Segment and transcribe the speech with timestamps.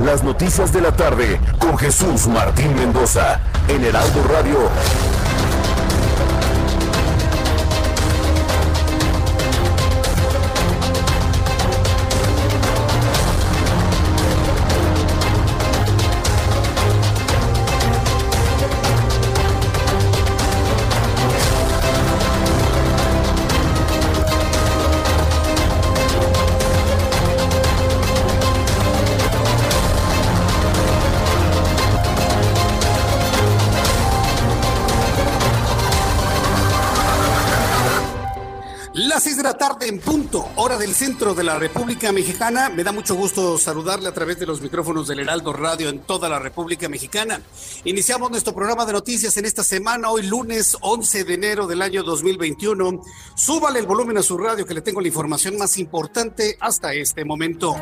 [0.00, 5.19] las noticias de la tarde con Jesús Martín Mendoza en Heraldo Radio.
[39.80, 42.68] En punto, hora del centro de la República Mexicana.
[42.68, 46.28] Me da mucho gusto saludarle a través de los micrófonos del Heraldo Radio en toda
[46.28, 47.40] la República Mexicana.
[47.84, 52.02] Iniciamos nuestro programa de noticias en esta semana, hoy lunes 11 de enero del año
[52.02, 53.02] 2021.
[53.34, 57.24] Súbale el volumen a su radio que le tengo la información más importante hasta este
[57.24, 57.76] momento.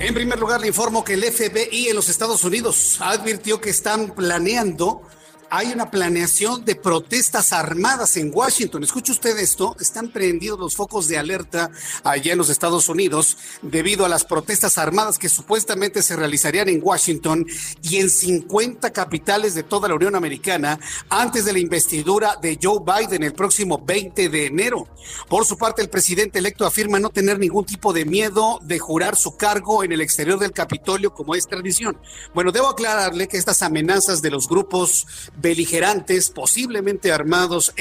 [0.00, 4.10] En primer lugar, le informo que el FBI en los Estados Unidos advirtió que están
[4.14, 5.02] planeando
[5.50, 8.84] hay una planeación de protestas armadas en Washington.
[8.84, 11.70] Escuche usted esto, están prendidos los focos de alerta
[12.04, 16.80] allá en los Estados Unidos debido a las protestas armadas que supuestamente se realizarían en
[16.82, 17.46] Washington
[17.82, 22.80] y en 50 capitales de toda la Unión Americana antes de la investidura de Joe
[22.84, 24.88] Biden el próximo 20 de enero.
[25.28, 29.16] Por su parte, el presidente electo afirma no tener ningún tipo de miedo de jurar
[29.16, 31.98] su cargo en el exterior del Capitolio como es tradición.
[32.34, 35.06] Bueno, debo aclararle que estas amenazas de los grupos
[35.40, 37.72] beligerantes, posiblemente armados,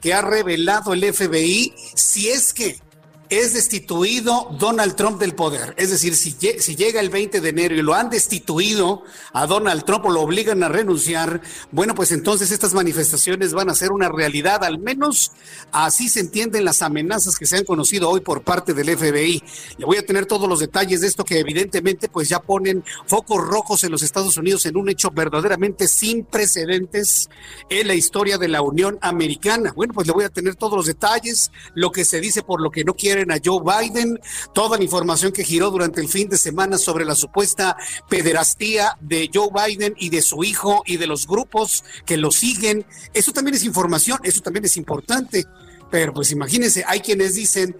[0.00, 2.78] que ha revelado el FBI si es que
[3.30, 5.74] es destituido Donald Trump del poder.
[5.76, 9.02] Es decir, si, si, llega el 20 de enero y lo han destituido
[9.32, 11.40] a Donald Trump o lo obligan a renunciar,
[11.70, 14.64] bueno, pues entonces estas manifestaciones van a ser una realidad.
[14.64, 15.32] Al menos
[15.72, 19.42] así se entienden las amenazas que se han conocido hoy por parte del FBI.
[19.78, 23.40] Le voy a tener todos los detalles de esto que evidentemente pues ya ponen focos
[23.40, 27.28] rojos en los Estados Unidos en un hecho verdaderamente sin precedentes
[27.68, 29.72] en la historia de la Unión Americana.
[29.74, 32.70] Bueno, pues le voy a tener todos los detalles, lo que se dice por lo
[32.70, 34.20] que no quiere a Joe Biden,
[34.52, 37.76] toda la información que giró durante el fin de semana sobre la supuesta
[38.08, 42.84] pederastía de Joe Biden y de su hijo y de los grupos que lo siguen.
[43.12, 45.44] Eso también es información, eso también es importante.
[45.90, 47.76] Pero pues imagínense, hay quienes dicen,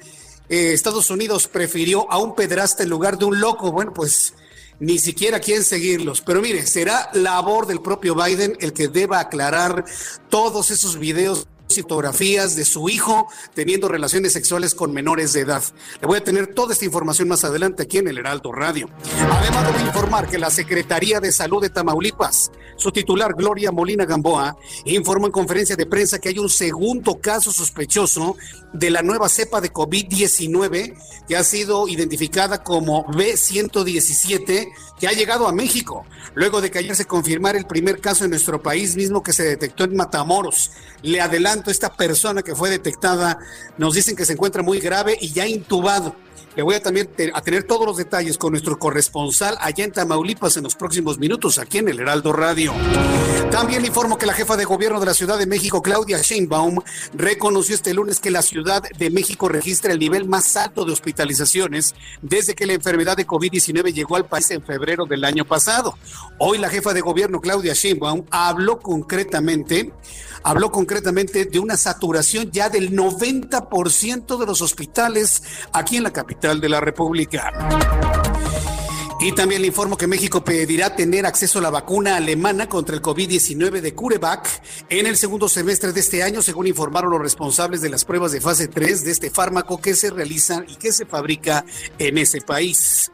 [0.48, 3.72] eh, Estados Unidos prefirió a un pederasta en lugar de un loco.
[3.72, 4.34] Bueno, pues
[4.78, 6.20] ni siquiera quieren seguirlos.
[6.20, 9.84] Pero mire, será labor del propio Biden el que deba aclarar
[10.28, 11.48] todos esos videos
[11.82, 15.62] fotografías de su hijo teniendo relaciones sexuales con menores de edad.
[16.00, 18.88] Le voy a tener toda esta información más adelante aquí en el Heraldo Radio.
[19.30, 24.56] Además, debo informar que la Secretaría de Salud de Tamaulipas, su titular Gloria Molina Gamboa,
[24.84, 28.36] informó en conferencia de prensa que hay un segundo caso sospechoso
[28.72, 30.94] de la nueva cepa de COVID-19
[31.28, 36.94] que ha sido identificada como B117 que ha llegado a México, luego de que ayer
[36.94, 40.70] se confirmara el primer caso en nuestro país mismo que se detectó en Matamoros.
[41.02, 43.38] Le adelanto, esta persona que fue detectada
[43.78, 46.16] nos dicen que se encuentra muy grave y ya intubado.
[46.56, 50.56] Le voy a también a tener todos los detalles con nuestro corresponsal allá en Tamaulipas
[50.56, 52.72] en los próximos minutos, aquí en el Heraldo Radio.
[53.50, 56.80] También informo que la jefa de gobierno de la Ciudad de México, Claudia Sheinbaum,
[57.12, 61.94] reconoció este lunes que la Ciudad de México registra el nivel más alto de hospitalizaciones
[62.22, 65.96] desde que la enfermedad de COVID-19 llegó al país en febrero del año pasado.
[66.38, 69.92] Hoy la jefa de gobierno, Claudia Sheinbaum, habló concretamente
[70.44, 75.42] habló concretamente de una saturación ya del 90% de los hospitales
[75.72, 76.23] aquí en la capital
[76.60, 77.52] de la República.
[79.24, 83.00] Y también le informo que México pedirá tener acceso a la vacuna alemana contra el
[83.00, 84.46] COVID-19 de CureVac
[84.90, 88.42] en el segundo semestre de este año, según informaron los responsables de las pruebas de
[88.42, 91.64] fase 3 de este fármaco que se realizan y que se fabrica
[91.98, 93.10] en ese país.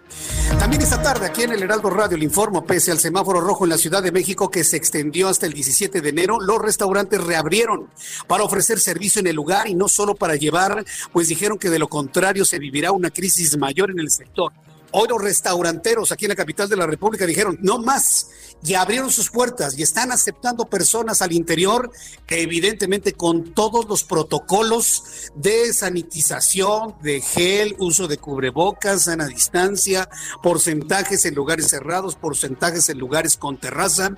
[0.59, 3.71] También esta tarde aquí en el Heraldo Radio le informo, pese al semáforo rojo en
[3.71, 7.89] la Ciudad de México que se extendió hasta el 17 de enero, los restaurantes reabrieron
[8.27, 11.79] para ofrecer servicio en el lugar y no solo para llevar, pues dijeron que de
[11.79, 14.53] lo contrario se vivirá una crisis mayor en el sector.
[14.93, 18.29] Hoy los restauranteros aquí en la capital de la República dijeron, no más,
[18.63, 21.91] y abrieron sus puertas y están aceptando personas al interior,
[22.29, 30.09] evidentemente con todos los protocolos de sanitización, de gel, uso de cubrebocas, sana distancia,
[30.43, 34.11] porcentajes en lugares cerrados, porcentajes en lugares con terraza.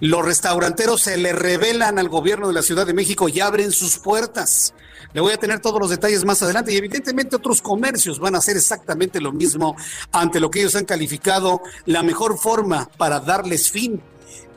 [0.00, 3.98] Los restauranteros se le revelan al gobierno de la Ciudad de México y abren sus
[3.98, 4.74] puertas.
[5.12, 8.38] Le voy a tener todos los detalles más adelante y evidentemente otros comercios van a
[8.38, 9.76] hacer exactamente lo mismo
[10.12, 14.00] ante lo que ellos han calificado la mejor forma para darles fin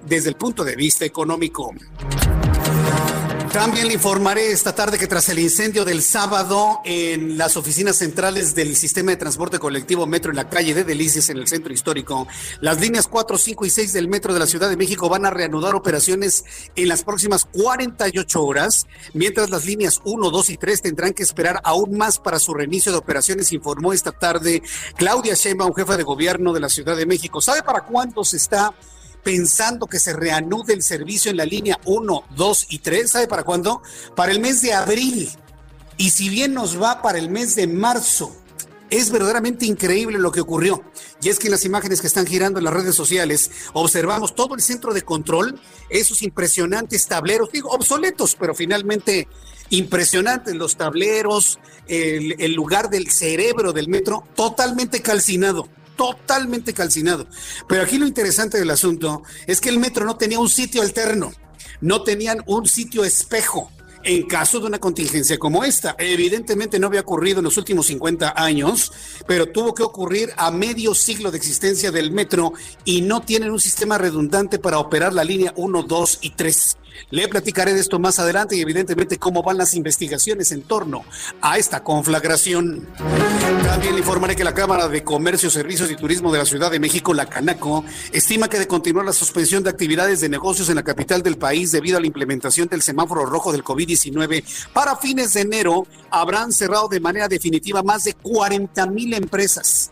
[0.05, 1.73] desde el punto de vista económico.
[3.53, 8.53] También le informaré esta tarde que tras el incendio del sábado en las oficinas centrales
[8.53, 12.27] del sistema de transporte colectivo Metro en la calle de Delicias en el centro histórico,
[12.61, 15.31] las líneas 4, 5 y 6 del Metro de la Ciudad de México van a
[15.31, 16.43] reanudar operaciones
[16.75, 21.59] en las próximas 48 horas, mientras las líneas 1, 2 y 3 tendrán que esperar
[21.63, 24.61] aún más para su reinicio de operaciones, informó esta tarde
[24.95, 27.41] Claudia Sheinbaum, jefa de gobierno de la Ciudad de México.
[27.41, 28.75] ¿Sabe para cuándo se está
[29.23, 33.09] pensando que se reanude el servicio en la línea 1, 2 y 3.
[33.09, 33.81] ¿Sabe para cuándo?
[34.15, 35.29] Para el mes de abril.
[35.97, 38.35] Y si bien nos va para el mes de marzo,
[38.89, 40.83] es verdaderamente increíble lo que ocurrió.
[41.21, 44.55] Y es que en las imágenes que están girando en las redes sociales observamos todo
[44.55, 49.27] el centro de control, esos impresionantes tableros, digo, obsoletos, pero finalmente
[49.69, 55.67] impresionantes los tableros, el, el lugar del cerebro del metro totalmente calcinado
[55.99, 57.27] totalmente calcinado.
[57.67, 61.33] Pero aquí lo interesante del asunto es que el metro no tenía un sitio alterno,
[61.81, 63.69] no tenían un sitio espejo
[64.09, 65.95] en caso de una contingencia como esta.
[65.99, 68.91] Evidentemente no había ocurrido en los últimos 50 años,
[69.27, 72.53] pero tuvo que ocurrir a medio siglo de existencia del metro
[72.85, 76.77] y no tienen un sistema redundante para operar la línea 1, 2 y 3.
[77.11, 81.03] Le platicaré de esto más adelante y evidentemente cómo van las investigaciones en torno
[81.41, 82.87] a esta conflagración.
[83.63, 86.79] También le informaré que la Cámara de Comercio, Servicios y Turismo de la Ciudad de
[86.79, 90.83] México, la Canaco, estima que de continuar la suspensión de actividades de negocios en la
[90.83, 93.98] capital del país debido a la implementación del semáforo rojo del COVID-19,
[94.73, 99.91] para fines de enero habrán cerrado de manera definitiva más de 40 mil empresas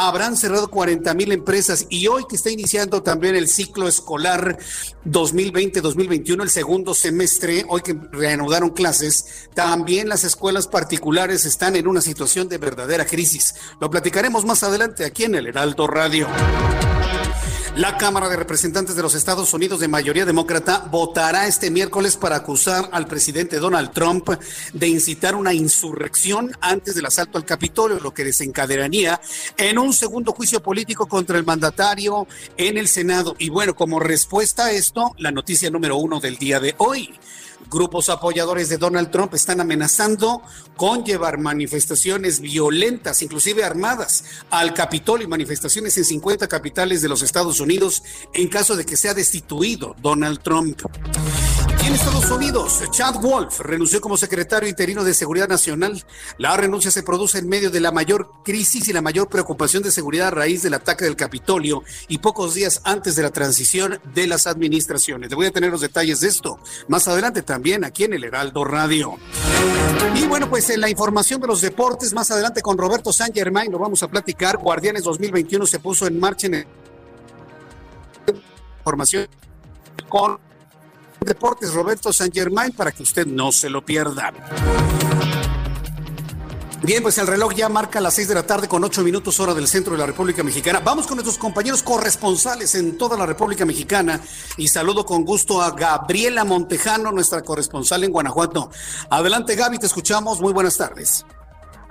[0.00, 4.58] habrán cerrado 40 mil empresas y hoy que está iniciando también el ciclo escolar
[5.04, 12.00] 2020-2021, el segundo semestre, hoy que reanudaron clases, también las escuelas particulares están en una
[12.00, 13.54] situación de verdadera crisis.
[13.80, 16.26] Lo platicaremos más adelante aquí en el Heraldo Radio.
[17.76, 22.36] La Cámara de Representantes de los Estados Unidos de mayoría demócrata votará este miércoles para
[22.36, 24.28] acusar al presidente Donald Trump
[24.74, 29.18] de incitar una insurrección antes del asalto al Capitolio, lo que desencadenaría
[29.56, 32.26] en un segundo juicio político contra el mandatario
[32.58, 33.36] en el Senado.
[33.38, 37.18] Y bueno, como respuesta a esto, la noticia número uno del día de hoy.
[37.72, 40.42] Grupos apoyadores de Donald Trump están amenazando
[40.76, 47.22] con llevar manifestaciones violentas, inclusive armadas, al Capitolio y manifestaciones en 50 capitales de los
[47.22, 48.02] Estados Unidos
[48.34, 50.82] en caso de que sea destituido Donald Trump.
[51.84, 56.04] En Estados Unidos, Chad Wolf renunció como secretario interino de Seguridad Nacional.
[56.38, 59.90] La renuncia se produce en medio de la mayor crisis y la mayor preocupación de
[59.90, 64.28] seguridad a raíz del ataque del Capitolio y pocos días antes de la transición de
[64.28, 65.30] las administraciones.
[65.30, 68.64] Le voy a tener los detalles de esto más adelante también aquí en el Heraldo
[68.64, 69.18] Radio.
[70.14, 73.72] Y bueno, pues en la información de los deportes, más adelante con Roberto San Germain,
[73.72, 74.56] lo vamos a platicar.
[74.56, 76.66] Guardianes 2021 se puso en marcha en el...
[78.78, 79.26] información
[80.08, 80.51] con
[81.24, 84.32] Deportes Roberto San Germain para que usted no se lo pierda.
[86.84, 89.54] Bien, pues el reloj ya marca las seis de la tarde con ocho minutos hora
[89.54, 90.80] del centro de la República Mexicana.
[90.80, 94.20] Vamos con nuestros compañeros corresponsales en toda la República Mexicana
[94.56, 98.68] y saludo con gusto a Gabriela Montejano, nuestra corresponsal en Guanajuato.
[99.10, 100.40] Adelante Gaby, te escuchamos.
[100.40, 101.24] Muy buenas tardes.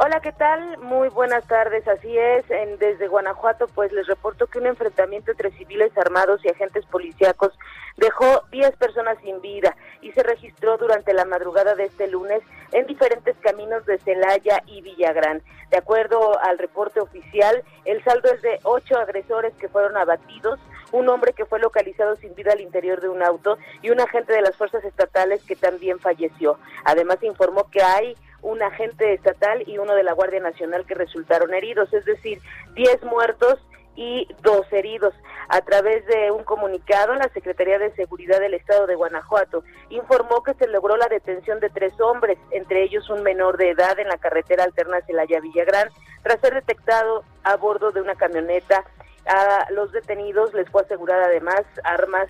[0.04, 0.80] Hola, ¿qué tal?
[0.80, 1.88] Muy buenas tardes.
[1.88, 6.50] Así es, en, desde Guanajuato, pues les reporto que un enfrentamiento entre civiles armados y
[6.50, 7.54] agentes policíacos
[7.98, 12.42] dejó 10 personas sin vida y se registró durante la madrugada de este lunes
[12.72, 15.44] en diferentes caminos de Celaya y Villagrán.
[15.70, 20.60] De acuerdo al reporte oficial, el saldo es de ocho agresores que fueron abatidos,
[20.92, 24.34] un hombre que fue localizado sin vida al interior de un auto y un agente
[24.34, 26.58] de las fuerzas estatales que también falleció.
[26.86, 31.54] Además, informó que hay un agente estatal y uno de la Guardia Nacional que resultaron
[31.54, 32.40] heridos, es decir,
[32.76, 33.60] 10 muertos
[33.96, 35.14] y dos heridos.
[35.50, 40.54] A través de un comunicado, la Secretaría de Seguridad del Estado de Guanajuato informó que
[40.54, 44.18] se logró la detención de tres hombres, entre ellos un menor de edad en la
[44.18, 45.90] carretera alterna Celaya-Villagrán,
[46.24, 48.86] tras ser detectado a bordo de una camioneta.
[49.28, 52.30] A los detenidos les fue asegurada además armas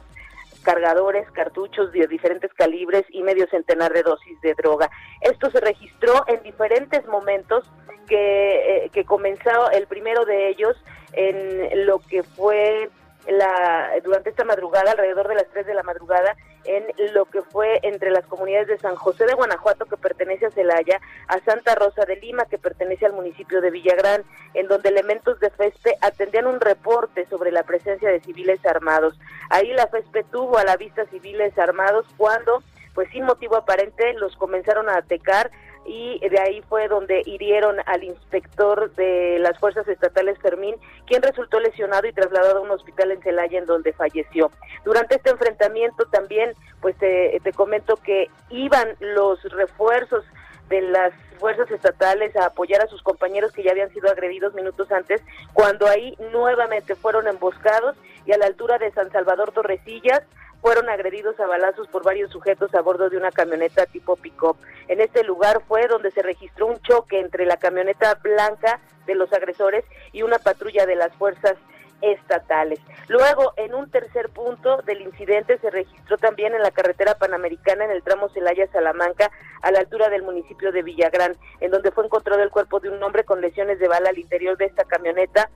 [0.61, 4.89] cargadores, cartuchos de diferentes calibres y medio centenar de dosis de droga.
[5.21, 7.69] Esto se registró en diferentes momentos
[8.07, 10.75] que, eh, que comenzó el primero de ellos
[11.13, 12.89] en lo que fue
[13.27, 17.79] la durante esta madrugada, alrededor de las 3 de la madrugada, en lo que fue
[17.83, 22.05] entre las comunidades de San José de Guanajuato, que pertenece a Celaya, a Santa Rosa
[22.05, 24.23] de Lima, que pertenece al municipio de Villagrán,
[24.53, 29.19] en donde elementos de FESPE atendían un reporte sobre la presencia de civiles armados.
[29.49, 32.61] Ahí la FESPE tuvo a la vista civiles armados cuando,
[32.93, 35.49] pues sin motivo aparente, los comenzaron a atacar
[35.85, 40.75] y de ahí fue donde hirieron al inspector de las fuerzas estatales Fermín,
[41.07, 44.51] quien resultó lesionado y trasladado a un hospital en Celaya en donde falleció.
[44.85, 50.23] Durante este enfrentamiento también, pues te, comento que iban los refuerzos
[50.69, 54.91] de las fuerzas estatales a apoyar a sus compañeros que ya habían sido agredidos minutos
[54.91, 55.21] antes,
[55.53, 57.95] cuando ahí nuevamente fueron emboscados
[58.25, 60.21] y a la altura de San Salvador Torrecillas
[60.61, 64.57] fueron agredidos a balazos por varios sujetos a bordo de una camioneta tipo pick-up.
[64.87, 69.33] En este lugar fue donde se registró un choque entre la camioneta blanca de los
[69.33, 71.55] agresores y una patrulla de las fuerzas
[72.01, 72.79] estatales.
[73.07, 77.91] Luego, en un tercer punto del incidente se registró también en la carretera panamericana en
[77.91, 82.49] el tramo Celaya-Salamanca, a la altura del municipio de Villagrán, en donde fue encontrado el
[82.49, 85.49] cuerpo de un hombre con lesiones de bala al interior de esta camioneta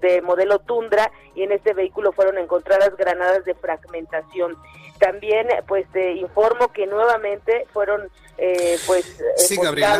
[0.00, 4.56] de modelo Tundra y en este vehículo fueron encontradas granadas de fragmentación.
[4.98, 9.18] También pues te informo que nuevamente fueron eh, pues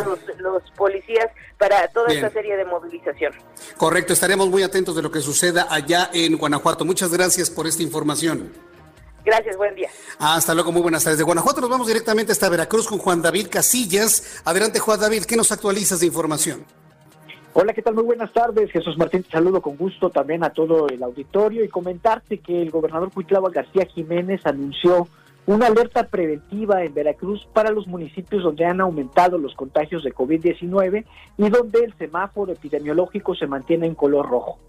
[0.05, 3.33] los, los, policías para toda esta serie de movilización.
[3.77, 6.83] Correcto, estaremos muy atentos de lo que suceda allá en Guanajuato.
[6.83, 8.51] Muchas gracias por esta información.
[9.23, 9.89] Gracias, buen día.
[10.17, 11.19] Hasta luego, muy buenas tardes.
[11.19, 14.41] De Guanajuato nos vamos directamente hasta Veracruz con Juan David Casillas.
[14.45, 16.65] Adelante, Juan David, ¿qué nos actualizas de información?
[17.51, 17.95] Hola, ¿qué tal?
[17.95, 18.71] Muy buenas tardes.
[18.71, 22.69] Jesús Martín, te saludo con gusto también a todo el auditorio y comentarte que el
[22.69, 25.07] gobernador Cuitlava García Jiménez anunció
[25.47, 31.05] una alerta preventiva en Veracruz para los municipios donde han aumentado los contagios de COVID-19
[31.37, 34.59] y donde el semáforo epidemiológico se mantiene en color rojo.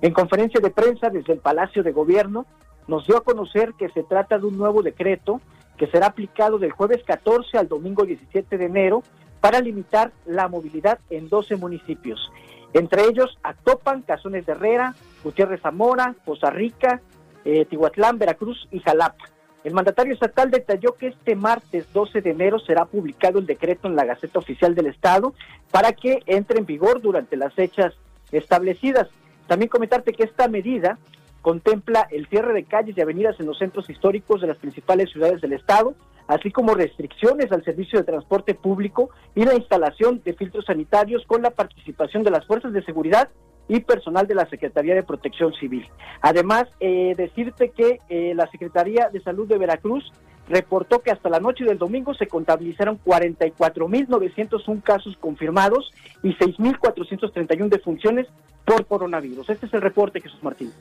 [0.00, 2.46] En conferencia de prensa desde el Palacio de Gobierno,
[2.88, 5.42] nos dio a conocer que se trata de un nuevo decreto
[5.76, 9.02] que será aplicado del jueves 14 al domingo 17 de enero
[9.40, 12.30] para limitar la movilidad en 12 municipios,
[12.72, 14.94] entre ellos Actopan, Cazones de Herrera,
[15.24, 17.00] Gutiérrez Zamora, Poza Rica,
[17.44, 19.24] eh, Tihuatlán, Veracruz y Jalapa.
[19.64, 23.96] El mandatario estatal detalló que este martes 12 de enero será publicado el decreto en
[23.96, 25.34] la Gaceta Oficial del Estado
[25.70, 27.94] para que entre en vigor durante las fechas
[28.32, 29.08] establecidas.
[29.48, 30.98] También comentarte que esta medida
[31.42, 35.40] contempla el cierre de calles y avenidas en los centros históricos de las principales ciudades
[35.40, 35.94] del Estado,
[36.30, 41.42] así como restricciones al servicio de transporte público y la instalación de filtros sanitarios con
[41.42, 43.28] la participación de las fuerzas de seguridad
[43.66, 45.88] y personal de la Secretaría de Protección Civil.
[46.20, 50.12] Además, eh, decirte que eh, la Secretaría de Salud de Veracruz
[50.48, 58.28] reportó que hasta la noche del domingo se contabilizaron 44.901 casos confirmados y 6.431 defunciones
[58.64, 59.50] por coronavirus.
[59.50, 60.72] Este es el reporte, Jesús Martín.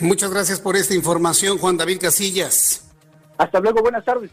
[0.00, 2.89] Muchas gracias por esta información, Juan David Casillas.
[3.40, 4.30] Hasta luego, buenas tardes.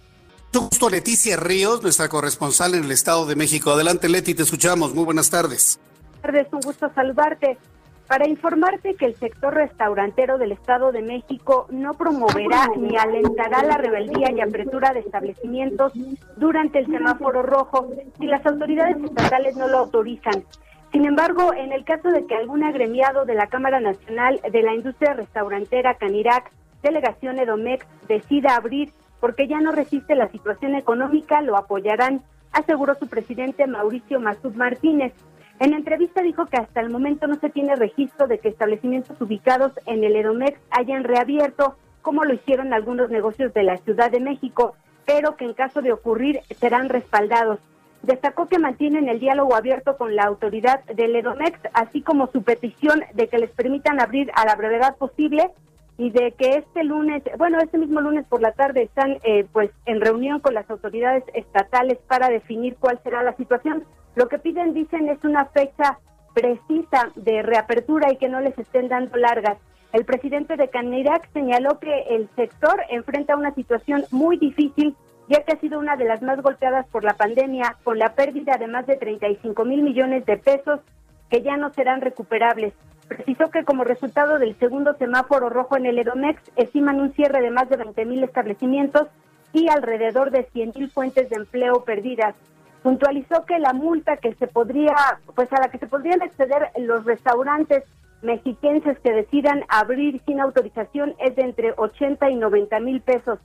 [0.54, 3.72] Justo Leticia Ríos, nuestra corresponsal en el Estado de México.
[3.72, 4.94] Adelante, Leti, te escuchamos.
[4.94, 5.80] Muy buenas tardes.
[6.02, 7.58] Buenas tardes, un gusto saludarte.
[8.06, 13.78] Para informarte que el sector restaurantero del Estado de México no promoverá ni alentará la
[13.78, 15.94] rebeldía y apertura de establecimientos
[16.36, 17.88] durante el semáforo rojo
[18.20, 20.44] si las autoridades estatales no lo autorizan.
[20.92, 24.74] Sin embargo, en el caso de que algún agremiado de la Cámara Nacional de la
[24.74, 31.58] Industria Restaurantera Canirac delegación Edomex decida abrir porque ya no resiste la situación económica, lo
[31.58, 35.14] apoyarán, aseguró su presidente Mauricio Masud Martínez.
[35.60, 39.72] En entrevista dijo que hasta el momento no se tiene registro de que establecimientos ubicados
[39.86, 44.76] en el Edomex hayan reabierto, como lo hicieron algunos negocios de la Ciudad de México,
[45.06, 47.60] pero que en caso de ocurrir serán respaldados.
[48.04, 53.04] Destacó que mantienen el diálogo abierto con la autoridad del Edomex, así como su petición
[53.16, 55.50] de que les permitan abrir a la brevedad posible
[55.98, 59.72] y de que este lunes, bueno, este mismo lunes por la tarde están eh, pues
[59.86, 63.84] en reunión con las autoridades estatales para definir cuál será la situación.
[64.16, 66.00] Lo que piden, dicen, es una fecha
[66.36, 69.58] precisa de reapertura y que no les estén dando largas.
[69.92, 74.96] El presidente de Canirac señaló que el sector enfrenta una situación muy difícil,
[75.30, 78.58] ya que ha sido una de las más golpeadas por la pandemia, con la pérdida
[78.58, 80.80] de más de 35 mil millones de pesos
[81.30, 82.74] que ya no serán recuperables.
[83.08, 87.52] Precisó que como resultado del segundo semáforo rojo en el Edomex, estiman un cierre de
[87.52, 89.08] más de 20 mil establecimientos
[89.54, 92.36] y alrededor de 100 mil fuentes de empleo perdidas.
[92.84, 94.96] Puntualizó que la multa que se podría,
[95.36, 97.84] pues a la que se podrían acceder los restaurantes
[98.22, 103.40] mexiquenses que decidan abrir sin autorización es de entre 80 y 90 mil pesos.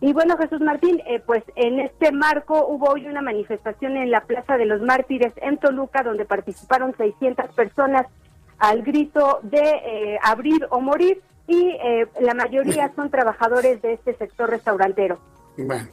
[0.00, 4.20] Y bueno, Jesús Martín, eh, pues en este marco hubo hoy una manifestación en la
[4.20, 8.06] Plaza de los Mártires en Toluca, donde participaron 600 personas
[8.58, 14.14] al grito de eh, abrir o morir, y eh, la mayoría son trabajadores de este
[14.14, 15.18] sector restaurantero.
[15.56, 15.88] Bueno.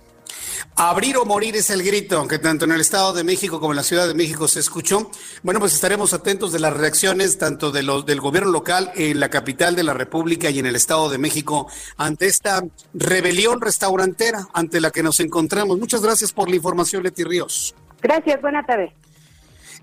[0.78, 3.78] Abrir o morir es el grito, aunque tanto en el Estado de México como en
[3.78, 5.10] la Ciudad de México se escuchó.
[5.42, 9.30] Bueno, pues estaremos atentos de las reacciones tanto de los del gobierno local en la
[9.30, 12.62] capital de la República y en el Estado de México ante esta
[12.94, 15.80] rebelión restaurantera ante la que nos encontramos.
[15.80, 17.74] Muchas gracias por la información, Leti Ríos.
[18.02, 18.94] Gracias, buena tarde.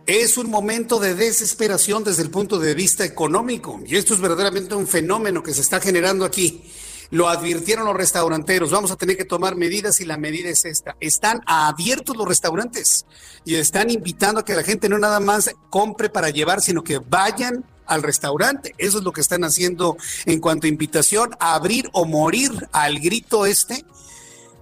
[0.05, 4.75] Es un momento de desesperación desde el punto de vista económico y esto es verdaderamente
[4.75, 6.65] un fenómeno que se está generando aquí.
[7.13, 10.97] Lo advirtieron los restauranteros, vamos a tener que tomar medidas y la medida es esta.
[10.99, 13.05] Están abiertos los restaurantes
[13.45, 17.01] y están invitando a que la gente no nada más compre para llevar, sino que
[17.01, 18.75] vayan al restaurante.
[18.79, 22.99] Eso es lo que están haciendo en cuanto a invitación a abrir o morir al
[22.99, 23.85] grito este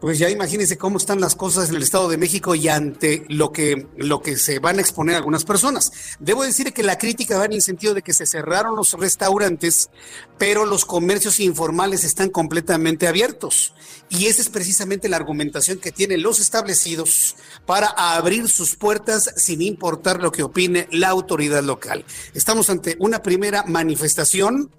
[0.00, 3.52] pues ya imagínense cómo están las cosas en el Estado de México y ante lo
[3.52, 5.92] que, lo que se van a exponer algunas personas.
[6.18, 9.90] Debo decir que la crítica va en el sentido de que se cerraron los restaurantes,
[10.38, 13.74] pero los comercios informales están completamente abiertos.
[14.08, 19.60] Y esa es precisamente la argumentación que tienen los establecidos para abrir sus puertas sin
[19.60, 22.06] importar lo que opine la autoridad local.
[22.32, 24.70] Estamos ante una primera manifestación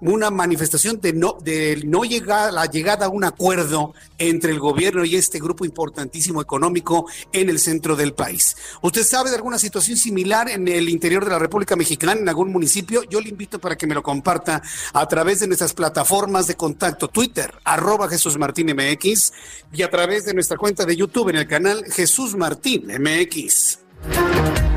[0.00, 5.04] una manifestación de no, de no llegar, la llegada a un acuerdo entre el gobierno
[5.04, 8.56] y este grupo importantísimo económico en el centro del país.
[8.82, 12.52] ¿Usted sabe de alguna situación similar en el interior de la República Mexicana, en algún
[12.52, 13.02] municipio?
[13.04, 14.62] Yo le invito para que me lo comparta
[14.92, 19.32] a través de nuestras plataformas de contacto, Twitter, arroba Jesús Martín MX,
[19.72, 24.67] y a través de nuestra cuenta de YouTube en el canal Jesús Martín MX.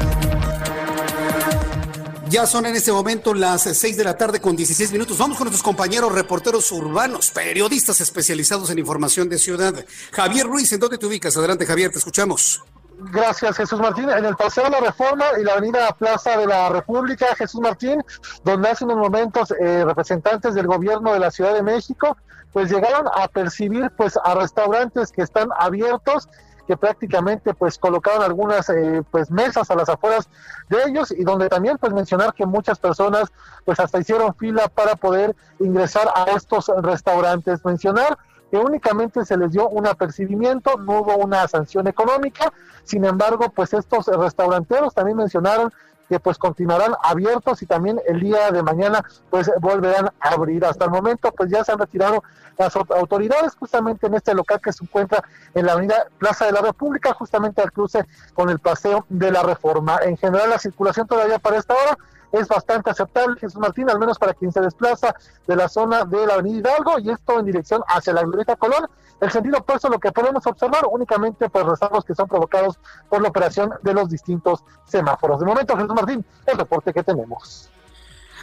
[2.31, 5.17] Ya son en este momento las 6 de la tarde con 16 minutos.
[5.17, 9.73] Vamos con nuestros compañeros reporteros urbanos, periodistas especializados en información de ciudad.
[10.13, 11.35] Javier Ruiz, ¿en dónde te ubicas?
[11.35, 12.63] Adelante, Javier, te escuchamos.
[12.99, 14.09] Gracias, Jesús Martín.
[14.09, 18.01] En el Paseo de la Reforma y la Avenida Plaza de la República, Jesús Martín,
[18.45, 22.15] donde hace unos momentos eh, representantes del gobierno de la Ciudad de México,
[22.53, 26.29] pues llegaron a percibir pues a restaurantes que están abiertos
[26.67, 30.29] que prácticamente pues colocaron algunas eh, pues mesas a las afueras
[30.69, 33.31] de ellos y donde también pues mencionar que muchas personas
[33.65, 37.63] pues hasta hicieron fila para poder ingresar a estos restaurantes.
[37.65, 38.17] Mencionar
[38.49, 42.51] que únicamente se les dio un apercibimiento, no hubo una sanción económica,
[42.83, 45.71] sin embargo pues estos restauranteros también mencionaron
[46.11, 50.65] que pues continuarán abiertos y también el día de mañana pues volverán a abrir.
[50.65, 52.21] Hasta el momento pues ya se han retirado
[52.57, 56.59] las autoridades justamente en este local que se encuentra en la avenida Plaza de la
[56.59, 59.99] República, justamente al cruce con el paseo de la Reforma.
[60.03, 61.97] En general la circulación todavía para esta hora
[62.31, 65.15] es bastante aceptable, Jesús Martín, al menos para quien se desplaza
[65.47, 68.87] de la zona de la Avenida Hidalgo y esto en dirección hacia la Glorieta Colón.
[69.19, 73.21] El sentido opuesto, lo que podemos observar únicamente por pues, rezagos que son provocados por
[73.21, 75.39] la operación de los distintos semáforos.
[75.39, 77.69] De momento, Jesús Martín, el reporte que tenemos.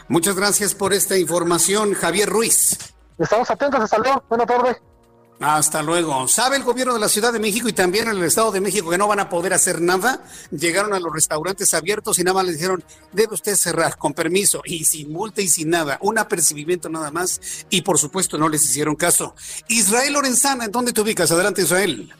[0.07, 2.77] Muchas gracias por esta información, Javier Ruiz.
[3.17, 4.23] Estamos atentos, hasta luego.
[4.29, 4.81] Buenas tardes.
[5.39, 6.27] Hasta luego.
[6.27, 8.97] ¿Sabe el gobierno de la Ciudad de México y también el Estado de México que
[8.97, 10.21] no van a poder hacer nada?
[10.51, 14.61] Llegaron a los restaurantes abiertos y nada más les dijeron, debe usted cerrar con permiso
[14.65, 18.65] y sin multa y sin nada, un apercibimiento nada más y por supuesto no les
[18.65, 19.33] hicieron caso.
[19.69, 21.31] Israel Lorenzana, ¿en dónde te ubicas?
[21.31, 22.13] Adelante Israel.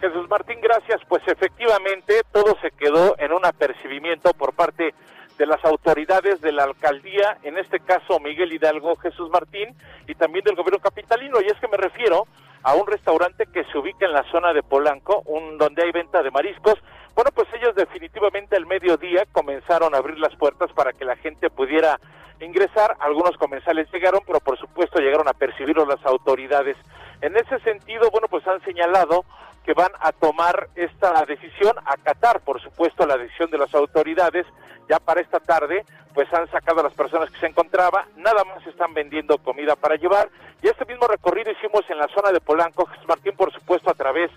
[0.00, 1.00] Jesús Martín, gracias.
[1.08, 4.92] Pues efectivamente todo se quedó en un apercibimiento por parte
[5.38, 9.74] de las autoridades de la alcaldía, en este caso Miguel Hidalgo, Jesús Martín,
[10.08, 11.40] y también del gobierno capitalino.
[11.40, 12.26] Y es que me refiero
[12.62, 16.22] a un restaurante que se ubica en la zona de Polanco, un, donde hay venta
[16.22, 16.74] de mariscos.
[17.14, 21.48] Bueno, pues ellos definitivamente al mediodía comenzaron a abrir las puertas para que la gente
[21.50, 21.98] pudiera
[22.40, 22.96] ingresar.
[23.00, 26.76] Algunos comensales llegaron, pero por supuesto llegaron a percibirlo las autoridades.
[27.22, 29.24] En ese sentido, bueno, pues han señalado
[29.66, 34.46] que van a tomar esta decisión, acatar, por supuesto, la decisión de las autoridades.
[34.88, 38.64] Ya para esta tarde, pues han sacado a las personas que se encontraba, nada más
[38.64, 40.30] están vendiendo comida para llevar
[40.62, 44.30] y este mismo recorrido hicimos en la zona de Polanco, Martín, por supuesto, a través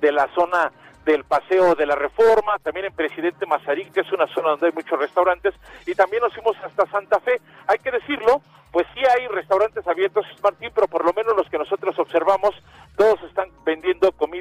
[0.00, 0.72] de la zona
[1.04, 4.72] del Paseo de la Reforma, también en Presidente Mazarín, que es una zona donde hay
[4.72, 5.54] muchos restaurantes,
[5.86, 7.40] y también nos fuimos hasta Santa Fe.
[7.68, 8.40] Hay que decirlo,
[8.72, 12.54] pues sí hay restaurantes abiertos, Martín, pero por lo menos los que nosotros observamos,
[12.96, 14.35] todos están vendiendo comida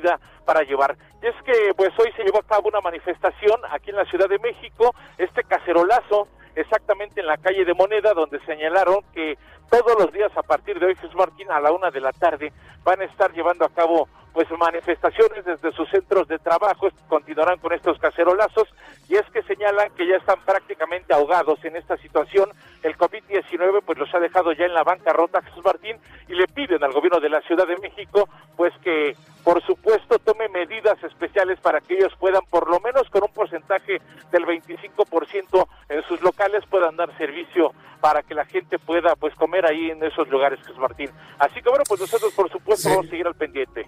[0.46, 0.96] para llevar.
[1.22, 4.30] Y es que, pues hoy se llevó a cabo una manifestación aquí en la Ciudad
[4.30, 9.38] de México, este cacerolazo, exactamente en la calle de Moneda, donde señalaron que
[9.70, 12.54] todos los días a partir de hoy, Jesús Martín, a la una de la tarde,
[12.84, 17.72] van a estar llevando a cabo pues manifestaciones desde sus centros de trabajo, continuarán con
[17.72, 18.68] estos cacerolazos,
[19.08, 22.50] y es que señalan que ya están prácticamente ahogados en esta situación.
[22.84, 23.82] El COVID-19
[24.14, 27.42] ha dejado ya en la bancarrota Jesús Martín y le piden al gobierno de la
[27.42, 32.70] Ciudad de México pues que por supuesto tome medidas especiales para que ellos puedan por
[32.70, 38.34] lo menos con un porcentaje del 25% en sus locales puedan dar servicio para que
[38.34, 41.10] la gente pueda pues comer ahí en esos lugares Jesús Martín.
[41.40, 43.86] Así que bueno, pues nosotros por supuesto vamos a seguir al pendiente.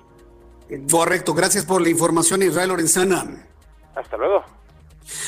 [0.90, 3.46] Correcto, gracias por la información Israel Lorenzana.
[3.96, 4.44] Hasta luego.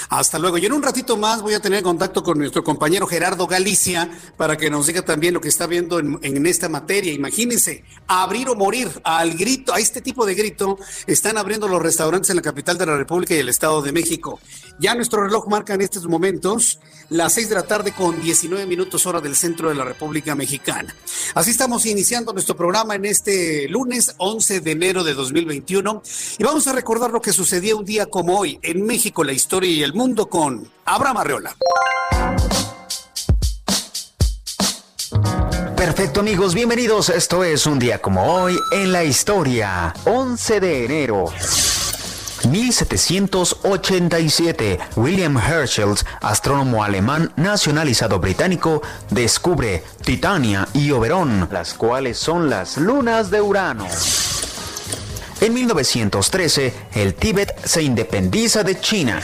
[0.10, 0.58] Hasta luego.
[0.58, 4.58] Y en un ratito más voy a tener contacto con nuestro compañero Gerardo Galicia para
[4.58, 7.14] que nos diga también lo que está viendo en, esta materia.
[7.14, 12.30] Imagínense, abrir o morir al grito, a este tipo de grito, están abriendo los restaurantes
[12.30, 14.40] en la capital de la República y el Estado de México.
[14.80, 19.06] Ya nuestro reloj marca en estos momentos las seis de la tarde con 19 minutos
[19.06, 20.96] hora del centro de la República Mexicana.
[21.34, 26.02] Así estamos iniciando nuestro programa en este lunes 11 de enero de 2021
[26.38, 29.69] y vamos a recordar lo que sucedió un día como hoy en México, la historia
[29.70, 31.56] y el mundo con Abraham Arreola.
[35.76, 37.10] Perfecto amigos, bienvenidos.
[37.10, 39.94] Esto es un día como hoy en la historia.
[40.06, 41.26] 11 de enero.
[42.50, 52.78] 1787, William Herschel, astrónomo alemán nacionalizado británico, descubre Titania y Oberón, las cuales son las
[52.78, 53.86] lunas de Urano.
[55.42, 59.22] En 1913, el Tíbet se independiza de China.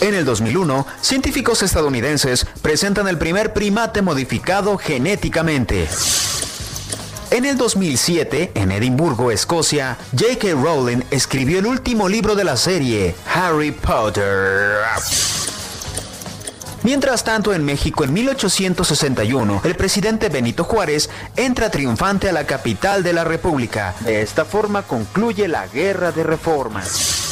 [0.00, 5.86] En el 2001, científicos estadounidenses presentan el primer primate modificado genéticamente.
[7.30, 10.52] En el 2007, en Edimburgo, Escocia, J.K.
[10.52, 14.78] Rowling escribió el último libro de la serie, Harry Potter.
[16.82, 23.02] Mientras tanto, en México, en 1861, el presidente Benito Juárez entra triunfante a la capital
[23.02, 23.94] de la República.
[24.00, 27.28] De esta forma concluye la Guerra de Reformas.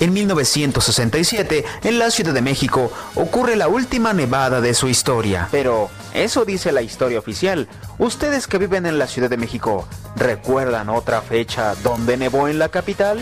[0.00, 5.48] En 1967, en la Ciudad de México, ocurre la última nevada de su historia.
[5.50, 7.68] Pero, eso dice la historia oficial.
[7.98, 12.70] Ustedes que viven en la Ciudad de México, ¿recuerdan otra fecha donde nevó en la
[12.70, 13.20] capital?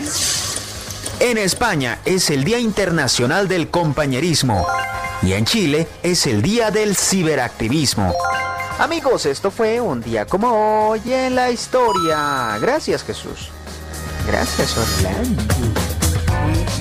[1.19, 4.65] En España es el Día Internacional del Compañerismo
[5.21, 8.13] y en Chile es el Día del Ciberactivismo.
[8.79, 12.57] Amigos, esto fue un día como hoy en la historia.
[12.59, 13.49] Gracias Jesús.
[14.27, 15.72] Gracias Orlando.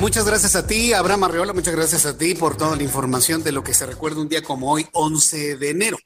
[0.03, 3.53] Muchas gracias a ti, Abraham Arreola, muchas gracias a ti por toda la información de
[3.53, 5.97] lo que se recuerda un día como hoy, 11 de enero.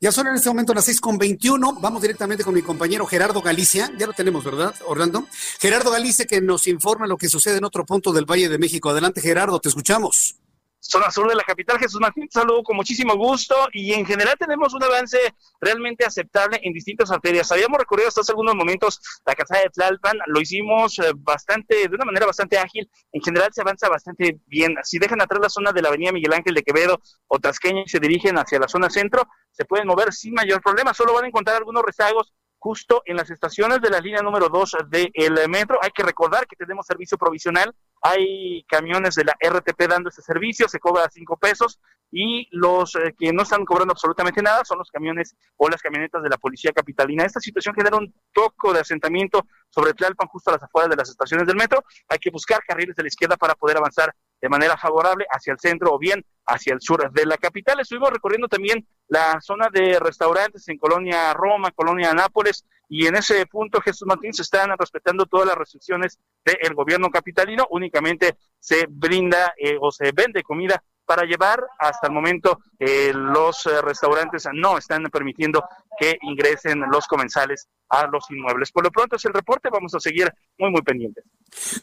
[0.00, 3.42] Ya son en este momento las 6 con 21, vamos directamente con mi compañero Gerardo
[3.42, 5.28] Galicia, ya lo tenemos, ¿verdad, Orlando?
[5.60, 8.90] Gerardo Galicia que nos informa lo que sucede en otro punto del Valle de México.
[8.90, 10.40] Adelante, Gerardo, te escuchamos
[10.88, 11.78] zona sur de la capital.
[11.78, 15.18] Jesús Martín, saludo con muchísimo gusto y en general tenemos un avance
[15.60, 17.50] realmente aceptable en distintas arterias.
[17.50, 21.94] Habíamos recorrido hasta hace algunos momentos la casa de Tlalpan, lo hicimos eh, bastante, de
[21.94, 22.88] una manera bastante ágil.
[23.12, 24.76] En general se avanza bastante bien.
[24.82, 27.88] Si dejan atrás la zona de la avenida Miguel Ángel de Quevedo o Tasqueña y
[27.88, 30.94] se dirigen hacia la zona centro, se pueden mover sin mayor problema.
[30.94, 34.76] Solo van a encontrar algunos rezagos justo en las estaciones de la línea número 2
[34.88, 35.78] del metro.
[35.82, 40.68] Hay que recordar que tenemos servicio provisional hay camiones de la RTP dando ese servicio,
[40.68, 41.80] se cobra cinco pesos
[42.10, 46.22] y los eh, que no están cobrando absolutamente nada son los camiones o las camionetas
[46.22, 47.24] de la policía capitalina.
[47.24, 51.08] Esta situación genera un toco de asentamiento sobre Tlalpan justo a las afueras de las
[51.08, 51.82] estaciones del metro.
[52.08, 55.58] Hay que buscar carriles de la izquierda para poder avanzar de manera favorable hacia el
[55.58, 57.80] centro o bien hacia el sur de la capital.
[57.80, 63.46] Estuvimos recorriendo también la zona de restaurantes en Colonia Roma, Colonia Nápoles, y en ese
[63.46, 69.54] punto, Jesús Martín, se están respetando todas las restricciones del gobierno capitalino, únicamente se brinda
[69.56, 71.64] eh, o se vende comida para llevar.
[71.78, 75.64] Hasta el momento eh, los eh, restaurantes no están permitiendo
[75.98, 78.70] que ingresen los comensales a los inmuebles.
[78.70, 81.24] Por lo pronto es el reporte, vamos a seguir muy, muy pendientes.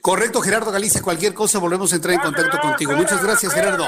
[0.01, 2.93] Correcto, Gerardo Galicia, cualquier cosa volvemos a entrar en contacto contigo.
[2.93, 3.85] Muchas gracias, Gerardo.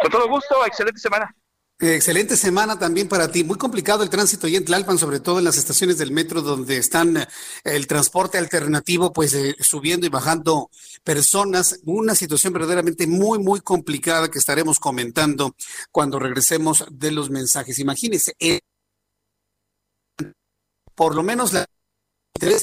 [0.00, 1.34] Con todo gusto, excelente semana.
[1.78, 3.42] Excelente semana también para ti.
[3.42, 6.76] Muy complicado el tránsito y en Tlalpan, sobre todo en las estaciones del metro donde
[6.76, 7.26] están eh,
[7.64, 10.70] el transporte alternativo, pues eh, subiendo y bajando
[11.02, 11.80] personas.
[11.84, 15.56] Una situación verdaderamente muy, muy complicada que estaremos comentando
[15.90, 17.80] cuando regresemos de los mensajes.
[17.80, 18.60] Imagínense, eh,
[20.94, 21.66] por lo menos la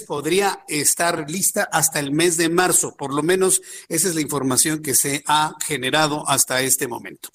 [0.10, 2.95] podría estar lista hasta el mes de marzo.
[2.95, 7.29] Por lo menos esa es la información que se ha generado hasta este momento.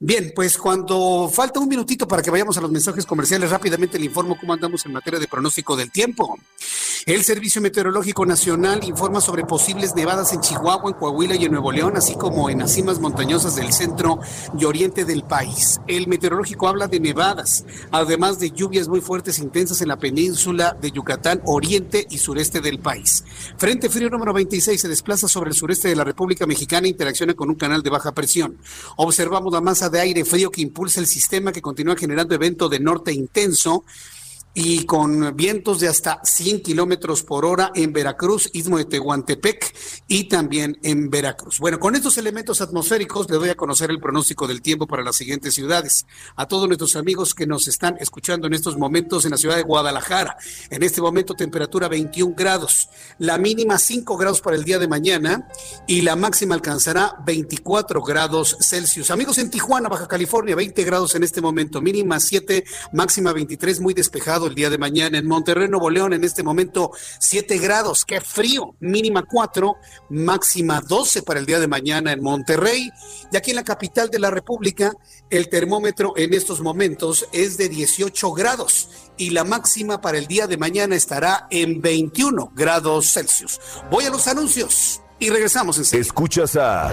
[0.00, 4.06] Bien, pues cuando falta un minutito para que vayamos a los mensajes comerciales, rápidamente le
[4.06, 6.38] informo cómo andamos en materia de pronóstico del tiempo.
[7.06, 11.70] El Servicio Meteorológico Nacional informa sobre posibles nevadas en Chihuahua, en Coahuila y en Nuevo
[11.70, 14.18] León, así como en las cimas montañosas del centro
[14.58, 15.80] y oriente del país.
[15.86, 20.76] El meteorológico habla de nevadas, además de lluvias muy fuertes e intensas en la península
[20.80, 21.73] de Yucatán, oriente
[22.08, 23.24] y sureste del país.
[23.58, 27.34] Frente frío número 26 se desplaza sobre el sureste de la República Mexicana e interacciona
[27.34, 28.58] con un canal de baja presión.
[28.96, 32.78] Observamos la masa de aire frío que impulsa el sistema que continúa generando evento de
[32.78, 33.84] norte intenso
[34.54, 39.74] y con vientos de hasta 100 kilómetros por hora en Veracruz, Istmo de Tehuantepec
[40.06, 41.58] y también en Veracruz.
[41.58, 45.16] Bueno, con estos elementos atmosféricos le doy a conocer el pronóstico del tiempo para las
[45.16, 46.06] siguientes ciudades.
[46.36, 49.62] A todos nuestros amigos que nos están escuchando en estos momentos en la ciudad de
[49.62, 50.36] Guadalajara.
[50.70, 52.88] En este momento temperatura 21 grados,
[53.18, 55.48] la mínima 5 grados para el día de mañana
[55.88, 59.10] y la máxima alcanzará 24 grados Celsius.
[59.10, 63.94] Amigos en Tijuana, Baja California, 20 grados en este momento, mínima 7, máxima 23, muy
[63.94, 65.18] despejado el día de mañana.
[65.18, 69.76] En Monterrey, Nuevo León, en este momento 7 grados, qué frío, mínima 4,
[70.10, 72.90] máxima 12 para el día de mañana en Monterrey.
[73.32, 74.92] Y aquí en la capital de la República,
[75.30, 80.46] el termómetro en estos momentos es de 18 grados y la máxima para el día
[80.46, 83.60] de mañana estará en 21 grados Celsius.
[83.90, 86.92] Voy a los anuncios y regresamos en Escuchas a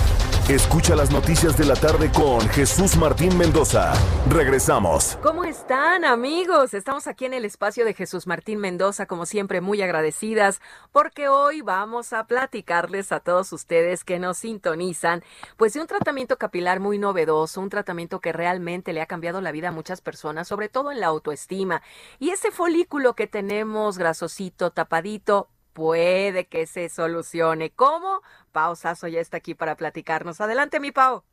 [0.51, 3.93] Escucha las noticias de la tarde con Jesús Martín Mendoza.
[4.29, 5.17] Regresamos.
[5.23, 6.73] ¿Cómo están amigos?
[6.73, 10.59] Estamos aquí en el espacio de Jesús Martín Mendoza, como siempre muy agradecidas,
[10.91, 15.23] porque hoy vamos a platicarles a todos ustedes que nos sintonizan,
[15.55, 19.53] pues de un tratamiento capilar muy novedoso, un tratamiento que realmente le ha cambiado la
[19.53, 21.81] vida a muchas personas, sobre todo en la autoestima.
[22.19, 27.71] Y ese folículo que tenemos grasosito, tapadito, puede que se solucione.
[27.71, 28.21] ¿Cómo?
[28.51, 30.41] Pau Sasso ya está aquí para platicarnos.
[30.41, 31.23] Adelante, mi Pau.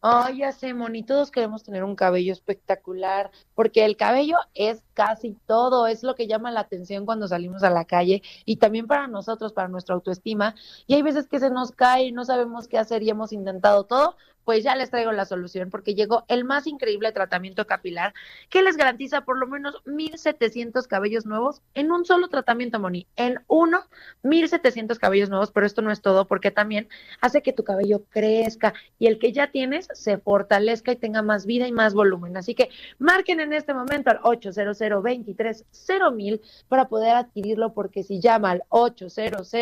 [0.00, 5.36] Ay, ya sé, Moni, todos queremos tener un cabello espectacular, porque el cabello es casi
[5.46, 9.08] todo, es lo que llama la atención cuando salimos a la calle y también para
[9.08, 10.54] nosotros, para nuestra autoestima.
[10.86, 13.86] Y hay veces que se nos cae y no sabemos qué hacer y hemos intentado
[13.86, 14.16] todo,
[14.48, 18.14] pues ya les traigo la solución porque llegó el más increíble tratamiento capilar
[18.48, 23.06] que les garantiza por lo menos 1700 cabellos nuevos en un solo tratamiento, Moni.
[23.16, 23.82] En uno,
[24.22, 26.88] 1700 cabellos nuevos, pero esto no es todo porque también
[27.20, 31.44] hace que tu cabello crezca y el que ya tienes se fortalezca y tenga más
[31.44, 32.38] vida y más volumen.
[32.38, 35.66] Así que marquen en este momento al 800 23
[36.14, 39.52] mil para poder adquirirlo porque si llama al 800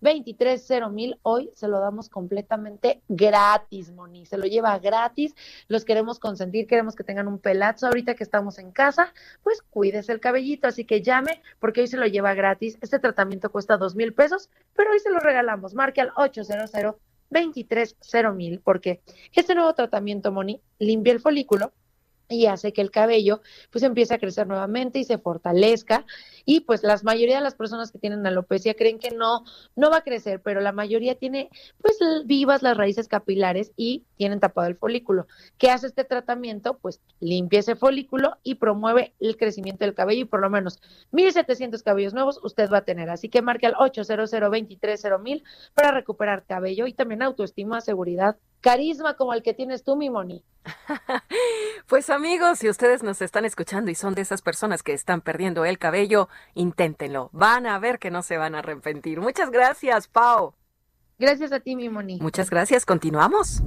[0.00, 5.34] 23 mil hoy se lo damos completamente gratis, Moni se lo lleva gratis,
[5.68, 7.86] los queremos consentir, queremos que tengan un pelazo.
[7.86, 11.96] Ahorita que estamos en casa, pues cuídese el cabellito, así que llame porque hoy se
[11.96, 16.00] lo lleva gratis, este tratamiento cuesta dos mil pesos, pero hoy se lo regalamos, marque
[16.00, 16.70] al 800
[17.30, 17.96] 23
[18.34, 19.00] mil porque
[19.32, 21.72] este nuevo tratamiento, Moni, limpia el folículo,
[22.28, 26.06] y hace que el cabello pues empiece a crecer nuevamente y se fortalezca.
[26.44, 29.44] Y pues la mayoría de las personas que tienen alopecia creen que no
[29.76, 34.40] no va a crecer pero la mayoría tiene pues vivas las raíces capilares y tienen
[34.40, 35.26] tapado el folículo.
[35.58, 36.78] ¿qué hace este tratamiento?
[36.78, 40.80] pues limpia ese folículo y promueve el crecimiento del cabello y por lo menos
[41.12, 43.10] 1700 cabellos nuevos usted va a tener.
[43.10, 44.30] Así que marque al 800
[45.20, 50.08] mil para recuperar cabello y también autoestima seguridad carisma como el que tienes tú mi
[50.08, 50.42] Moni
[51.86, 55.66] pues amigos, si ustedes nos están escuchando y son de esas personas que están perdiendo
[55.66, 57.28] el cabello, inténtenlo.
[57.32, 59.20] Van a ver que no se van a arrepentir.
[59.20, 60.54] Muchas gracias, Pau.
[61.18, 62.18] Gracias a ti, mi Moni.
[62.18, 62.86] Muchas gracias.
[62.86, 63.62] Continuamos.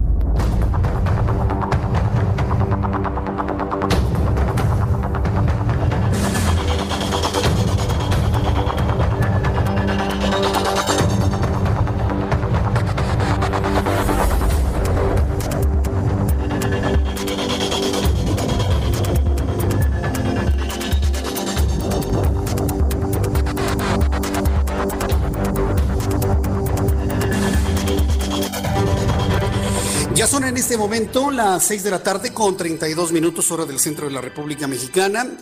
[30.58, 34.12] En este momento las 6 de la tarde con 32 minutos hora del centro de
[34.12, 35.38] la República Mexicana.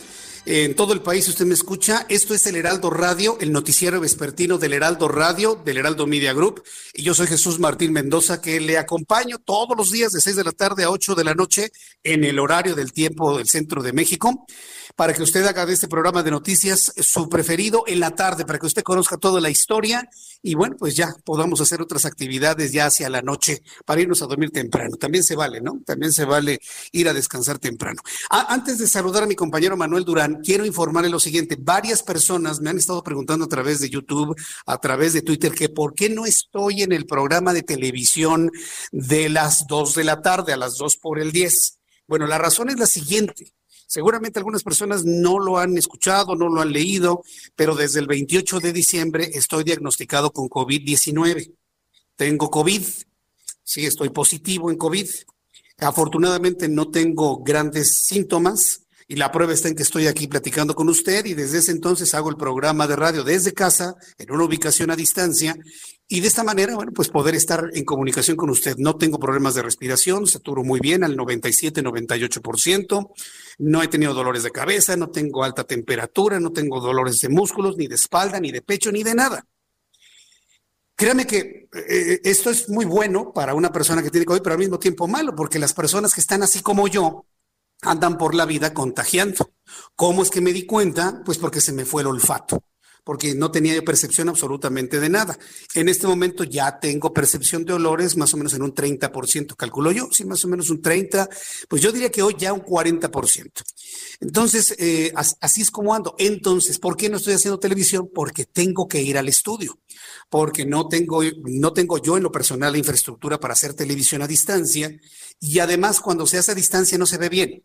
[0.45, 2.05] En todo el país usted me escucha.
[2.09, 6.63] Esto es el Heraldo Radio, el noticiero vespertino del Heraldo Radio, del Heraldo Media Group.
[6.93, 10.43] Y yo soy Jesús Martín Mendoza, que le acompaño todos los días de 6 de
[10.43, 11.71] la tarde a 8 de la noche
[12.03, 14.45] en el horario del tiempo del centro de México
[14.95, 18.59] para que usted haga de este programa de noticias su preferido en la tarde, para
[18.59, 20.09] que usted conozca toda la historia
[20.41, 24.27] y bueno, pues ya podamos hacer otras actividades ya hacia la noche para irnos a
[24.27, 24.95] dormir temprano.
[24.97, 25.81] También se vale, ¿no?
[25.85, 26.59] También se vale
[26.91, 28.01] ir a descansar temprano.
[28.29, 31.57] Ah, antes de saludar a mi compañero Manuel Durán, quiero informarle lo siguiente.
[31.59, 35.69] Varias personas me han estado preguntando a través de YouTube, a través de Twitter, que
[35.69, 38.51] por qué no estoy en el programa de televisión
[38.91, 41.79] de las dos de la tarde, a las dos por el diez.
[42.07, 43.53] Bueno, la razón es la siguiente.
[43.87, 47.23] Seguramente algunas personas no lo han escuchado, no lo han leído,
[47.55, 51.53] pero desde el 28 de diciembre estoy diagnosticado con COVID-19.
[52.15, 52.83] Tengo COVID,
[53.63, 55.07] sí, estoy positivo en COVID.
[55.77, 60.89] Afortunadamente no tengo grandes síntomas y la prueba está en que estoy aquí platicando con
[60.89, 64.89] usted y desde ese entonces hago el programa de radio desde casa, en una ubicación
[64.89, 65.55] a distancia
[66.07, 68.75] y de esta manera, bueno, pues poder estar en comunicación con usted.
[68.77, 73.11] No tengo problemas de respiración, saturo muy bien al 97, 98%.
[73.57, 77.77] No he tenido dolores de cabeza, no tengo alta temperatura, no tengo dolores de músculos,
[77.77, 79.47] ni de espalda, ni de pecho, ni de nada.
[80.95, 84.59] Créame que eh, esto es muy bueno para una persona que tiene COVID, pero al
[84.59, 87.25] mismo tiempo malo, porque las personas que están así como yo
[87.81, 89.53] andan por la vida contagiando.
[89.95, 91.23] ¿Cómo es que me di cuenta?
[91.25, 92.63] Pues porque se me fue el olfato
[93.05, 95.37] porque no tenía percepción absolutamente de nada.
[95.75, 99.91] En este momento ya tengo percepción de olores más o menos en un 30%, calculo
[99.91, 101.29] yo, sí, más o menos un 30%,
[101.69, 103.63] pues yo diría que hoy ya un 40%.
[104.19, 106.15] Entonces, eh, así es como ando.
[106.17, 108.09] Entonces, ¿por qué no estoy haciendo televisión?
[108.13, 109.77] Porque tengo que ir al estudio,
[110.27, 114.27] porque no tengo, no tengo yo en lo personal la infraestructura para hacer televisión a
[114.27, 114.91] distancia
[115.39, 117.63] y además cuando se hace a distancia no se ve bien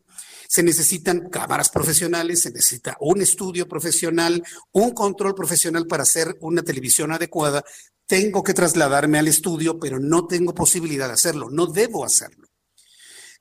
[0.51, 6.63] se necesitan cámaras profesionales, se necesita un estudio profesional, un control profesional para hacer una
[6.63, 7.63] televisión adecuada.
[8.05, 12.50] Tengo que trasladarme al estudio, pero no tengo posibilidad de hacerlo, no debo hacerlo.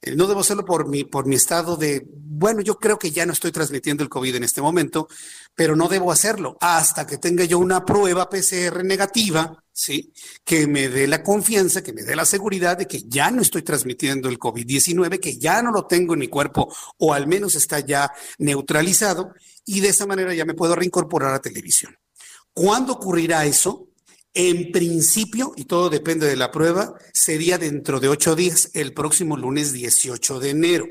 [0.01, 3.25] Eh, no debo hacerlo por mi, por mi estado de, bueno, yo creo que ya
[3.25, 5.09] no estoy transmitiendo el COVID en este momento,
[5.53, 10.13] pero no debo hacerlo hasta que tenga yo una prueba PCR negativa, ¿sí?
[10.45, 13.61] Que me dé la confianza, que me dé la seguridad de que ya no estoy
[13.61, 17.81] transmitiendo el COVID-19, que ya no lo tengo en mi cuerpo o al menos está
[17.81, 19.33] ya neutralizado
[19.65, 21.97] y de esa manera ya me puedo reincorporar a televisión.
[22.53, 23.88] ¿Cuándo ocurrirá eso?
[24.33, 29.37] En principio, y todo depende de la prueba, sería dentro de ocho días, el próximo
[29.37, 30.85] lunes 18 de enero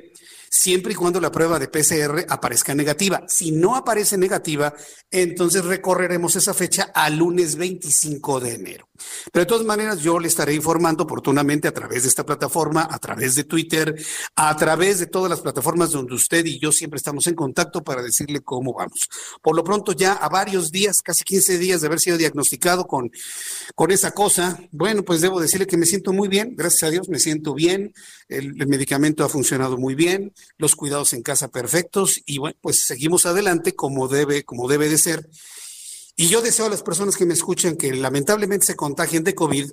[0.50, 3.24] siempre y cuando la prueba de PCR aparezca negativa.
[3.28, 4.74] Si no aparece negativa,
[5.10, 8.88] entonces recorreremos esa fecha al lunes 25 de enero.
[9.32, 12.98] Pero de todas maneras, yo le estaré informando oportunamente a través de esta plataforma, a
[12.98, 13.94] través de Twitter,
[14.34, 18.02] a través de todas las plataformas donde usted y yo siempre estamos en contacto para
[18.02, 19.08] decirle cómo vamos.
[19.42, 23.10] Por lo pronto, ya a varios días, casi 15 días de haber sido diagnosticado con,
[23.74, 27.08] con esa cosa, bueno, pues debo decirle que me siento muy bien, gracias a Dios,
[27.08, 27.92] me siento bien,
[28.28, 33.26] el medicamento ha funcionado muy bien, los cuidados en casa perfectos y bueno, pues seguimos
[33.26, 35.28] adelante como debe, como debe de ser.
[36.20, 39.70] Y yo deseo a las personas que me escuchan que lamentablemente se contagien de COVID,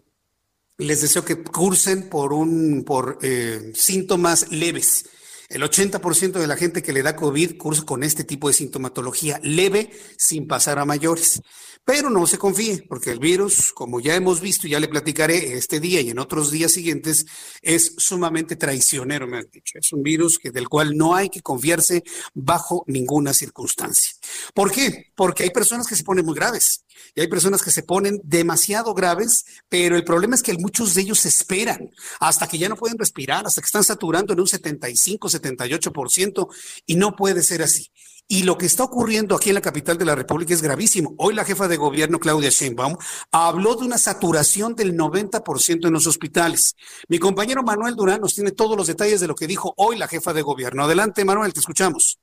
[0.77, 5.05] les deseo que cursen por un por eh, síntomas leves.
[5.49, 9.39] El 80% de la gente que le da COVID cursa con este tipo de sintomatología
[9.43, 11.41] leve sin pasar a mayores.
[11.85, 15.53] Pero no se confíe, porque el virus, como ya hemos visto y ya le platicaré
[15.53, 17.27] este día y en otros días siguientes,
[17.61, 19.77] es sumamente traicionero, me han dicho.
[19.77, 24.13] Es un virus del cual no hay que confiarse bajo ninguna circunstancia.
[24.55, 25.11] ¿Por qué?
[25.15, 28.95] Porque hay personas que se ponen muy graves y hay personas que se ponen demasiado
[28.95, 32.97] graves, pero el problema es que muchos de ellos esperan hasta que ya no pueden
[32.97, 36.47] respirar, hasta que están saturando en un 75, 78%
[36.87, 37.91] y no puede ser así.
[38.27, 41.13] Y lo que está ocurriendo aquí en la capital de la República es gravísimo.
[41.19, 42.95] Hoy la jefa de gobierno, Claudia Sheinbaum,
[43.31, 46.75] habló de una saturación del 90% en los hospitales.
[47.07, 50.07] Mi compañero Manuel Durán nos tiene todos los detalles de lo que dijo hoy la
[50.07, 50.83] jefa de gobierno.
[50.85, 52.19] Adelante, Manuel, te escuchamos.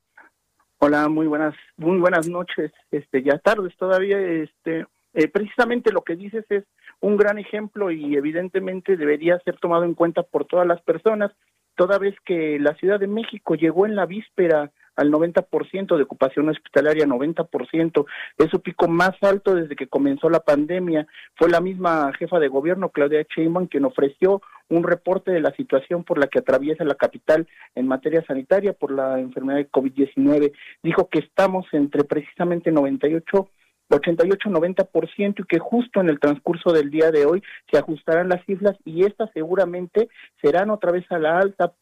[0.79, 2.73] Hola, muy buenas, buenas noches.
[2.91, 4.19] Este, ya tardes todavía.
[4.19, 6.65] Este, eh, precisamente lo que dices es
[6.99, 11.31] un gran ejemplo y evidentemente debería ser tomado en cuenta por todas las personas,
[11.75, 16.49] toda vez que la Ciudad de México llegó en la víspera al 90% de ocupación
[16.49, 18.05] hospitalaria, 90%,
[18.37, 21.07] es su pico más alto desde que comenzó la pandemia.
[21.35, 26.03] Fue la misma jefa de gobierno, Claudia Sheinbaum, quien ofreció un reporte de la situación
[26.03, 30.53] por la que atraviesa la capital en materia sanitaria por la enfermedad de COVID-19.
[30.81, 33.49] Dijo que estamos entre precisamente 98
[33.89, 38.75] 88-90% y que justo en el transcurso del día de hoy se ajustarán las cifras
[38.85, 40.09] y estas seguramente
[40.41, 41.73] serán otra vez a la alta,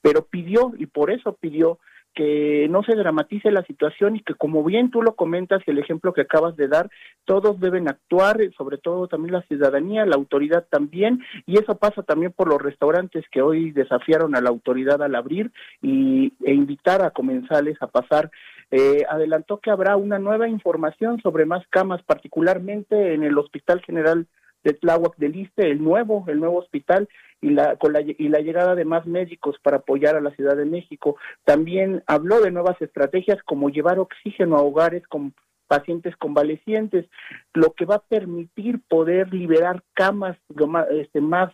[0.00, 1.78] pero pidió y por eso pidió
[2.14, 5.78] que no se dramatice la situación y que como bien tú lo comentas y el
[5.78, 6.90] ejemplo que acabas de dar,
[7.24, 12.32] todos deben actuar, sobre todo también la ciudadanía, la autoridad también, y eso pasa también
[12.32, 15.50] por los restaurantes que hoy desafiaron a la autoridad al abrir
[15.82, 18.30] y, e invitar a comensales a pasar.
[18.70, 24.26] Eh, adelantó que habrá una nueva información sobre más camas, particularmente en el Hospital General
[24.64, 27.08] de Tláhuac del Iste, el nuevo, el nuevo hospital
[27.40, 30.56] y la, con la, y la llegada de más médicos para apoyar a la Ciudad
[30.56, 31.16] de México.
[31.44, 35.34] También habló de nuevas estrategias como llevar oxígeno a hogares con
[35.66, 37.06] pacientes convalecientes,
[37.52, 40.36] lo que va a permitir poder liberar camas
[40.90, 41.52] este, más,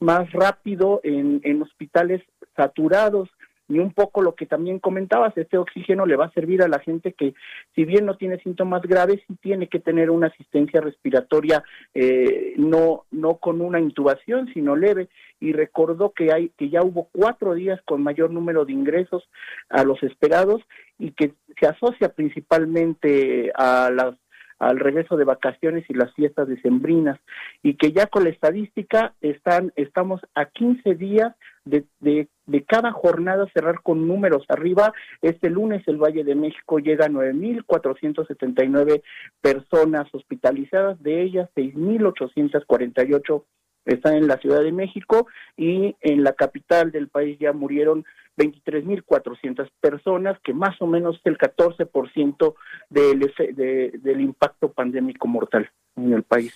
[0.00, 2.22] más rápido en, en hospitales
[2.56, 3.28] saturados.
[3.68, 6.78] Ni un poco lo que también comentabas, este oxígeno le va a servir a la
[6.80, 7.34] gente que
[7.74, 11.62] si bien no tiene síntomas graves, sí tiene que tener una asistencia respiratoria
[11.94, 15.08] eh, no, no con una intubación, sino leve.
[15.40, 19.28] Y recordó que hay, que ya hubo cuatro días con mayor número de ingresos
[19.68, 20.62] a los esperados
[20.98, 24.14] y que se asocia principalmente a las
[24.62, 27.18] al regreso de vacaciones y las fiestas decembrinas
[27.64, 31.34] y que ya con la estadística están estamos a 15 días
[31.64, 34.92] de, de, cada jornada cerrar con números arriba.
[35.20, 39.02] Este lunes el Valle de México llega a 9.479
[39.40, 43.44] personas hospitalizadas, de ellas 6.848
[43.84, 45.26] están en la Ciudad de México
[45.56, 48.04] y en la capital del país ya murieron
[48.36, 52.54] 23.400 personas, que más o menos es el 14%
[52.88, 56.54] del, de, del impacto pandémico mortal en el país.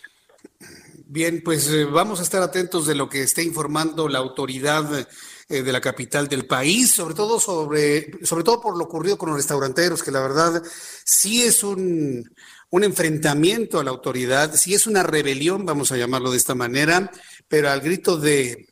[1.06, 4.84] Bien, pues eh, vamos a estar atentos de lo que esté informando la autoridad
[5.48, 9.30] eh, de la capital del país, sobre todo sobre, sobre todo por lo ocurrido con
[9.30, 10.62] los restauranteros, que la verdad
[11.04, 12.24] sí es un,
[12.70, 17.10] un enfrentamiento a la autoridad, sí es una rebelión, vamos a llamarlo de esta manera,
[17.48, 18.66] pero al grito de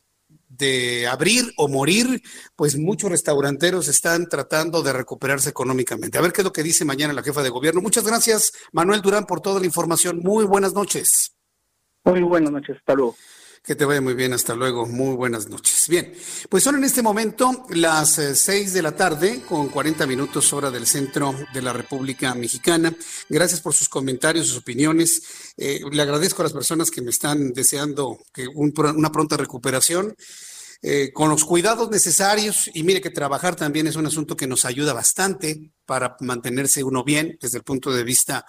[0.57, 2.21] de abrir o morir,
[2.55, 6.17] pues muchos restauranteros están tratando de recuperarse económicamente.
[6.17, 7.81] A ver qué es lo que dice mañana la jefa de gobierno.
[7.81, 10.19] Muchas gracias, Manuel Durán, por toda la información.
[10.23, 11.35] Muy buenas noches.
[12.03, 13.15] Muy buenas noches, hasta luego.
[13.65, 14.85] Que te vaya muy bien, hasta luego.
[14.85, 15.87] Muy buenas noches.
[15.89, 16.13] Bien,
[16.49, 20.69] pues son en este momento las eh, seis de la tarde con 40 minutos hora
[20.69, 22.95] del centro de la República Mexicana.
[23.27, 25.23] Gracias por sus comentarios, sus opiniones.
[25.57, 30.15] Eh, le agradezco a las personas que me están deseando que una pronta recuperación.
[30.83, 34.65] Eh, con los cuidados necesarios y mire que trabajar también es un asunto que nos
[34.65, 38.45] ayuda bastante para mantenerse uno bien desde el punto de vista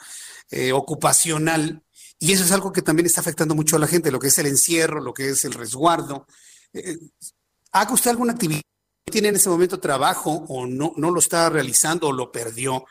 [0.73, 1.86] ocupacional
[2.19, 4.39] y eso es algo que también está afectando mucho a la gente, lo que es
[4.39, 6.27] el encierro, lo que es el resguardo.
[6.73, 6.97] Eh,
[7.73, 8.63] ¿Haga usted alguna actividad?
[9.11, 12.85] ¿Tiene en ese momento trabajo o no, no lo está realizando o lo perdió?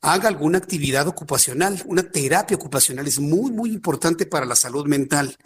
[0.00, 5.36] Haga alguna actividad ocupacional, una terapia ocupacional es muy, muy importante para la salud mental.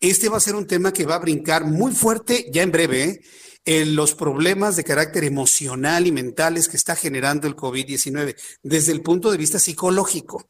[0.00, 3.04] Este va a ser un tema que va a brincar muy fuerte ya en breve.
[3.04, 3.20] ¿eh?
[3.64, 9.02] en los problemas de carácter emocional y mentales que está generando el COVID-19 desde el
[9.02, 10.48] punto de vista psicológico.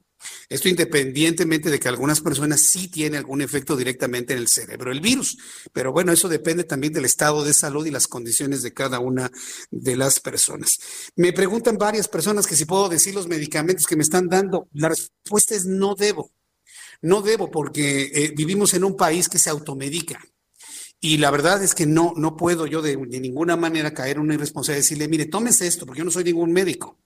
[0.48, 5.00] Esto independientemente de que algunas personas sí tienen algún efecto directamente en el cerebro, el
[5.00, 5.36] virus.
[5.72, 9.30] Pero bueno, eso depende también del estado de salud y las condiciones de cada una
[9.70, 10.78] de las personas.
[11.16, 14.68] Me preguntan varias personas que si puedo decir los medicamentos que me están dando.
[14.72, 16.32] La respuesta es no debo.
[17.00, 20.20] No debo porque eh, vivimos en un país que se automedica.
[21.00, 24.34] Y la verdad es que no, no puedo yo de, ninguna manera caer en una
[24.34, 26.98] irresponsabilidad y decirle, mire, tómese esto, porque yo no soy ningún médico.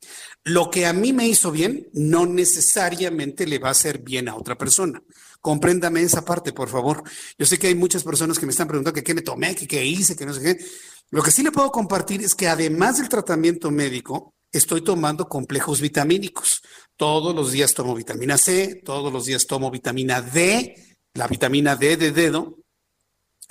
[0.45, 4.37] Lo que a mí me hizo bien, no necesariamente le va a hacer bien a
[4.37, 5.03] otra persona.
[5.43, 7.03] Compréndame esa parte, por favor.
[7.39, 10.17] Yo sé que hay muchas personas que me están preguntando qué me tomé, qué hice,
[10.17, 10.65] que no sé qué.
[11.11, 15.83] Lo que sí le puedo compartir es que además del tratamiento médico, estoy tomando complejos
[15.83, 16.63] vitamínicos.
[16.97, 21.99] Todos los días tomo vitamina C, todos los días tomo vitamina D, la vitamina D
[21.99, 22.62] de dedo,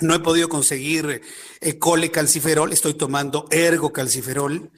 [0.02, 1.22] no he podido conseguir
[1.60, 4.70] eh, colecalciferol, estoy tomando ergocalciferol,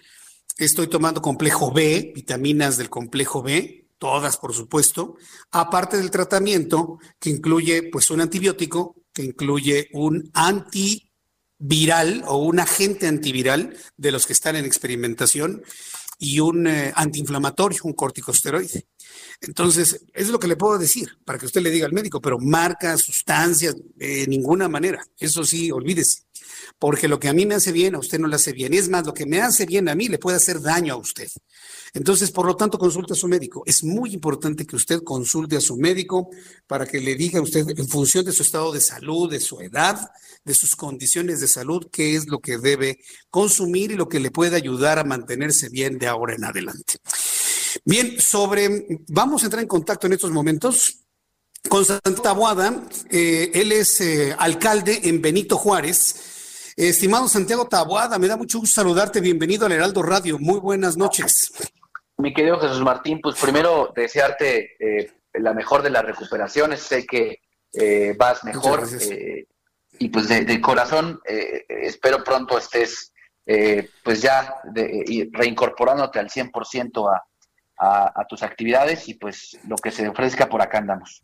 [0.56, 5.16] estoy tomando complejo B, vitaminas del complejo B, todas por supuesto,
[5.50, 13.06] aparte del tratamiento que incluye pues un antibiótico, que incluye un antiviral o un agente
[13.06, 15.62] antiviral de los que están en experimentación
[16.18, 18.86] y un eh, antiinflamatorio, un corticosteroide.
[19.41, 22.39] Entonces, es lo que le puedo decir para que usted le diga al médico, pero
[22.39, 25.05] marca, sustancias, de ninguna manera.
[25.18, 26.24] Eso sí, olvídese.
[26.78, 28.74] Porque lo que a mí me hace bien, a usted no le hace bien.
[28.74, 31.28] Es más, lo que me hace bien a mí le puede hacer daño a usted.
[31.93, 33.62] Entonces, por lo tanto, consulte a su médico.
[33.66, 36.28] Es muy importante que usted consulte a su médico
[36.66, 39.61] para que le diga a usted, en función de su estado de salud, de su
[39.61, 40.11] edad,
[40.45, 42.99] de sus condiciones de salud, qué es lo que debe
[43.30, 46.95] consumir y lo que le puede ayudar a mantenerse bien de ahora en adelante.
[47.87, 51.05] Bien, sobre, vamos a entrar en contacto en estos momentos
[51.68, 52.82] con Santa Tabuada.
[53.11, 56.72] Eh, él es eh, alcalde en Benito Juárez.
[56.76, 59.20] estimado Santiago Tabuada, me da mucho gusto saludarte.
[59.20, 60.39] Bienvenido al Heraldo Radio.
[60.39, 61.53] Muy buenas noches.
[62.16, 66.80] Mi querido Jesús Martín, pues primero desearte eh, la mejor de las recuperaciones.
[66.80, 67.41] Sé que
[68.16, 68.89] vas mejor
[69.99, 73.12] y pues de, corazón espero pronto estés
[73.45, 74.55] pues ya
[75.32, 77.24] reincorporándote al 100% a,
[77.78, 81.22] a, tus actividades y pues lo que se ofrezca por acá andamos.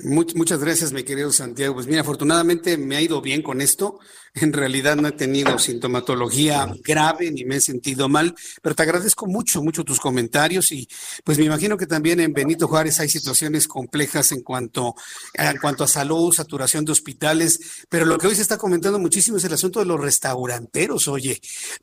[0.00, 1.74] muchas gracias, mi querido Santiago.
[1.74, 3.98] Pues mira, afortunadamente me ha ido bien con esto.
[4.36, 9.26] En realidad no he tenido sintomatología grave ni me he sentido mal, pero te agradezco
[9.26, 10.88] mucho, mucho tus comentarios y
[11.24, 14.94] pues me imagino que también en Benito Juárez hay situaciones complejas en cuanto,
[15.32, 17.58] en cuanto a salud, saturación de hospitales,
[17.88, 21.40] pero lo que hoy se está comentando muchísimo es el asunto de los restauranteros, oye,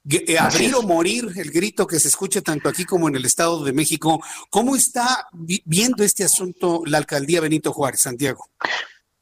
[0.09, 3.63] eh, abrir o morir, el grito que se escucha tanto aquí como en el Estado
[3.63, 8.49] de México, ¿cómo está viendo este asunto la alcaldía Benito Juárez, Santiago?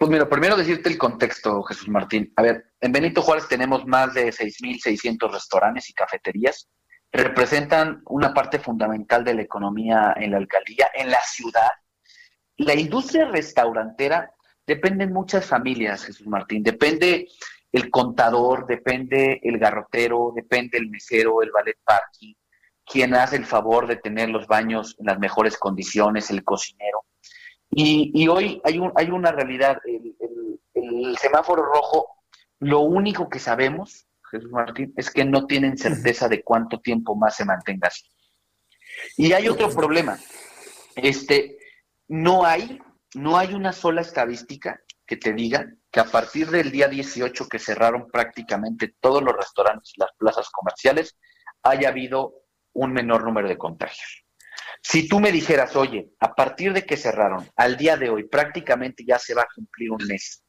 [0.02, 2.34] Pues mira, primero decirte el contexto, Jesús Martín.
[2.36, 6.68] A ver, en Benito Juárez tenemos más de 6.600 restaurantes y cafeterías.
[7.12, 11.70] Representan una parte fundamental de la economía en la alcaldía, en la ciudad.
[12.58, 14.34] La industria restaurantera
[14.66, 16.64] depende de muchas familias, Jesús Martín.
[16.64, 17.28] Depende
[17.72, 22.34] el contador, depende el garrotero, depende el mesero, el ballet parking,
[22.84, 27.02] quien hace el favor de tener los baños en las mejores condiciones, el cocinero.
[27.74, 32.08] Y, hoy hay, un, hay una realidad, el, semáforo rojo,
[32.60, 37.36] lo único que sabemos, Jesús Martín, es que no tienen certeza de cuánto tiempo más
[37.36, 38.04] se mantenga así.
[39.18, 40.20] Y hay otro problema,
[40.96, 41.58] este,
[42.08, 42.82] no hay,
[43.16, 47.60] no hay una sola estadística que te diga que a partir del día 18 que
[47.60, 51.18] cerraron prácticamente todos los restaurantes y las plazas comerciales,
[51.64, 52.34] haya habido
[52.74, 54.21] un menor número de contagios.
[54.82, 59.04] Si tú me dijeras, oye, a partir de que cerraron, al día de hoy prácticamente
[59.06, 60.44] ya se va a cumplir un mes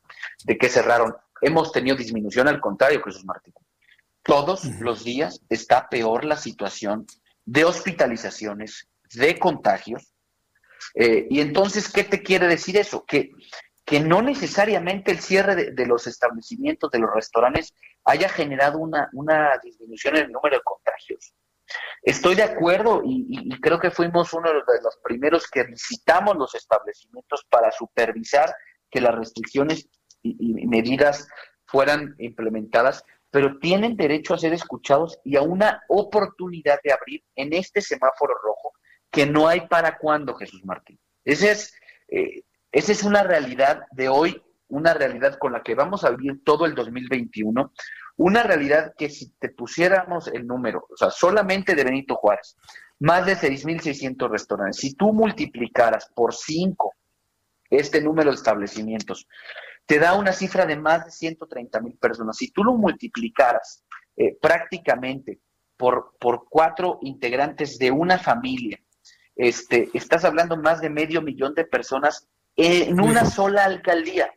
[0.45, 3.55] de que cerraron, hemos tenido disminución, al contrario, Jesús Martín.
[4.23, 7.07] Todos los días está peor la situación
[7.45, 10.15] de hospitalizaciones, de contagios.
[10.95, 13.05] Eh, y entonces, ¿qué te quiere decir eso?
[13.05, 13.31] Que,
[13.85, 19.09] que no necesariamente el cierre de, de, los establecimientos, de los restaurantes, haya generado una,
[19.13, 21.35] una disminución en el número de contagios.
[22.03, 27.47] Estoy de acuerdo y, creo que fuimos uno de los primeros que visitamos los establecimientos
[27.49, 28.55] para supervisar
[28.91, 29.89] que las restricciones
[30.23, 31.29] y, medidas
[31.67, 37.53] fueran implementadas, pero tienen derecho a ser escuchados y a una oportunidad de abrir en
[37.53, 38.73] este semáforo rojo
[39.11, 40.99] que no hay para cuándo, Jesús Martín.
[41.25, 41.75] Ese es,
[42.09, 42.43] eh,
[42.73, 46.67] esa es una realidad de hoy, una realidad con la que vamos a vivir todo
[46.67, 47.73] el 2021,
[48.17, 52.57] una realidad que si te pusiéramos el número, o sea, solamente de Benito Juárez,
[53.01, 56.95] más de 6.600 restaurantes, si tú multiplicaras por 5
[57.71, 59.27] este número de establecimientos,
[59.87, 62.37] te da una cifra de más de 130 mil personas.
[62.37, 63.83] Si tú lo multiplicaras
[64.17, 65.41] eh, prácticamente
[65.77, 68.79] por, por cuatro integrantes de una familia,
[69.35, 74.33] este, estás hablando más de medio millón de personas en una sola alcaldía.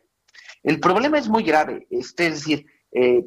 [0.62, 3.24] El problema es muy grave, este, es decir, eh,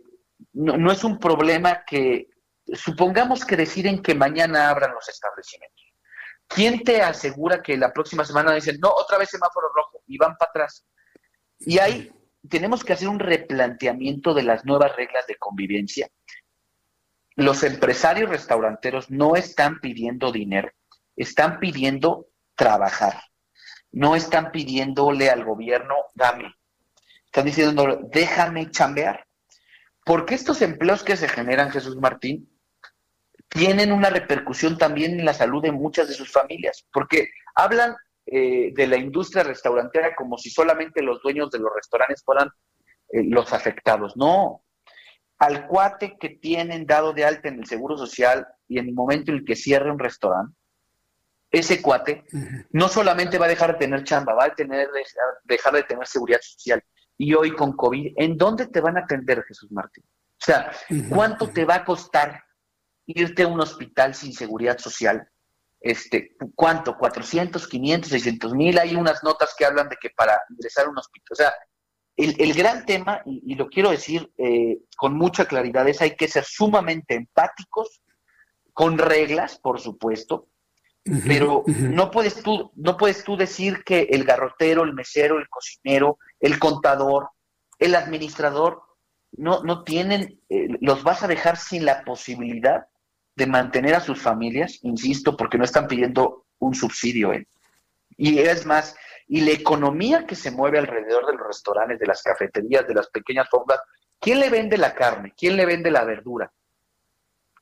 [0.53, 2.29] no, es un problema que,
[2.73, 5.85] supongamos que deciden que mañana abran los establecimientos.
[6.47, 10.35] ¿Quién te asegura que la próxima semana dicen, no, otra vez semáforo rojo y van
[10.37, 10.85] para atrás?
[11.59, 12.11] Y ahí
[12.49, 16.09] tenemos que hacer un replanteamiento de las nuevas reglas de convivencia.
[17.35, 20.71] Los empresarios restauranteros no están pidiendo dinero,
[21.15, 23.23] están pidiendo trabajar.
[23.91, 26.53] No están pidiéndole al gobierno, dame.
[27.25, 29.25] Están diciendo, déjame chambear.
[30.09, 32.49] Porque estos empleos que se generan, Jesús Martín,
[33.47, 37.95] tienen una repercusión también en la salud de muchas de sus familias, porque hablan
[38.25, 42.49] eh, de la industria restaurantera como si solamente los dueños de los restaurantes fueran
[43.09, 44.17] eh, los afectados.
[44.17, 44.63] No,
[45.37, 49.29] al cuate que tienen dado de alta en el Seguro Social y en el momento
[49.29, 50.55] en el que cierre un restaurante,
[51.51, 52.25] ese cuate
[52.71, 54.87] no solamente va a dejar de tener chamba, va a tener,
[55.43, 56.83] dejar de tener seguridad social,
[57.21, 60.05] y hoy con COVID, ¿en dónde te van a atender, Jesús Martín?
[60.05, 60.71] O sea,
[61.09, 62.41] ¿cuánto te va a costar
[63.05, 65.27] irte a un hospital sin seguridad social?
[65.81, 66.97] Este, ¿Cuánto?
[66.97, 68.79] ¿400, 500, 600 mil?
[68.79, 71.53] Hay unas notas que hablan de que para ingresar a un hospital, o sea,
[72.15, 76.45] el, gran tema, y, lo quiero decir eh, con mucha claridad, es hay que ser
[76.45, 78.01] sumamente empáticos,
[78.71, 80.47] con reglas, por supuesto,
[81.27, 86.17] pero no puedes tú, no puedes tú decir que el garrotero, el mesero, el cocinero,
[86.39, 87.29] el contador,
[87.77, 88.81] el administrador,
[89.31, 92.87] no, no tienen, eh, los vas a dejar sin la posibilidad
[93.35, 97.33] de mantener a sus familias, insisto, porque no están pidiendo un subsidio.
[97.33, 97.47] ¿eh?
[98.17, 98.95] Y es más,
[99.27, 103.09] y la economía que se mueve alrededor de los restaurantes, de las cafeterías, de las
[103.09, 103.79] pequeñas fondas,
[104.19, 105.33] ¿quién le vende la carne?
[105.37, 106.51] ¿Quién le vende la verdura?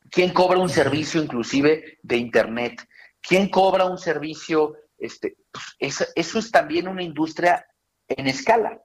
[0.10, 2.88] ¿Quién cobra un servicio inclusive de internet?
[3.22, 4.78] ¿Quién cobra un servicio?
[4.98, 7.66] Este, pues, eso es también una industria
[8.08, 8.82] en escala.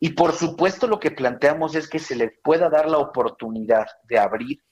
[0.00, 4.18] Y por supuesto lo que planteamos es que se les pueda dar la oportunidad de
[4.18, 4.62] abrir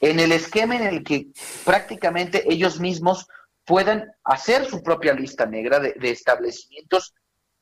[0.00, 1.28] en el esquema en el que
[1.64, 3.26] prácticamente ellos mismos
[3.64, 7.14] puedan hacer su propia lista negra de, de establecimientos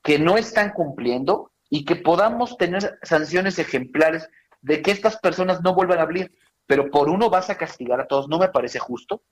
[0.02, 4.28] que no están cumpliendo y que podamos tener sanciones ejemplares
[4.60, 6.32] de que estas personas no vuelvan a abrir,
[6.66, 9.22] pero por uno vas a castigar a todos, no me parece justo.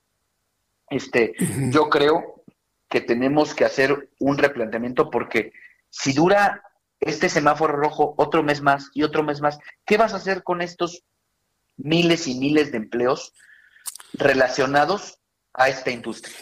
[0.89, 1.35] Este,
[1.71, 2.45] yo creo
[2.89, 5.53] que tenemos que hacer un replanteamiento porque
[5.97, 6.61] si dura
[6.99, 10.61] este semáforo rojo otro mes más y otro mes más, ¿qué vas a hacer con
[10.61, 11.05] estos
[11.77, 13.33] miles y miles de empleos
[14.13, 15.21] relacionados
[15.53, 16.37] a esta industria?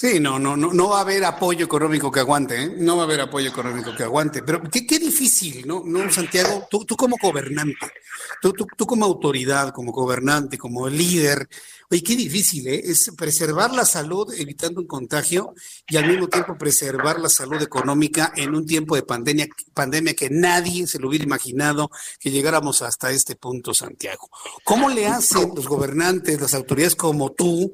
[0.00, 2.74] Sí, no, no, no, va a haber apoyo económico que aguante, ¿eh?
[2.78, 4.42] no va a haber apoyo económico que aguante.
[4.42, 5.82] Pero qué, qué difícil, ¿no?
[5.84, 7.92] No, Santiago, tú, tú como gobernante,
[8.40, 11.46] tú, tú, tú, como autoridad, como gobernante, como líder,
[11.90, 12.80] oye, qué difícil, ¿eh?
[12.82, 15.52] Es preservar la salud evitando un contagio
[15.86, 20.30] y al mismo tiempo preservar la salud económica en un tiempo de pandemia, pandemia que
[20.30, 24.30] nadie se lo hubiera imaginado que llegáramos hasta este punto, Santiago.
[24.64, 27.70] ¿Cómo le hacen los gobernantes, las autoridades como tú?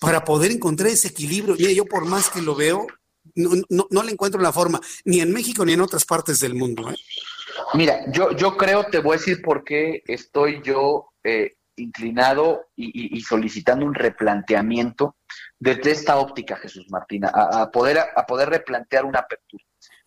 [0.00, 1.54] Para poder encontrar ese equilibrio.
[1.56, 2.86] Mira, yo por más que lo veo,
[3.34, 6.54] no, no, no, le encuentro la forma, ni en México ni en otras partes del
[6.54, 6.90] mundo.
[6.90, 6.96] ¿eh?
[7.74, 13.20] Mira, yo, yo creo, te voy a decir por qué estoy yo eh, inclinado y,
[13.20, 15.16] solicitando un replanteamiento
[15.58, 19.64] desde esta óptica, Jesús Martina, a, poder, a poder replantear una apertura.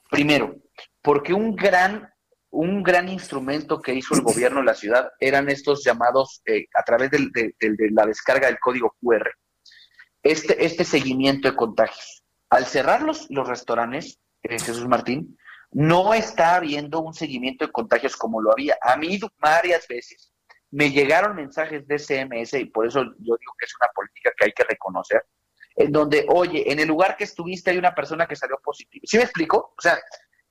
[0.10, 0.56] Primero,
[1.02, 2.10] porque un gran
[2.56, 6.84] un gran instrumento que hizo el gobierno de la ciudad eran estos llamados eh, a
[6.84, 7.56] través de,
[7.89, 9.28] la descarga del código QR
[10.24, 12.24] este, este seguimiento de contagios.
[12.50, 15.38] Al cerrar los, los restaurantes, eh, Jesús Martín,
[15.72, 18.78] no está habiendo un seguimiento de contagios como lo había.
[18.82, 20.32] A mí varias veces
[20.72, 24.46] me llegaron mensajes de SMS y por eso yo digo que es una política que
[24.46, 25.26] hay que reconocer,
[25.76, 29.04] en donde, oye, en el lugar que estuviste hay una persona que salió positiva.
[29.06, 29.74] ¿Sí me explico?
[29.78, 30.00] O sea,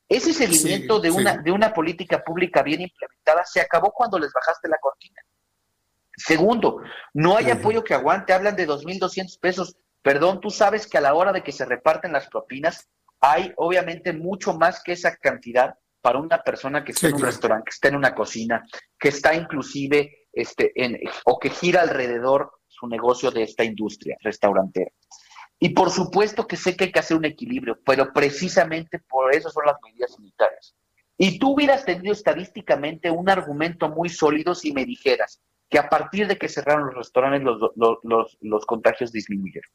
[0.09, 4.33] ese seguimiento sí, de, una, de una política pública bien implementada se acabó cuando les
[4.33, 5.21] bajaste la cortina.
[6.17, 6.83] Segundo,
[7.15, 7.59] no hay uh -huh.
[7.59, 9.77] apoyo que aguante, hablan de 2.200 pesos.
[10.03, 12.89] Perdón, tú sabes que a la hora de que se reparten las propinas,
[13.21, 17.21] hay obviamente mucho más que esa cantidad para una persona que está sí, en un
[17.21, 17.33] claro.
[17.33, 18.67] restaurante, que está en una cocina,
[18.99, 24.91] que está inclusive este, en, o que gira alrededor su negocio de esta industria restaurantera.
[25.61, 29.49] Y por supuesto que sé que hay que hacer un equilibrio, pero precisamente por eso
[29.49, 30.75] son las medidas sanitarias.
[31.17, 35.41] Y tú hubieras tenido estadísticamente un argumento muy sólido si me dijeras,
[35.73, 39.71] que a partir de que cerraron los restaurantes los, los, los, los, contagios disminuyeron.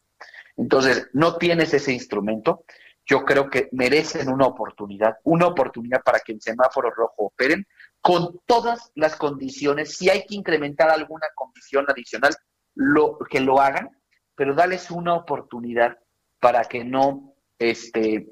[0.55, 2.63] Entonces, no tienes ese instrumento.
[3.03, 7.65] Yo creo que merecen una oportunidad, una oportunidad para que en semáforo rojo operen
[7.99, 9.97] con todas las condiciones.
[9.97, 12.35] Si hay que incrementar alguna condición adicional,
[12.75, 13.89] lo, que lo hagan,
[14.35, 15.97] pero dales una oportunidad
[16.39, 18.27] para que no este,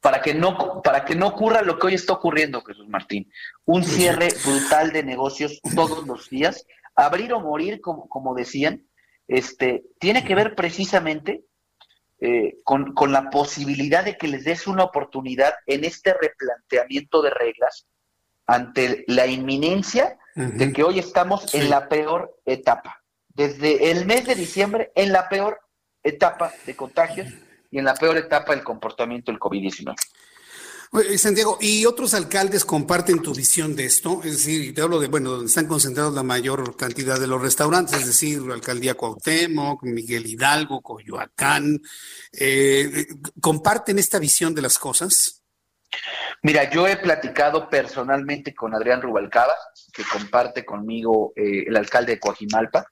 [0.00, 3.30] para que no para que no ocurra lo que hoy está ocurriendo, Jesús Martín,
[3.64, 8.86] un cierre brutal de negocios todos los días, abrir o morir, como, como decían,
[9.28, 11.44] este, tiene que ver precisamente
[12.20, 17.30] eh, con, con, la posibilidad de que les des una oportunidad en este replanteamiento de
[17.30, 17.86] reglas
[18.46, 20.52] ante la inminencia uh -huh.
[20.52, 21.58] de que hoy estamos sí.
[21.58, 23.02] en la peor etapa.
[23.28, 25.60] Desde el mes de diciembre, en la peor
[26.02, 27.28] etapa de contagios
[27.70, 29.94] y en la peor etapa del comportamiento del COVID-19.
[31.16, 34.22] Santiago, ¿y otros alcaldes comparten tu visión de esto?
[34.24, 38.00] Es decir, te hablo de, bueno, donde están concentrados la mayor cantidad de los restaurantes,
[38.00, 41.80] es decir, la alcaldía Cuauhtémoc, Miguel Hidalgo, Coyoacán,
[42.32, 43.06] eh,
[43.40, 45.44] ¿comparten esta visión de las cosas?
[46.42, 49.54] Mira, yo he platicado personalmente con Adrián Rubalcaba,
[49.92, 52.84] que comparte conmigo eh, el alcalde de Coajimalpa,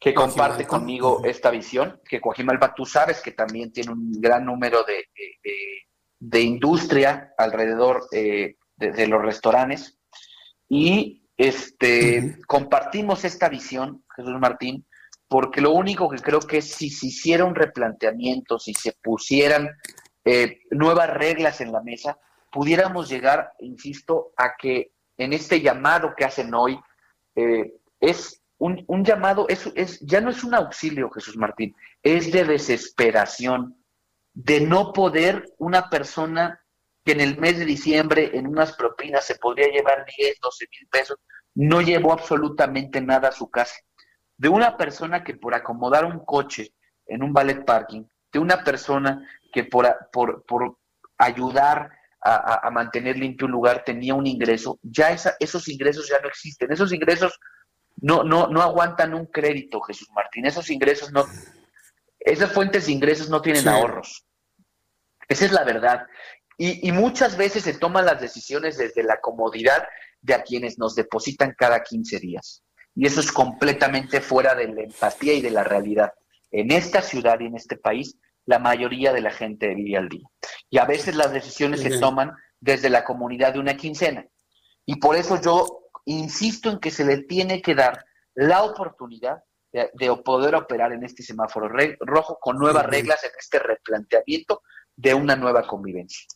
[0.00, 4.84] que comparte conmigo esta visión, que Coajimalpa tú sabes que también tiene un gran número
[4.84, 5.82] de, de,
[6.20, 9.98] de industria alrededor eh, de, de, los restaurantes.
[10.68, 12.46] Y este uh -huh.
[12.46, 14.86] compartimos esta visión, Jesús Martín,
[15.28, 19.68] porque lo único que creo que es si se hiciera un replanteamiento, si se pusieran
[20.24, 22.18] eh, nuevas reglas en la mesa,
[22.50, 26.78] pudiéramos llegar, insisto, a que en este llamado que hacen hoy
[27.34, 32.30] eh, es un, un llamado, es, es, ya no es un auxilio, Jesús Martín, es
[32.32, 33.82] de desesperación,
[34.34, 36.60] de no poder una persona
[37.04, 40.88] que en el mes de diciembre en unas propinas se podría llevar 10, 12 mil
[40.88, 41.16] pesos,
[41.54, 43.76] no llevó absolutamente nada a su casa.
[44.36, 46.74] De una persona que por acomodar un coche
[47.06, 50.78] en un ballet parking, de una persona que por, por, por
[51.16, 51.90] ayudar
[52.20, 56.28] a, a, mantener limpio un lugar tenía un ingreso, ya esa, esos ingresos ya no
[56.28, 56.70] existen.
[56.70, 57.38] Esos ingresos
[58.00, 60.46] no, no, no aguantan un crédito, Jesús Martín.
[60.46, 61.26] Esos ingresos no,
[62.20, 63.68] esas fuentes de ingresos no tienen sí.
[63.68, 64.26] ahorros.
[65.28, 66.06] Esa es la verdad.
[66.56, 69.86] Y, y, muchas veces se toman las decisiones desde la comodidad
[70.20, 72.64] de a quienes nos depositan cada 15 días.
[72.94, 76.12] Y eso es completamente fuera de la empatía y de la realidad.
[76.50, 80.26] En esta ciudad y en este país, la mayoría de la gente vive al día.
[80.70, 84.26] Y a veces las decisiones se toman desde la comunidad de una quincena.
[84.84, 88.04] Y por eso yo insisto en que se le tiene que dar
[88.34, 89.42] la oportunidad
[89.72, 91.68] de, de poder operar en este semáforo
[92.00, 94.62] rojo con nuevas reglas, en este replanteamiento
[94.98, 96.26] de una nueva convivencia.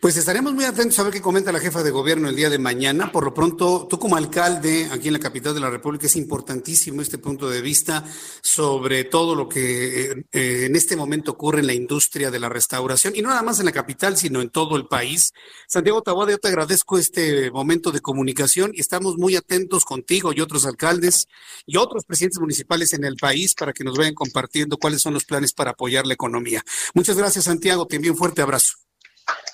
[0.00, 2.58] Pues estaremos muy atentos a ver qué comenta la jefa de gobierno el día de
[2.58, 3.10] mañana.
[3.10, 7.00] Por lo pronto, tú como alcalde aquí en la capital de la República es importantísimo
[7.00, 8.04] este punto de vista
[8.42, 12.48] sobre todo lo que eh, eh, en este momento ocurre en la industria de la
[12.48, 15.32] restauración y no nada más en la capital, sino en todo el país.
[15.66, 20.40] Santiago Taboada, yo te agradezco este momento de comunicación y estamos muy atentos contigo y
[20.40, 21.26] otros alcaldes
[21.64, 25.24] y otros presidentes municipales en el país para que nos vayan compartiendo cuáles son los
[25.24, 26.62] planes para apoyar la economía.
[26.92, 27.85] Muchas gracias, Santiago.
[27.88, 28.74] Te envío un fuerte abrazo.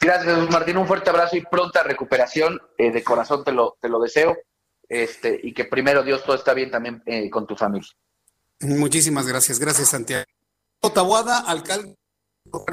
[0.01, 0.77] Gracias, Martín.
[0.77, 2.61] Un fuerte abrazo y pronta recuperación.
[2.77, 4.37] Eh, de corazón te lo, te lo deseo.
[4.89, 7.89] Este, y que primero Dios todo está bien también eh, con tu familia.
[8.61, 9.59] Muchísimas gracias.
[9.59, 10.25] Gracias, Santiago.
[10.93, 11.97] Tabuada, alcalde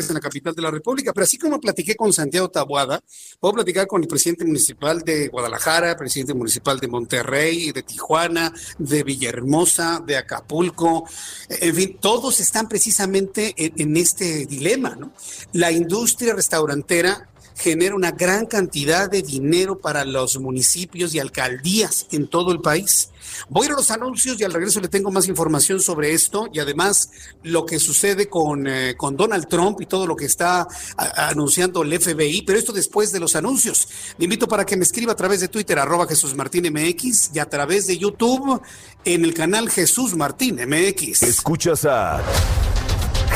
[0.09, 1.13] en la capital de la República.
[1.13, 3.01] Pero así como platiqué con Santiago Tabuada,
[3.39, 9.03] puedo platicar con el presidente municipal de Guadalajara, presidente municipal de Monterrey, de Tijuana, de
[9.03, 11.07] Villahermosa, de Acapulco.
[11.49, 15.11] En fin, todos están precisamente en, en este dilema, ¿no?
[15.53, 22.27] La industria restaurantera genera una gran cantidad de dinero para los municipios y alcaldías en
[22.27, 23.09] todo el país.
[23.49, 26.47] Voy a ir a los anuncios y al regreso le tengo más información sobre esto
[26.51, 27.11] y además
[27.43, 30.67] lo que sucede con, eh, con Donald Trump y todo lo que está
[31.15, 33.87] anunciando el FBI, pero esto después de los anuncios.
[34.17, 37.39] Le invito para que me escriba a través de Twitter, arroba Jesús Martín MX y
[37.39, 38.61] a través de YouTube
[39.05, 41.23] en el canal Jesús Martín MX.
[41.23, 42.21] Escuchas a...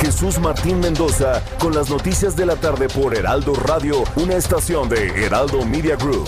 [0.03, 5.07] Jesús Martín Mendoza con las noticias de la tarde por Heraldo Radio, una estación de
[5.25, 6.27] Heraldo Media Group.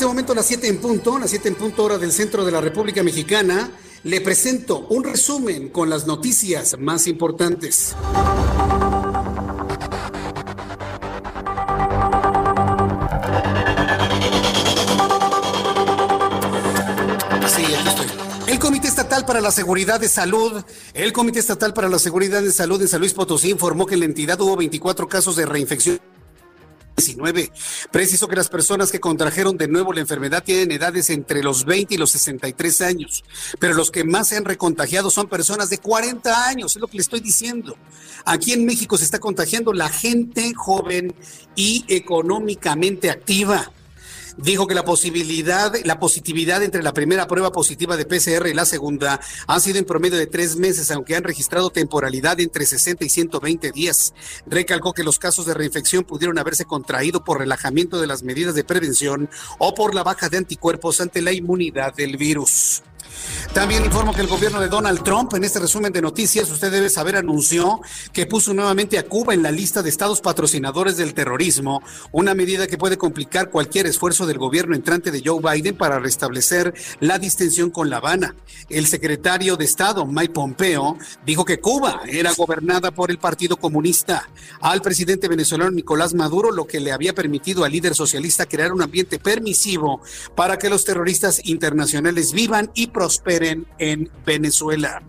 [0.00, 2.62] Este momento las 7 en punto, las 7 en punto hora del centro de la
[2.62, 3.70] República Mexicana.
[4.04, 7.94] Le presento un resumen con las noticias más importantes.
[19.26, 23.00] Para la Seguridad de Salud, el Comité Estatal para la Seguridad de Salud en San
[23.00, 26.00] Luis Potosí informó que en la entidad hubo 24 casos de reinfección
[27.00, 27.50] 19.
[27.90, 31.94] Preciso que las personas que contrajeron de nuevo la enfermedad tienen edades entre los 20
[31.94, 33.24] y los 63 años,
[33.58, 36.98] pero los que más se han recontagiado son personas de 40 años, es lo que
[36.98, 37.76] le estoy diciendo.
[38.24, 41.14] Aquí en México se está contagiando la gente joven
[41.56, 43.72] y económicamente activa
[44.36, 48.64] dijo que la posibilidad, la positividad entre la primera prueba positiva de PCR y la
[48.64, 53.08] segunda ha sido en promedio de tres meses, aunque han registrado temporalidad entre 60 y
[53.08, 54.14] 120 días.
[54.46, 58.64] Recalcó que los casos de reinfección pudieron haberse contraído por relajamiento de las medidas de
[58.64, 59.28] prevención
[59.58, 62.82] o por la baja de anticuerpos ante la inmunidad del virus.
[63.52, 66.88] También informo que el gobierno de Donald Trump, en este resumen de noticias, usted debe
[66.88, 67.80] saber, anunció
[68.12, 72.66] que puso nuevamente a Cuba en la lista de estados patrocinadores del terrorismo, una medida
[72.66, 77.70] que puede complicar cualquier esfuerzo del gobierno entrante de Joe Biden para restablecer la distensión
[77.70, 78.34] con La Habana.
[78.68, 84.28] El secretario de Estado, Mike Pompeo, dijo que Cuba era gobernada por el Partido Comunista.
[84.60, 88.82] Al presidente venezolano Nicolás Maduro, lo que le había permitido al líder socialista crear un
[88.82, 90.00] ambiente permisivo
[90.36, 93.19] para que los terroristas internacionales vivan y prosperen
[93.78, 95.02] en Venezuela.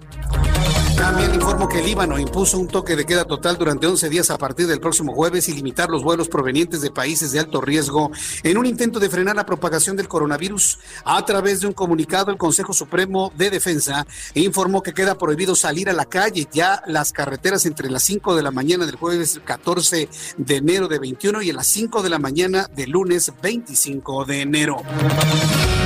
[1.01, 4.37] También informo que el Líbano impuso un toque de queda total durante 11 días a
[4.37, 8.11] partir del próximo jueves y limitar los vuelos provenientes de países de alto riesgo
[8.43, 10.77] en un intento de frenar la propagación del coronavirus.
[11.03, 14.05] A través de un comunicado, el Consejo Supremo de Defensa
[14.35, 18.43] informó que queda prohibido salir a la calle ya las carreteras entre las 5 de
[18.43, 20.07] la mañana del jueves 14
[20.37, 24.41] de enero de 21 y a las 5 de la mañana del lunes 25 de
[24.41, 24.83] enero.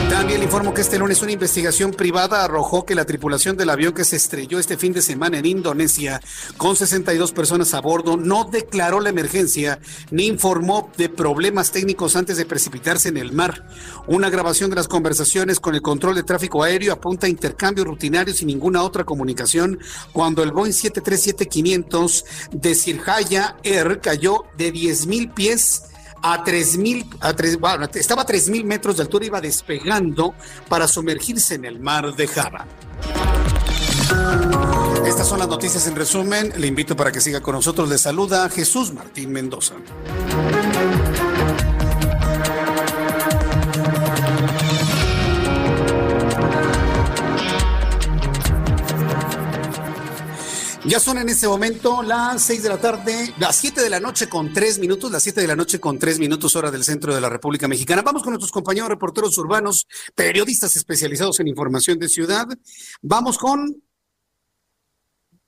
[0.09, 3.93] También le informo que este lunes una investigación privada arrojó que la tripulación del avión
[3.93, 6.21] que se estrelló este fin de semana en Indonesia
[6.57, 9.79] con 62 personas a bordo no declaró la emergencia
[10.11, 13.67] ni informó de problemas técnicos antes de precipitarse en el mar.
[14.07, 18.37] Una grabación de las conversaciones con el control de tráfico aéreo apunta a intercambios rutinarios
[18.37, 19.79] sin ninguna otra comunicación
[20.13, 25.83] cuando el Boeing 737-500 de Sirhaya Air cayó de 10.000 pies
[26.25, 30.33] a 3000, a tres, bueno, estaba a 3000 metros de altura, iba despegando
[30.67, 32.65] para sumergirse en el mar de Java.
[35.05, 36.51] Estas son las noticias en resumen.
[36.57, 37.87] Le invito para que siga con nosotros.
[37.87, 39.75] Le saluda Jesús Martín Mendoza.
[50.87, 54.29] Ya son en este momento las seis de la tarde, las siete de la noche
[54.29, 57.19] con tres minutos, las siete de la noche con tres minutos hora del centro de
[57.19, 58.03] la República Mexicana.
[58.03, 62.45] Vamos con nuestros compañeros reporteros urbanos, periodistas especializados en información de ciudad.
[63.01, 63.81] Vamos con,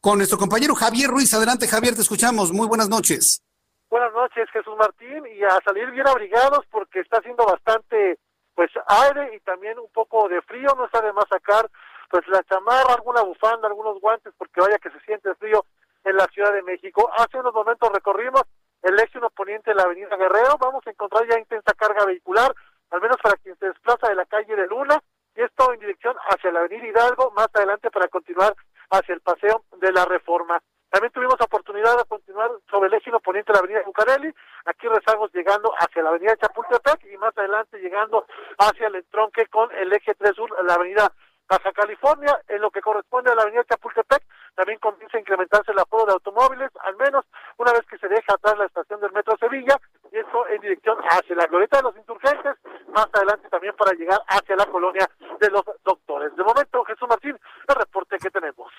[0.01, 1.31] con nuestro compañero Javier Ruiz.
[1.35, 2.51] Adelante, Javier, te escuchamos.
[2.51, 3.43] Muy buenas noches.
[3.91, 8.17] Buenas noches, Jesús Martín, y a salir bien abrigados porque está haciendo bastante
[8.55, 11.69] pues aire y también un poco de frío, no está de más sacar
[12.09, 15.65] pues la chamarra, alguna bufanda, algunos guantes, porque vaya que se siente frío
[16.03, 17.09] en la Ciudad de México.
[17.17, 18.43] Hace unos momentos recorrimos
[18.83, 22.53] el eje poniente de la Avenida Guerrero, vamos a encontrar ya intensa carga vehicular,
[22.91, 25.01] al menos para quien se desplaza de la calle de Luna,
[25.35, 28.55] y esto en dirección hacia la Avenida Hidalgo, más adelante para continuar
[28.89, 30.61] hacia el Paseo de la Reforma.
[30.89, 34.33] También tuvimos oportunidad de continuar sobre el eje poniente de la avenida Bucareli,
[34.65, 38.25] aquí rezagos llegando hacia la avenida Chapultepec y más adelante llegando
[38.57, 41.11] hacia el entronque con el eje 3 sur, la avenida
[41.47, 44.21] Baja California, en lo que corresponde a la avenida Chapultepec,
[44.55, 47.23] también comienza a incrementarse el aforo de automóviles, al menos
[47.57, 49.79] una vez que se deja atrás la estación del Metro Sevilla,
[50.11, 52.53] y esto en dirección hacia la glorieta de los insurgentes,
[52.89, 56.35] más adelante también para llegar hacia la colonia de los doctores.
[56.35, 58.71] De momento, Jesús Martín, el reporte que tenemos.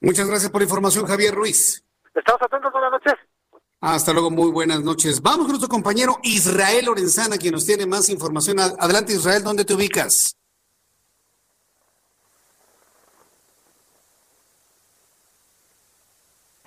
[0.00, 1.84] Muchas gracias por la información, Javier Ruiz.
[2.14, 3.14] Estamos atentos, buenas noches.
[3.80, 5.20] Hasta luego, muy buenas noches.
[5.20, 8.58] Vamos con nuestro compañero Israel Lorenzana, quien nos tiene más información.
[8.58, 10.35] Adelante, Israel, ¿dónde te ubicas?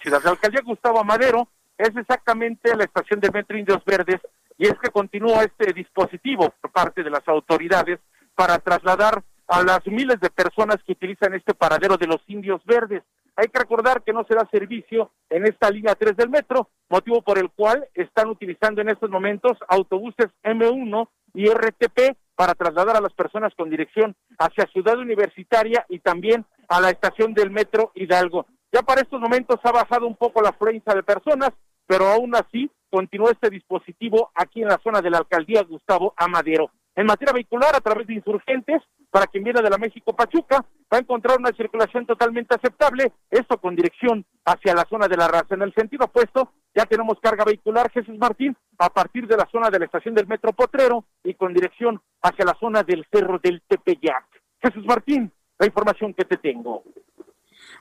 [0.02, 0.22] Ciudad.
[0.24, 1.47] La alcaldía Gustavo Amadero
[1.78, 4.20] es exactamente la estación de Metro Indios Verdes
[4.58, 8.00] y es que continúa este dispositivo por parte de las autoridades
[8.36, 13.04] para trasladar a las miles de personas que utilizan este paradero de los Indios Verdes.
[13.36, 17.22] Hay que recordar que no se da servicio en esta línea 3 del metro, motivo
[17.22, 23.02] por el cual están utilizando en estos momentos autobuses M1 y RTP para trasladar a
[23.02, 28.45] las personas con dirección hacia Ciudad Universitaria y también a la estación del metro Hidalgo.
[28.72, 31.51] Ya para estos momentos ha bajado un poco la afluencia de personas,
[31.88, 36.72] pero aún así continúa este dispositivo aquí en la zona de la alcaldía Gustavo Amadero.
[36.95, 40.97] En materia vehicular, a través de insurgentes, para quien viene de la México Pachuca, va
[40.97, 45.55] a encontrar una circulación totalmente aceptable, esto con dirección hacia la zona de la raza.
[45.55, 49.70] En el sentido opuesto, ya tenemos carga vehicular, Jesús Martín, a partir de la zona
[49.70, 53.61] de la estación del Metro Potrero y con dirección hacia la zona del Cerro del
[53.67, 54.26] Tepeyac.
[54.61, 56.84] Jesús Martín, la información que te tengo.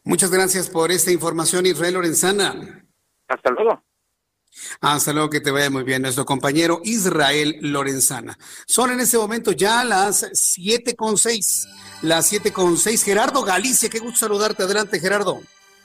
[0.04, 2.84] Muchas gracias por esta información, Israel Lorenzana.
[3.28, 3.82] Hasta luego.
[4.80, 8.38] Hasta luego, que te vaya muy bien, nuestro compañero Israel Lorenzana.
[8.66, 11.68] Son en este momento ya las siete con seis.
[12.02, 13.02] Las siete con seis.
[13.04, 14.62] Gerardo Galicia, qué gusto saludarte.
[14.62, 15.40] Adelante, Gerardo.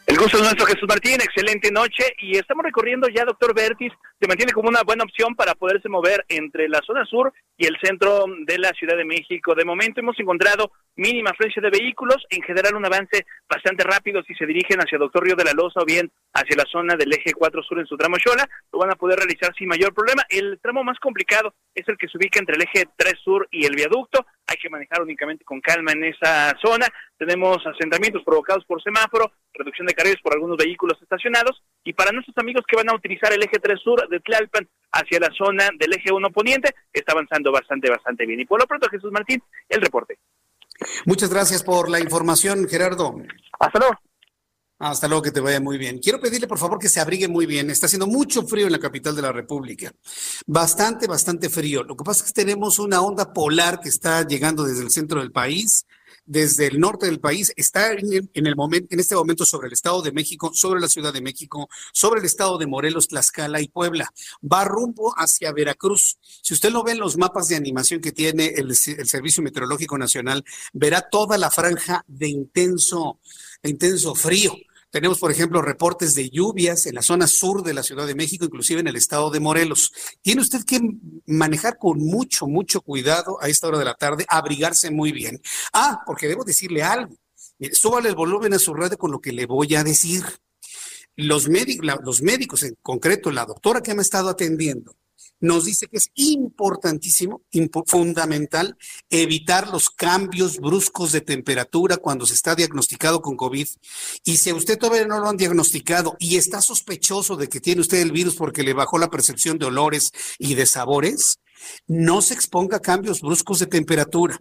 [0.06, 1.16] El gusto es nuestro, Jesús Martín.
[1.16, 2.04] Excelente noche.
[2.20, 3.92] Y estamos recorriendo ya, doctor Bertis.
[4.20, 7.78] Se mantiene como una buena opción para poderse mover entre la zona sur y el
[7.82, 9.56] centro de la Ciudad de México.
[9.56, 14.34] De momento hemos encontrado mínima afluencia de vehículos, en general un avance bastante rápido si
[14.36, 17.34] se dirigen hacia Doctor Río de la Loza o bien hacia la zona del eje
[17.34, 20.24] 4 sur en su tramo Xola, lo van a poder realizar sin mayor problema.
[20.30, 23.66] El tramo más complicado es el que se ubica entre el eje 3 sur y
[23.66, 26.88] el viaducto, hay que manejar únicamente con calma en esa zona.
[27.26, 32.38] Tenemos asentamientos provocados por semáforo, reducción de carriles por algunos vehículos estacionados y para nuestros
[32.38, 35.94] amigos que van a utilizar el eje 3 sur de Tlalpan hacia la zona del
[35.94, 38.42] eje 1 poniente, está avanzando bastante, bastante bien.
[38.42, 40.20] Y por lo pronto, Jesús Martín, el reporte.
[41.06, 43.16] Muchas gracias por la información, Gerardo.
[43.58, 43.96] Hasta luego.
[44.80, 46.00] Hasta luego, que te vaya muy bien.
[46.00, 47.70] Quiero pedirle, por favor, que se abrigue muy bien.
[47.70, 49.94] Está haciendo mucho frío en la capital de la República.
[50.46, 51.84] Bastante, bastante frío.
[51.84, 55.22] Lo que pasa es que tenemos una onda polar que está llegando desde el centro
[55.22, 55.86] del país
[56.26, 60.02] desde el norte del país está en, el momento, en este momento sobre el Estado
[60.02, 64.12] de México, sobre la Ciudad de México, sobre el Estado de Morelos, Tlaxcala y Puebla.
[64.42, 66.18] Va rumbo hacia Veracruz.
[66.42, 69.98] Si usted lo ve en los mapas de animación que tiene el, el Servicio Meteorológico
[69.98, 70.44] Nacional,
[70.74, 73.20] verá toda la franja de intenso,
[73.62, 74.54] de intenso frío
[74.94, 78.46] Tenemos, por ejemplo, reportes de lluvias en la zona sur de la Ciudad de México,
[78.46, 79.92] inclusive en el estado de Morelos.
[80.22, 80.80] Tiene usted que
[81.26, 85.42] manejar con mucho, mucho cuidado a esta hora de la tarde, abrigarse muy bien.
[85.74, 87.16] Ah, porque debo decirle algo.
[87.58, 90.24] Mire, súbale el volumen a su radio con lo que le voy a decir.
[91.16, 94.96] Los, los médicos, en concreto la doctora que me ha estado atendiendo,
[95.40, 97.44] nos dice que es importantísimo,
[97.86, 98.78] fundamental,
[99.10, 103.68] evitar los cambios bruscos de temperatura cuando se está diagnosticado con COVID.
[104.24, 108.00] Y si usted todavía no lo han diagnosticado y está sospechoso de que tiene usted
[108.00, 111.40] el virus porque le bajó la percepción de olores y de sabores,
[111.88, 114.40] no se exponga a cambios bruscos de temperatura.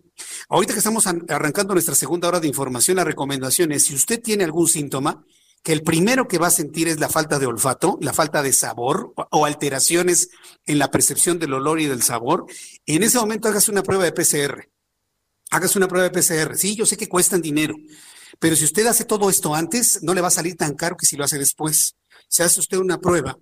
[0.48, 4.44] Ahorita que estamos arrancando nuestra segunda hora de información, la recomendación es, si usted tiene
[4.44, 5.24] algún síntoma,
[5.62, 8.52] que el primero que va a sentir es la falta de olfato, la falta de
[8.52, 10.30] sabor o alteraciones
[10.66, 12.46] en la percepción del olor y del sabor,
[12.86, 14.68] en ese momento hágase una prueba de PCR.
[15.50, 16.56] Hágase una prueba de PCR.
[16.56, 17.76] Sí, yo sé que cuestan dinero,
[18.40, 21.06] pero si usted hace todo esto antes, no le va a salir tan caro que
[21.06, 21.94] si lo hace después.
[22.28, 23.38] Se hace usted una prueba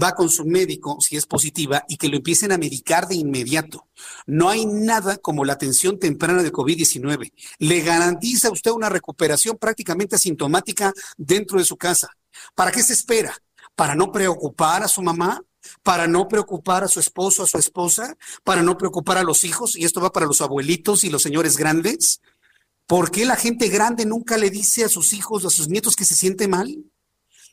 [0.00, 3.88] va con su médico si es positiva y que lo empiecen a medicar de inmediato.
[4.26, 7.32] No hay nada como la atención temprana de COVID-19.
[7.58, 12.10] Le garantiza a usted una recuperación prácticamente asintomática dentro de su casa.
[12.54, 13.34] ¿Para qué se espera?
[13.74, 15.42] ¿Para no preocupar a su mamá?
[15.82, 19.76] para no preocupar a su esposo, a su esposa, para no preocupar a los hijos,
[19.76, 22.22] y esto va para los abuelitos y los señores grandes.
[22.86, 26.04] ¿Por qué la gente grande nunca le dice a sus hijos, a sus nietos que
[26.04, 26.76] se siente mal?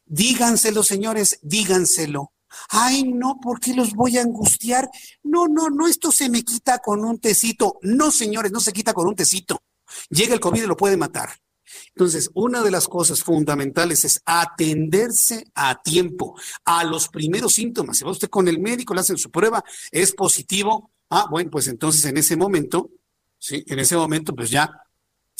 [0.08, 2.34] Díganselo, señores, díganselo.
[2.70, 4.90] Ay, no, ¿por qué los voy a angustiar?
[5.24, 7.78] No, no, no, esto se me quita con un tecito.
[7.82, 9.62] No, señores, no se quita con un tecito.
[10.10, 11.30] Llega el COVID y lo puede matar.
[11.90, 17.98] Entonces, una de las cosas fundamentales es atenderse a tiempo a los primeros síntomas.
[17.98, 20.92] Si va usted con el médico, le hacen su prueba, es positivo.
[21.10, 22.90] Ah, bueno, pues entonces en ese momento,
[23.38, 24.72] sí, en ese momento, pues ya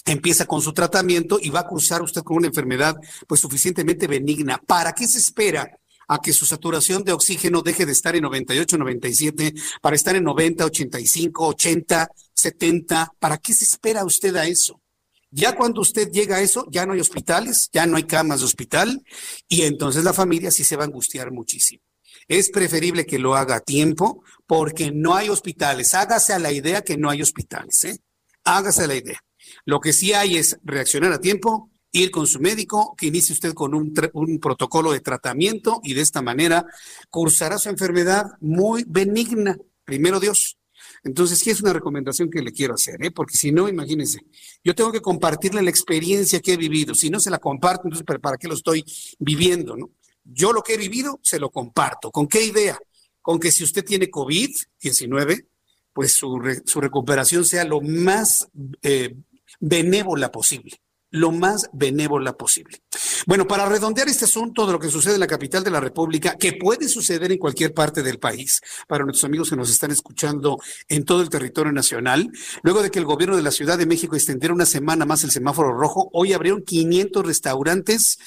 [0.06, 2.96] empieza con su tratamiento y va a cursar usted con una enfermedad
[3.28, 4.58] pues suficientemente benigna.
[4.58, 5.70] ¿Para qué se espera?
[6.08, 10.24] a que su saturación de oxígeno deje de estar en 98, 97, para estar en
[10.24, 13.14] 90, 85, 80, 70.
[13.20, 14.82] ¿Para qué se espera usted a eso?
[15.30, 18.46] Ya cuando usted llega a eso, ya no hay hospitales, ya no hay camas de
[18.46, 19.04] hospital
[19.50, 21.84] y entonces la familia sí se va a angustiar muchísimo.
[22.30, 25.94] Es preferible que lo haga a tiempo porque no hay hospitales.
[25.94, 28.00] Hágase a la idea que no hay hospitales, ¿eh?
[28.44, 29.22] Hágase a la idea.
[29.66, 33.54] Lo que sí hay es reaccionar a tiempo, ir con su médico, que inicie usted
[33.54, 33.94] con un,
[34.40, 36.66] protocolo de tratamiento y de esta manera
[37.10, 39.58] cursará su enfermedad muy benigna.
[39.84, 40.58] Primero Dios.
[41.04, 43.12] Entonces, sí es una recomendación que le quiero hacer, ¿eh?
[43.12, 44.20] porque si no, imagínense,
[44.64, 46.94] yo tengo que compartirle la experiencia que he vivido.
[46.96, 48.84] Si no se la comparto, entonces, ¿para qué lo estoy
[49.20, 49.76] viviendo?
[49.76, 49.92] ¿no?
[50.24, 52.12] Yo lo que he vivido, se lo comparto.
[52.12, 52.78] ¿Con qué idea?
[53.22, 55.48] Con que si usted tiene COVID-19,
[55.94, 58.48] pues su, su, recuperación sea lo más
[58.84, 59.16] eh,
[59.60, 60.80] benévola posible
[61.12, 62.82] lo más benévola posible.
[63.26, 66.36] Bueno, para redondear este asunto de lo que sucede en la capital de la República,
[66.38, 70.58] que puede suceder en cualquier parte del país, para nuestros amigos que nos están escuchando
[70.88, 72.30] en todo el territorio nacional,
[72.62, 75.32] luego de que el gobierno de la Ciudad de México extendiera una semana más el
[75.32, 78.18] semáforo rojo, hoy abrieron 500 restaurantes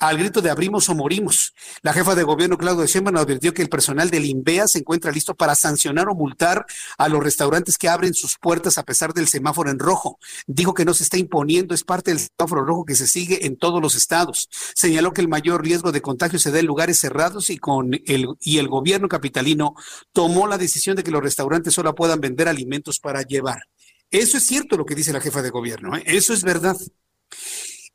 [0.00, 1.54] al grito de abrimos o morimos.
[1.82, 5.34] La jefa de gobierno, Claudia Sheinbaum, advirtió que el personal del INVEA se encuentra listo
[5.34, 6.64] para sancionar o multar
[6.96, 10.18] a los restaurantes que abren sus puertas a pesar del semáforo en rojo.
[10.46, 13.56] Dijo que no se está imponiendo, es parte del semáforo rojo que se sigue en
[13.56, 14.48] todos los estados.
[14.74, 18.26] Señaló que el mayor riesgo de contagio se da en lugares cerrados y, con el,
[18.40, 19.74] y el gobierno capitalino
[20.12, 23.64] tomó la decisión de que los restaurantes solo puedan vender alimentos para llevar.
[24.10, 26.02] Eso es cierto lo que dice la jefa de gobierno, ¿eh?
[26.06, 26.76] eso es verdad.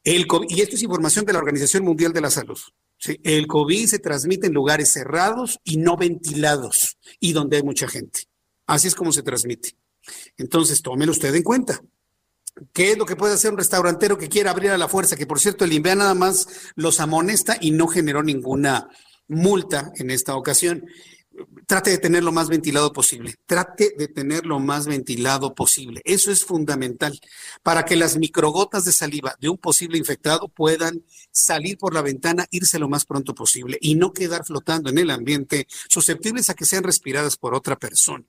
[0.05, 2.59] El y esto es información de la Organización Mundial de la Salud.
[3.23, 8.21] El COVID se transmite en lugares cerrados y no ventilados y donde hay mucha gente.
[8.67, 9.75] Así es como se transmite.
[10.37, 11.81] Entonces, tómelo usted en cuenta.
[12.71, 15.15] ¿Qué es lo que puede hacer un restaurantero que quiera abrir a la fuerza?
[15.15, 18.87] Que por cierto, el INVEA nada más los amonesta y no generó ninguna
[19.27, 20.85] multa en esta ocasión
[21.67, 23.35] trate de tener lo más ventilado posible.
[23.45, 26.01] Trate de tener lo más ventilado posible.
[26.05, 27.19] Eso es fundamental
[27.63, 32.47] para que las microgotas de saliva de un posible infectado puedan salir por la ventana,
[32.51, 36.65] irse lo más pronto posible y no quedar flotando en el ambiente susceptibles a que
[36.65, 38.25] sean respiradas por otra persona.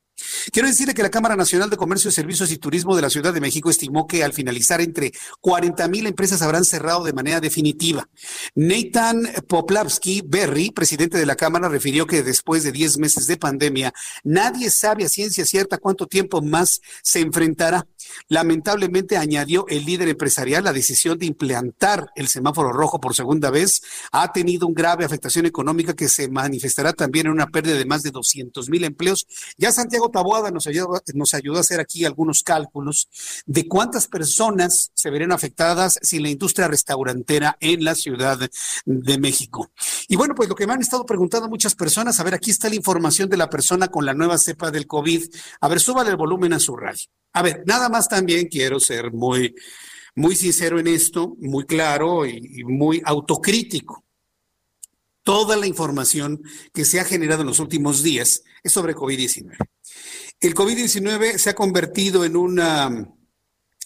[0.51, 3.41] Quiero decirle que la Cámara Nacional de Comercio, Servicios y Turismo de la Ciudad de
[3.41, 8.09] México estimó que al finalizar entre 40 mil empresas habrán cerrado de manera definitiva.
[8.55, 13.93] Nathan Poplavsky Berry, presidente de la Cámara, refirió que después de 10 meses de pandemia,
[14.25, 17.87] nadie sabe a ciencia cierta cuánto tiempo más se enfrentará.
[18.29, 23.83] Lamentablemente, añadió el líder empresarial, la decisión de implantar el semáforo rojo por segunda vez
[24.13, 28.03] ha tenido una grave afectación económica que se manifestará también en una pérdida de más
[28.03, 29.27] de 200 mil empleos.
[29.57, 33.09] Ya Santiago Taboada nos ayudó, nos ayudó a hacer aquí algunos cálculos
[33.47, 38.39] de cuántas personas se verían afectadas sin la industria restaurantera en la Ciudad
[38.85, 39.71] de México.
[40.09, 42.69] Y bueno, pues lo que me han estado preguntando muchas personas, a ver, aquí está
[42.69, 45.25] la información de la persona con la nueva cepa del COVID.
[45.61, 47.09] A ver, súbale el volumen a su radio.
[47.33, 49.55] A ver, nada más también quiero ser muy,
[50.15, 54.07] muy sincero en esto, muy claro y muy autocrítico
[55.27, 56.41] toda la información
[56.73, 59.57] que se ha generado en los últimos días es sobre COVID-19.
[60.39, 63.13] El COVID-19 se ha convertido en una,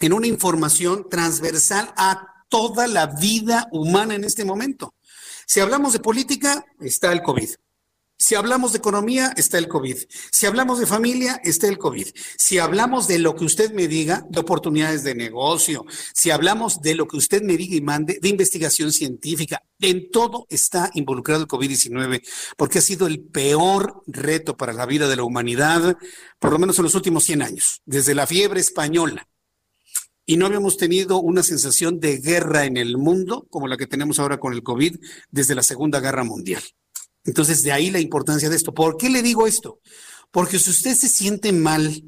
[0.01, 4.95] en una información transversal a toda la vida humana en este momento.
[5.47, 7.49] Si hablamos de política, está el COVID.
[8.21, 9.97] Si hablamos de economía, está el COVID.
[10.31, 12.07] Si hablamos de familia, está el COVID.
[12.37, 16.95] Si hablamos de lo que usted me diga, de oportunidades de negocio, si hablamos de
[16.97, 21.49] lo que usted me diga y mande, de investigación científica, en todo está involucrado el
[21.49, 22.23] COVID-19,
[22.59, 25.97] porque ha sido el peor reto para la vida de la humanidad,
[26.39, 29.27] por lo menos en los últimos 100 años, desde la fiebre española.
[30.27, 34.19] Y no habíamos tenido una sensación de guerra en el mundo como la que tenemos
[34.19, 34.97] ahora con el COVID
[35.31, 36.63] desde la Segunda Guerra Mundial.
[37.25, 38.73] Entonces, de ahí la importancia de esto.
[38.73, 39.81] ¿Por qué le digo esto?
[40.31, 42.03] Porque si usted se siente mal,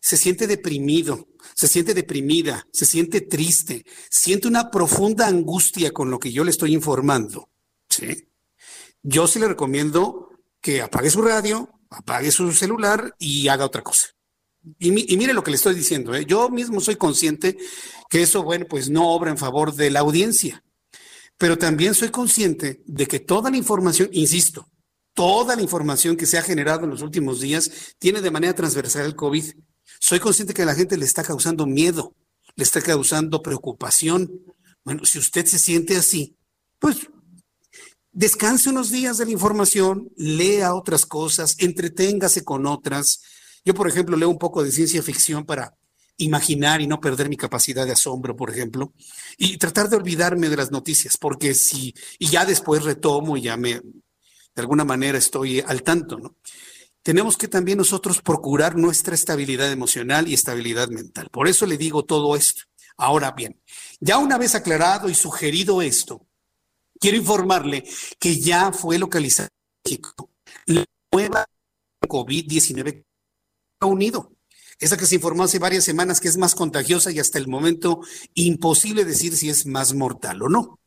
[0.00, 6.18] se siente deprimido, se siente deprimida, se siente triste, siente una profunda angustia con lo
[6.18, 7.50] que yo le estoy informando.
[9.02, 10.30] Yo sí le recomiendo
[10.60, 14.08] que apague su radio, apague su celular y haga otra cosa.
[14.78, 16.24] Y, mire lo que le estoy diciendo, ¿eh?
[16.26, 17.56] yo mismo soy consciente
[18.10, 20.62] que eso, bueno, pues no obra en favor de la audiencia
[21.38, 24.68] pero también soy consciente de que toda la información, insisto,
[25.14, 29.06] toda la información que se ha generado en los últimos días tiene de manera transversal
[29.06, 29.44] el COVID.
[30.00, 32.14] Soy consciente que a la gente le está causando miedo,
[32.56, 34.30] le está causando preocupación.
[34.84, 36.36] Bueno, si usted se siente así,
[36.80, 37.08] pues
[38.10, 43.22] descanse unos días de la información, lea otras cosas, entreténgase con otras.
[43.64, 45.76] Yo, por ejemplo, leo un poco de ciencia ficción para
[46.18, 48.92] imaginar y no perder mi capacidad de asombro, por ejemplo,
[49.36, 53.56] y tratar de olvidarme de las noticias, porque si, y ya después retomo y ya
[53.56, 53.82] me, de
[54.56, 56.36] alguna manera estoy al tanto, ¿no?
[57.02, 61.28] Tenemos que también nosotros procurar nuestra estabilidad emocional y estabilidad mental.
[61.30, 62.64] Por eso le digo todo esto.
[62.98, 63.62] Ahora bien,
[64.00, 66.26] ya una vez aclarado y sugerido esto,
[67.00, 67.84] quiero informarle
[68.18, 69.48] que ya fue localizada
[70.66, 71.46] la nueva
[72.02, 73.04] COVID-19
[73.80, 74.37] Unido
[74.80, 78.00] esa que se informó hace varias semanas que es más contagiosa y hasta el momento
[78.34, 80.78] imposible decir si es más mortal o no.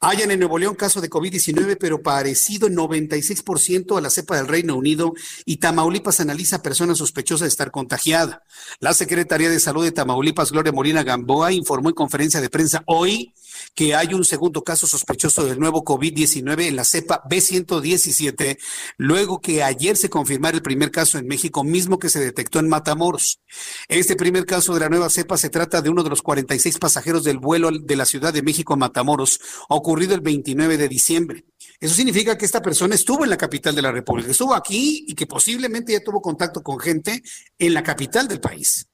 [0.00, 4.48] Hayan en Nuevo León caso de COVID-19, pero parecido en 96% a la cepa del
[4.48, 8.42] Reino Unido y Tamaulipas analiza personas sospechosas de estar contagiada.
[8.80, 13.32] La Secretaría de Salud de Tamaulipas, Gloria Molina Gamboa, informó en conferencia de prensa hoy
[13.74, 18.58] que hay un segundo caso sospechoso del nuevo COVID-19 en la cepa B117,
[18.96, 22.68] luego que ayer se confirmara el primer caso en México, mismo que se detectó en
[22.68, 23.40] Matamoros.
[23.88, 27.24] Este primer caso de la nueva cepa se trata de uno de los 46 pasajeros
[27.24, 31.44] del vuelo de la Ciudad de México a Matamoros, ocurrido el 29 de diciembre.
[31.80, 35.14] Eso significa que esta persona estuvo en la capital de la República, estuvo aquí y
[35.14, 37.22] que posiblemente ya tuvo contacto con gente
[37.58, 38.88] en la capital del país.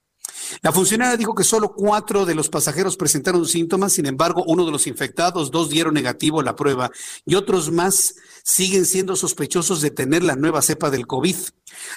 [0.62, 4.72] La funcionaria dijo que solo cuatro de los pasajeros presentaron síntomas, sin embargo, uno de
[4.72, 6.90] los infectados, dos dieron negativo a la prueba
[7.24, 8.14] y otros más
[8.44, 11.36] siguen siendo sospechosos de tener la nueva cepa del COVID.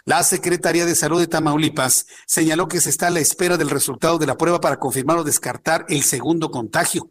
[0.05, 4.17] La Secretaría de Salud de Tamaulipas señaló que se está a la espera del resultado
[4.17, 7.09] de la prueba para confirmar o descartar el segundo contagio.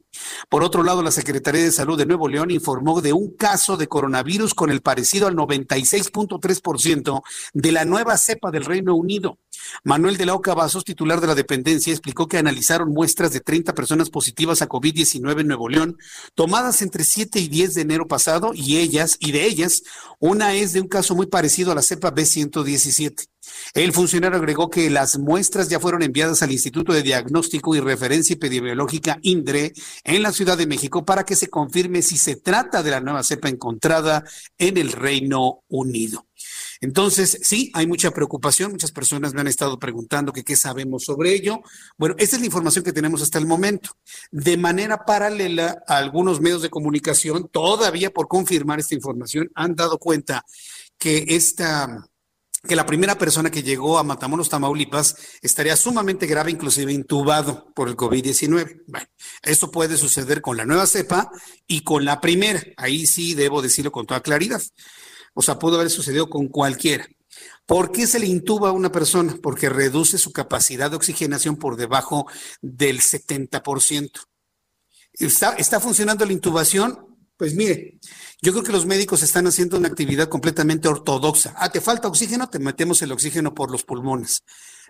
[0.49, 3.89] Por otro lado, la Secretaría de Salud de Nuevo León informó de un caso de
[3.89, 9.39] coronavirus con el parecido al 96.3% de la nueva cepa del Reino Unido.
[9.83, 13.75] Manuel de la Oca Vasos, titular de la dependencia, explicó que analizaron muestras de 30
[13.75, 15.97] personas positivas a COVID-19 en Nuevo León,
[16.35, 19.83] tomadas entre 7 y 10 de enero pasado, y ellas, y de ellas,
[20.19, 22.11] una es de un caso muy parecido a la cepa
[22.63, 23.27] B117.
[23.75, 28.35] El funcionario agregó que las muestras ya fueron enviadas al Instituto de Diagnóstico y Referencia
[28.35, 29.73] Epidemiológica INDRE
[30.05, 33.23] en la Ciudad de México para que se confirme si se trata de la nueva
[33.23, 34.25] cepa encontrada
[34.59, 36.27] en el Reino Unido.
[36.81, 38.73] Entonces, sí, hay mucha preocupación.
[38.73, 41.63] Muchas personas me han estado preguntando qué sabemos sobre ello.
[41.97, 43.91] Bueno, esa es la información que tenemos hasta el momento.
[44.31, 50.45] De manera paralela, algunos medios de comunicación, todavía por confirmar esta información, han dado cuenta
[50.99, 52.07] que esta
[52.67, 57.89] que la primera persona que llegó a Matamoros, Tamaulipas, estaría sumamente grave, inclusive intubado por
[57.89, 58.83] el COVID-19.
[58.87, 59.07] Bueno,
[59.43, 61.31] eso puede suceder con la nueva cepa
[61.67, 62.63] y con la primera.
[62.77, 64.63] Ahí sí debo decirlo con toda claridad.
[65.35, 67.07] O sea, pudo haber sucedido con cualquiera.
[67.67, 69.37] ¿Por qué se le intuba a una persona?
[69.43, 72.27] Porque reduce su capacidad de oxigenación por debajo
[72.61, 74.11] del 70%.
[75.13, 77.99] Está, está funcionando la intubación, Pues mire,
[78.45, 81.55] yo creo que los médicos están haciendo una actividad completamente ortodoxa.
[81.57, 84.43] Ah, te falta oxígeno, te metemos el oxígeno por los pulmones.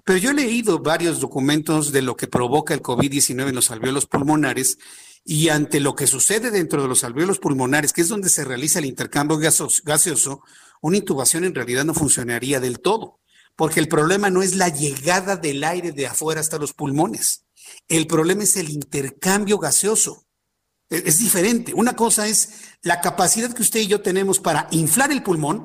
[0.05, 4.07] Pero yo he leído varios documentos de lo que provoca el COVID-19 en los alveolos
[4.07, 4.79] pulmonares
[5.25, 8.81] y ante lo que sucede dentro de los alveolos pulmonares, que es donde se realiza
[8.81, 10.43] el intercambio gaseoso,
[10.81, 13.21] una intubación en realidad no funcionaría del todo,
[13.55, 17.45] porque el problema no es la llegada del aire de afuera hasta los pulmones.
[17.87, 20.24] El problema es el intercambio gaseoso.
[20.99, 21.75] Es diferente.
[21.75, 22.51] Una cosa es
[22.83, 25.65] la capacidad que usted y yo tenemos para inflar el pulmón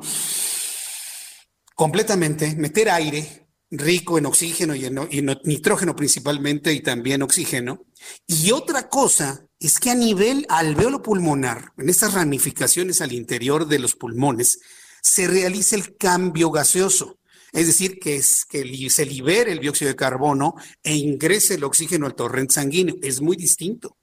[1.76, 4.98] completamente, meter aire rico en oxígeno y en,
[5.44, 7.86] nitrógeno principalmente y también oxígeno.
[8.26, 13.80] Y otra cosa es que a nivel alveolo pulmonar, en estas ramificaciones al interior de
[13.80, 14.60] los pulmones,
[15.02, 17.20] se realiza el cambio gaseoso.
[17.52, 22.06] Es decir, que, es, que se libere el dióxido de carbono e ingrese el oxígeno
[22.06, 22.96] al torrente sanguíneo.
[23.02, 23.98] Es muy distinto.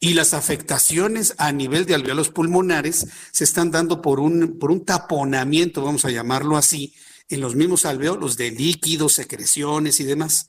[0.00, 4.84] Y las afectaciones a nivel de alveolos pulmonares se están dando por un, por un
[4.84, 6.94] taponamiento, vamos a llamarlo así,
[7.28, 10.48] en los mismos alveolos de líquidos, secreciones y demás.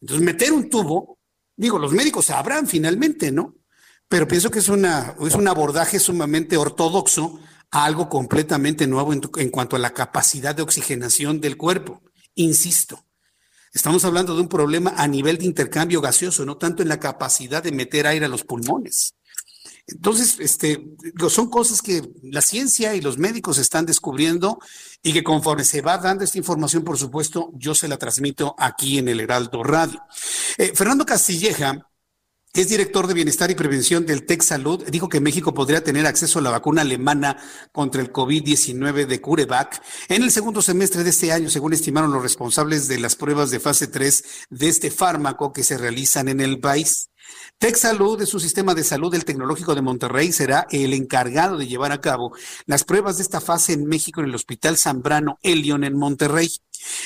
[0.00, 1.18] Entonces, meter un tubo,
[1.56, 3.54] digo, los médicos sabrán finalmente, ¿no?
[4.08, 7.40] Pero pienso que es, una, es un abordaje sumamente ortodoxo
[7.70, 12.02] a algo completamente nuevo en, en cuanto a la capacidad de oxigenación del cuerpo.
[12.34, 13.05] Insisto,
[13.76, 17.62] Estamos hablando de un problema a nivel de intercambio gaseoso, no tanto en la capacidad
[17.62, 19.16] de meter aire a los pulmones.
[19.86, 20.82] Entonces, este,
[21.28, 24.58] son cosas que la ciencia y los médicos están descubriendo
[25.02, 28.96] y que conforme se va dando esta información, por supuesto, yo se la transmito aquí
[28.96, 30.02] en el Heraldo Radio.
[30.56, 31.86] Eh, Fernando Castilleja
[32.60, 36.38] es director de Bienestar y Prevención del Tech Salud, dijo que México podría tener acceso
[36.38, 37.36] a la vacuna alemana
[37.70, 42.22] contra el COVID-19 de CureVac en el segundo semestre de este año, según estimaron los
[42.22, 46.58] responsables de las pruebas de fase 3 de este fármaco que se realizan en el
[46.58, 47.10] país.
[47.58, 51.92] TechSalud es un sistema de salud del Tecnológico de Monterrey, será el encargado de llevar
[51.92, 52.32] a cabo
[52.66, 56.50] las pruebas de esta fase en México en el Hospital Zambrano Elion en Monterrey.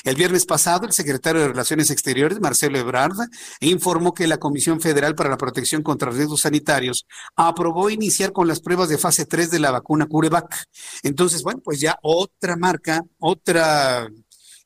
[0.04, 3.16] El viernes pasado, el secretario de Relaciones Exteriores, Marcelo Ebrard,
[3.60, 7.06] informó que la Comisión Federal para la Protección contra Riesgos Sanitarios
[7.36, 10.66] aprobó iniciar con las pruebas de fase 3 de la vacuna CureVac.
[11.02, 14.08] Entonces, bueno, pues ya otra marca, otra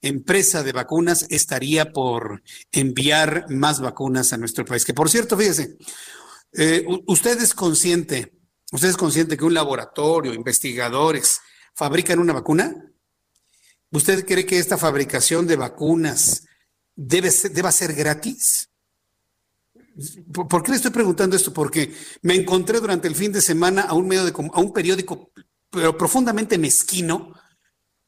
[0.03, 4.85] empresa de vacunas estaría por enviar más vacunas a nuestro país.
[4.85, 5.77] Que por cierto, fíjese,
[6.53, 8.33] eh, usted es consciente,
[8.71, 11.41] usted es consciente que un laboratorio, investigadores,
[11.75, 12.91] fabrican una vacuna.
[13.95, 16.49] ¿Usted cree que esta fabricación de vacunas
[16.97, 18.69] debe ser, deba ser gratis?
[20.33, 21.53] ¿Por, qué le estoy preguntando esto?
[21.53, 25.31] Porque me encontré durante el fin de semana a un medio de, a un periódico,
[25.71, 27.35] pero profundamente mezquino,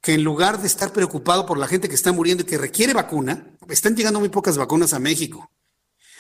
[0.01, 2.93] que en lugar de estar preocupado por la gente que está muriendo y que requiere
[2.93, 5.53] vacuna, están llegando muy pocas vacunas a México.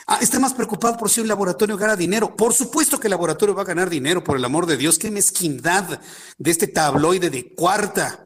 [0.06, 2.36] Ah, está más preocupado por si un laboratorio gana dinero.
[2.36, 4.96] Por supuesto que el laboratorio va a ganar dinero, por el amor de Dios.
[4.96, 6.00] Qué mezquindad
[6.38, 8.25] de este tabloide de cuarta,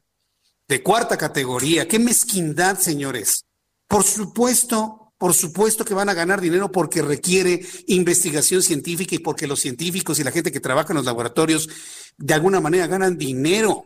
[0.70, 1.88] de cuarta categoría.
[1.88, 3.44] Qué mezquindad, señores.
[3.88, 9.48] Por supuesto, por supuesto que van a ganar dinero porque requiere investigación científica y porque
[9.48, 11.68] los científicos y la gente que trabaja en los laboratorios
[12.16, 13.82] de alguna manera ganan dinero.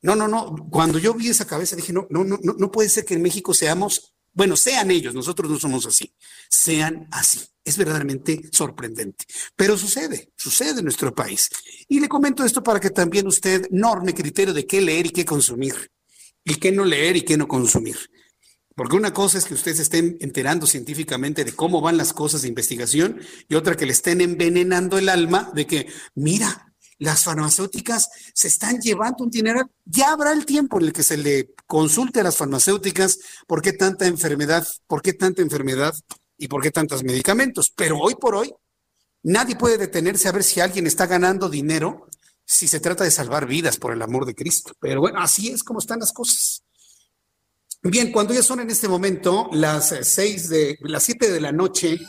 [0.00, 0.56] No, no, no.
[0.70, 3.52] Cuando yo vi esa cabeza dije, no, no, no, no puede ser que en México
[3.52, 6.14] seamos, bueno, sean ellos, nosotros no somos así,
[6.48, 7.40] sean así.
[7.62, 9.26] Es verdaderamente sorprendente.
[9.54, 11.50] Pero sucede, sucede en nuestro país.
[11.88, 15.26] Y le comento esto para que también usted norme criterio de qué leer y qué
[15.26, 15.90] consumir.
[16.46, 17.98] Y qué no leer y qué no consumir.
[18.74, 22.42] Porque una cosa es que usted se estén enterando científicamente de cómo van las cosas
[22.42, 28.08] de investigación y otra que le estén envenenando el alma de que, mira, las farmacéuticas
[28.34, 29.70] se están llevando un dinero.
[29.84, 33.72] Ya habrá el tiempo en el que se le consulte a las farmacéuticas por qué
[33.72, 35.94] tanta enfermedad, por qué tanta enfermedad
[36.38, 37.72] y por qué tantos medicamentos.
[37.74, 38.52] Pero hoy por hoy,
[39.22, 42.08] nadie puede detenerse a ver si alguien está ganando dinero
[42.46, 44.72] si se trata de salvar vidas, por el amor de Cristo.
[44.80, 46.62] Pero bueno, así es como están las cosas.
[47.82, 52.00] Bien, cuando ya son en este momento las seis de las siete de la noche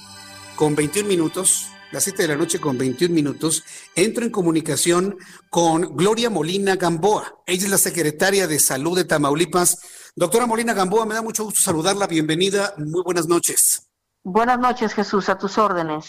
[0.55, 3.64] con 21 minutos, las 7 de la noche con 21 minutos,
[3.95, 5.18] entro en comunicación
[5.49, 7.41] con Gloria Molina Gamboa.
[7.45, 9.80] Ella es la secretaria de Salud de Tamaulipas.
[10.15, 12.07] Doctora Molina Gamboa, me da mucho gusto saludarla.
[12.07, 12.73] Bienvenida.
[12.77, 13.88] Muy buenas noches.
[14.23, 16.07] Buenas noches, Jesús, a tus órdenes.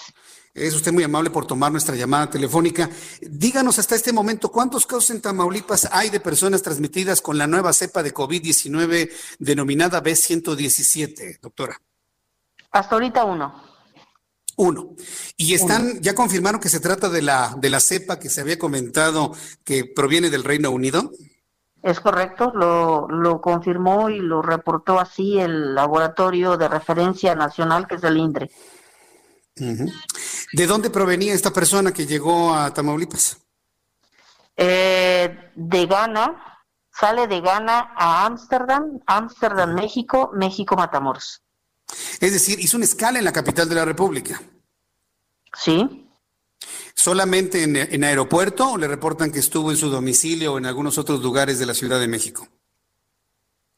[0.54, 2.90] Es usted muy amable por tomar nuestra llamada telefónica.
[3.20, 7.72] Díganos hasta este momento, ¿cuántos casos en Tamaulipas hay de personas transmitidas con la nueva
[7.72, 11.80] cepa de COVID-19 denominada B117, doctora?
[12.70, 13.68] Hasta ahorita uno.
[14.56, 14.96] Uno.
[15.36, 18.58] Y están, ya confirmaron que se trata de la, de la cepa que se había
[18.58, 21.12] comentado que proviene del Reino Unido.
[21.80, 27.94] Es correcto, lo, lo confirmó y lo reportó así el laboratorio de referencia nacional que
[27.94, 28.50] es el INDRE.
[29.60, 33.39] ¿De dónde provenía esta persona que llegó a Tamaulipas?
[34.56, 36.59] Eh, de Ghana,
[36.90, 41.43] sale de Ghana a Ámsterdam, Ámsterdam, México, México, Matamoros.
[42.20, 44.40] Es decir, hizo una escala en la capital de la República.
[45.55, 46.09] Sí.
[46.94, 50.98] ¿Solamente en, en aeropuerto o le reportan que estuvo en su domicilio o en algunos
[50.98, 52.48] otros lugares de la Ciudad de México?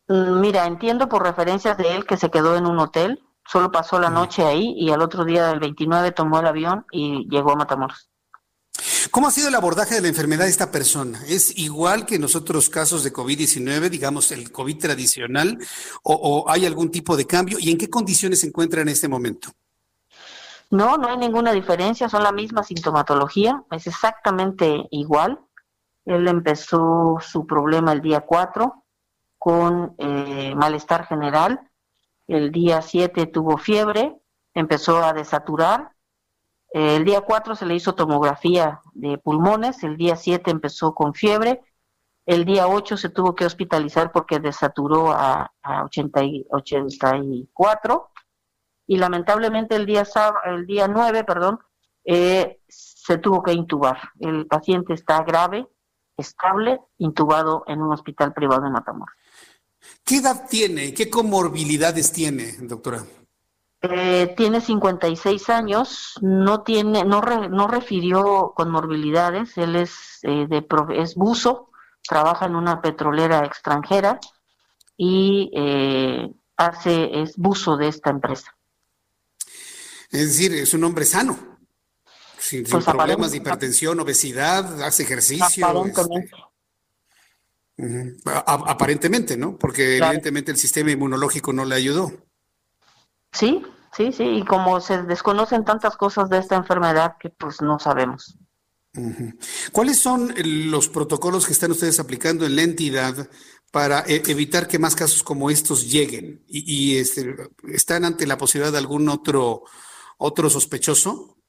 [0.09, 3.99] Mm, Mira, entiendo por referencias de él que se quedó en un hotel, solo pasó
[3.99, 7.57] la noche ahí y al otro día del 29 tomó el avión y llegó a
[7.57, 8.11] Matamoros.
[9.11, 11.21] ¿Cómo ha sido el abordaje de la enfermedad de esta persona?
[11.27, 15.59] ¿Es igual que en los otros casos de COVID-19, digamos el COVID tradicional,
[16.03, 17.59] o, o hay algún tipo de cambio?
[17.59, 19.51] ¿Y en qué condiciones se encuentra en este momento?
[20.71, 25.41] No, no hay ninguna diferencia, son la misma sintomatología, es exactamente igual.
[26.05, 28.85] Él empezó su problema el día 4
[29.37, 31.69] con eh, malestar general,
[32.36, 34.16] el día 7 tuvo fiebre,
[34.55, 35.93] empezó a desaturar,
[36.73, 41.15] Eh, el día 4 se le hizo tomografía de pulmones, el día 7 empezó con
[41.15, 41.61] fiebre,
[42.27, 48.11] el día 8 se tuvo que hospitalizar porque desaturó a, a 80 y- 84
[48.86, 50.05] y lamentablemente el día
[50.44, 51.59] el día 9, perdón,
[52.05, 53.98] eh, se tuvo que intubar.
[54.20, 55.66] El paciente está grave,
[56.16, 59.15] estable, intubado en un hospital privado en Matamoros.
[60.05, 60.93] ¿Qué edad tiene?
[60.94, 63.05] ¿Qué comorbilidades tiene, doctora?
[63.82, 70.47] Eh, tiene 56 años, no tiene, no, re- no refirió con morbilidades, él es eh,
[70.48, 71.70] de es buzo,
[72.07, 74.20] trabaja en una petrolera extranjera
[74.98, 78.55] y eh, hace es buzo de esta empresa.
[80.11, 81.59] Es decir, es un hombre sano,
[82.39, 85.65] sin, sin Pues problemas de hipertensión, obesidad, hace ejercicio.
[85.66, 86.36] Aparentemente.
[86.36, 86.49] este,
[88.47, 89.57] aparentemente, ¿no?
[89.57, 90.12] Porque Claro.
[90.12, 92.12] evidentemente el sistema inmunológico no le ayudó.
[93.32, 93.62] Sí,
[93.97, 98.36] sí, sí, y como se desconocen tantas cosas de esta enfermedad que pues no sabemos.
[99.73, 103.31] ¿Cuáles son los protocolos que están ustedes aplicando en la entidad
[103.70, 106.44] para eh, evitar que más casos como estos lleguen?
[106.48, 107.36] ¿Y, y, este,
[107.69, 109.62] están ante la posibilidad de algún otro,
[110.19, 111.40] otro sospechoso?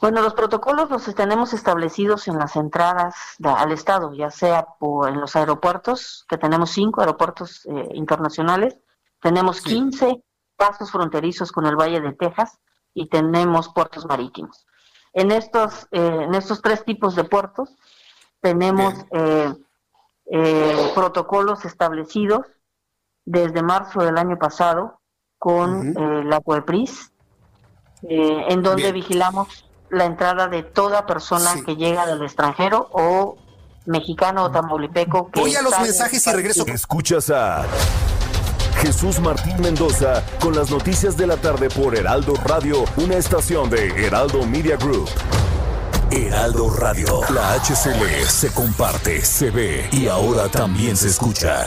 [0.00, 5.08] Bueno, los protocolos los tenemos establecidos en las entradas de- al Estado, ya sea por,
[5.08, 8.78] en los aeropuertos, que tenemos cinco aeropuertos eh, internacionales,
[9.20, 10.22] tenemos 15
[10.56, 12.58] pasos fronterizos con el Valle de Texas
[12.94, 14.66] y tenemos puertos marítimos.
[15.12, 17.70] En estos, eh, en estos tres tipos de puertos
[18.40, 19.54] tenemos eh,
[20.30, 22.46] eh, protocolos establecidos
[23.24, 25.00] desde marzo del año pasado
[25.38, 27.12] con eh, la COEPRIS,
[28.02, 28.94] eh, en donde Bien.
[28.94, 33.36] vigilamos la entrada de toda persona que llega del extranjero o
[33.86, 35.30] mexicano o tamaulipeco.
[35.30, 36.66] Que Voy a los en mensajes y regreso.
[36.66, 37.64] Escuchas a
[38.80, 44.06] Jesús Martín Mendoza con las noticias de la tarde por Heraldo Radio, una estación de
[44.06, 45.08] Heraldo Media Group.
[46.10, 51.66] Heraldo Radio, la HCL se comparte, se ve y ahora también se escucha.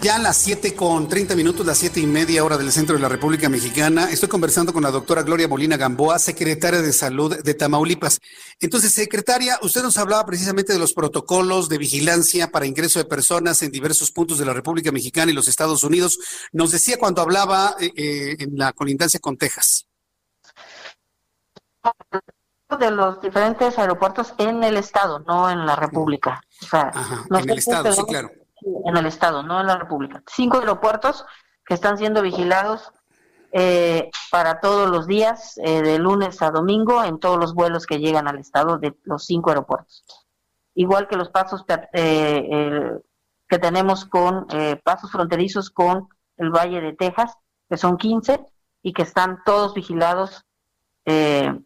[0.00, 3.08] ya las 7 con 30 minutos, las 7 y media hora del centro de la
[3.08, 4.10] República Mexicana.
[4.10, 8.20] Estoy conversando con la doctora Gloria Molina Gamboa, secretaria de Salud de Tamaulipas.
[8.60, 13.62] Entonces, secretaria, usted nos hablaba precisamente de los protocolos de vigilancia para ingreso de personas
[13.62, 16.18] en diversos puntos de la República Mexicana y los Estados Unidos.
[16.52, 19.86] Nos decía cuando hablaba eh, eh, en la colindancia con Texas.
[22.78, 26.40] de los diferentes aeropuertos en el estado, no en la república.
[26.62, 26.92] O sea,
[27.30, 28.30] en el estado, sí, claro.
[28.84, 30.22] En el estado, no en la república.
[30.26, 31.24] Cinco aeropuertos
[31.64, 32.92] que están siendo vigilados
[33.52, 37.98] eh, para todos los días, eh, de lunes a domingo, en todos los vuelos que
[37.98, 40.04] llegan al estado de los cinco aeropuertos.
[40.74, 42.98] Igual que los pasos eh,
[43.48, 47.34] que tenemos con eh, pasos fronterizos con el Valle de Texas,
[47.68, 48.44] que son 15
[48.82, 50.44] y que están todos vigilados
[51.04, 51.58] eh,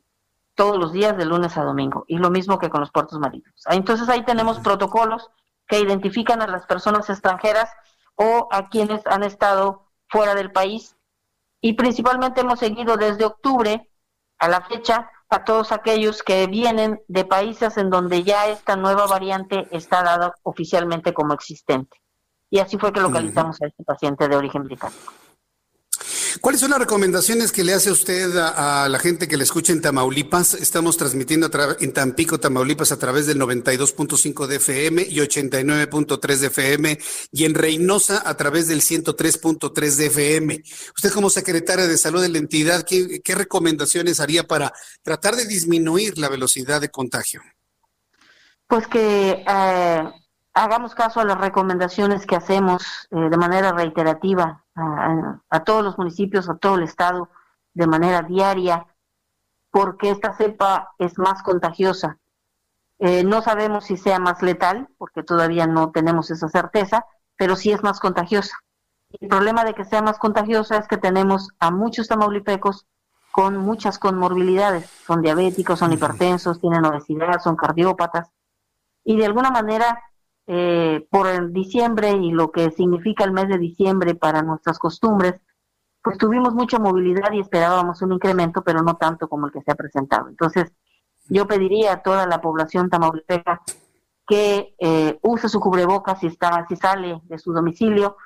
[0.55, 3.62] todos los días de lunes a domingo y lo mismo que con los puertos marítimos.
[3.66, 5.31] Ah, Entonces ahí tenemos protocolos
[5.66, 7.70] que identifican a las personas extranjeras
[8.16, 10.97] o a quienes han estado fuera del país
[11.60, 13.89] y principalmente hemos seguido desde octubre
[14.39, 19.06] a la fecha a todos aquellos que vienen de países en donde ya esta nueva
[19.06, 22.02] variante está dada oficialmente como existente.
[22.51, 25.12] Y así fue que localizamos a este paciente de origen británico.
[26.43, 29.81] ¿Cuáles son las recomendaciones que le hace usted a, la gente que le escucha en
[29.81, 30.55] Tamaulipas?
[30.55, 31.48] Estamos transmitiendo
[31.78, 36.98] en Tampico, Tamaulipas, a través del 92.5 de FM y 89.3 de FM,
[37.31, 40.62] y en Reynosa a través del 103.3 de FM.
[40.97, 44.73] Usted como secretaria de salud de la entidad, ¿qué, recomendaciones haría para
[45.05, 47.40] tratar de disminuir la velocidad de contagio?
[48.66, 50.12] Pues que eh,
[50.55, 52.82] hagamos caso a las recomendaciones que hacemos
[53.12, 57.28] eh, de manera reiterativa a, todos los municipios, a todo el estado,
[57.74, 58.86] de manera diaria,
[59.70, 62.19] porque esta cepa es más contagiosa.
[62.99, 67.73] Eh, no sabemos si sea más letal, porque todavía no tenemos esa certeza, pero sí
[67.73, 68.57] es más contagiosa.
[69.20, 72.86] El problema de que sea más contagiosa es que tenemos a muchos tamaulipecos
[73.32, 74.89] con muchas comorbilidades.
[75.07, 78.31] Son diabéticos, son hipertensos, tienen obesidad, son cardiópatas.
[79.05, 80.03] Y de alguna manera
[80.47, 85.40] eh, por el diciembre y lo que significa el mes de diciembre para nuestras costumbres,
[86.02, 89.70] pues tuvimos mucha movilidad y esperábamos un incremento, pero no tanto como el que se
[89.70, 90.28] ha presentado.
[90.28, 90.73] Entonces,
[91.28, 93.62] yo pediría a toda la población tamaulipeca
[94.27, 98.16] que eh, use su cubrebocas si está, si sale de su domicilio,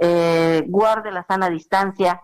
[0.00, 2.22] eh, guarde la sana distancia,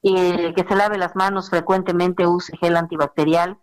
[0.00, 3.58] y que se lave las manos frecuentemente, use gel antibacterial,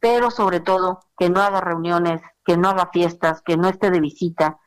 [0.00, 4.00] pero sobre todo que no haga reuniones que no haga fiestas, que no esté de
[4.00, 4.58] visita,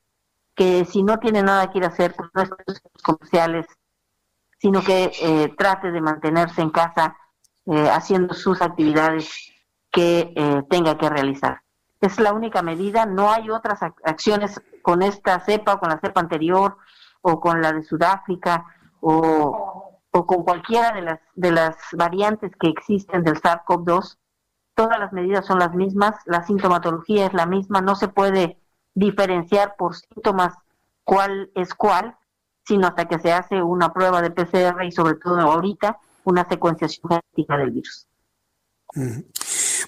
[0.53, 3.65] que si no tiene nada que ir a hacer, pues no comerciales,
[4.59, 7.15] sino que eh, trate de mantenerse en casa
[7.65, 9.53] eh, haciendo sus actividades
[9.89, 11.61] que eh, tenga que realizar.
[12.01, 16.19] Es la única medida, no hay otras acciones con esta cepa o con la cepa
[16.19, 16.77] anterior
[17.21, 18.65] o con la de Sudáfrica
[18.99, 24.17] o, o con cualquiera de las, de las variantes que existen del SARS-CoV-2
[24.79, 28.57] todas las medidas son las mismas, la sintomatología es la misma, no se puede
[28.93, 30.53] diferenciar por síntomas
[31.03, 32.15] cuál es cuál,
[32.65, 37.09] sino hasta que se hace una prueba de PCR y sobre todo ahorita una secuenciación
[37.09, 38.07] genética del virus.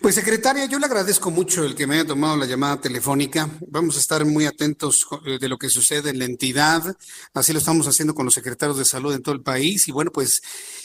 [0.01, 3.47] Pues secretaria, yo le agradezco mucho el que me haya tomado la llamada telefónica.
[3.67, 6.97] Vamos a estar muy atentos eh, de lo que sucede en la entidad.
[7.35, 9.87] Así lo estamos haciendo con los secretarios de salud en todo el país.
[9.87, 10.41] Y bueno, pues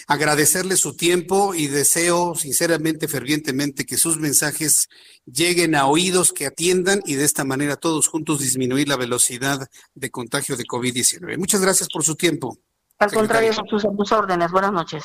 [0.07, 4.91] agradecerle su tiempo y deseo sinceramente, fervientemente que sus mensajes
[5.25, 10.11] lleguen a oídos que atiendan y de esta manera todos juntos disminuir la velocidad de
[10.11, 11.39] contagio de COVID-19.
[11.39, 12.59] Muchas gracias por su tiempo.
[12.99, 14.51] Al contrario, sus, sus órdenes.
[14.51, 15.05] Buenas noches.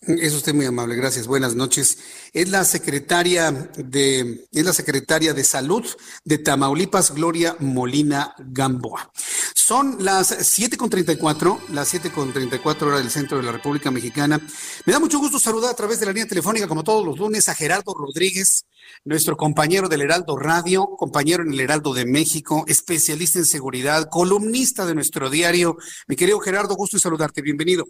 [0.00, 1.26] Es usted muy amable, gracias.
[1.26, 1.98] Buenas noches.
[2.32, 5.84] Es la secretaria de, es la secretaria de Salud
[6.24, 9.10] de Tamaulipas, Gloria Molina Gamboa.
[9.56, 14.40] Son las 7.34, las 7.34 horas del centro de la República Mexicana.
[14.86, 17.48] Me da mucho gusto saludar a través de la línea telefónica, como todos los lunes,
[17.48, 18.66] a Gerardo Rodríguez,
[19.04, 24.86] nuestro compañero del Heraldo Radio, compañero en el Heraldo de México, especialista en seguridad, columnista
[24.86, 25.76] de nuestro diario.
[26.06, 27.42] Mi querido Gerardo, gusto en saludarte.
[27.42, 27.84] Bienvenido.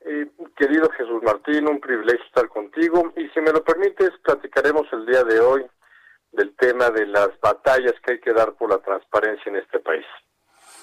[0.00, 0.26] Eh,
[0.58, 5.22] querido Jesús Martín, un privilegio estar contigo y si me lo permites, platicaremos el día
[5.22, 5.64] de hoy
[6.32, 10.04] del tema de las batallas que hay que dar por la transparencia en este país.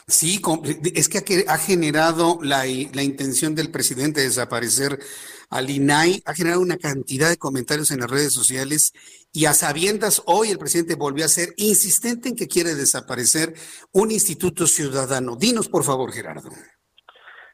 [0.08, 0.40] Sí,
[0.94, 5.00] es que ha generado la, la intención del presidente de desaparecer
[5.50, 8.94] al INAI, ha generado una cantidad de comentarios en las redes sociales
[9.34, 13.56] y a sabiendas hoy el presidente volvió a ser insistente en que quiere desaparecer
[13.92, 15.36] un instituto ciudadano.
[15.36, 16.50] Dinos por favor, Gerardo.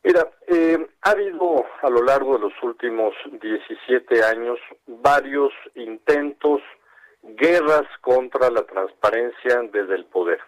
[0.03, 4.57] Mira, eh, ha habido a lo largo de los últimos 17 años
[4.87, 6.61] varios intentos,
[7.23, 10.39] guerras contra la transparencia desde el poder.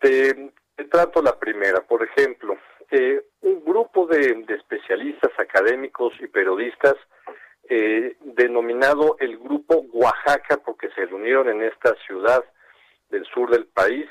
[0.00, 0.52] Te,
[0.90, 2.58] trato la primera, por ejemplo,
[2.90, 6.96] eh, un grupo de, especialistas académicos y periodistas
[7.68, 12.44] eh, denominado el Grupo Oaxaca, porque se reunieron en esta ciudad
[13.10, 14.06] del sur del país,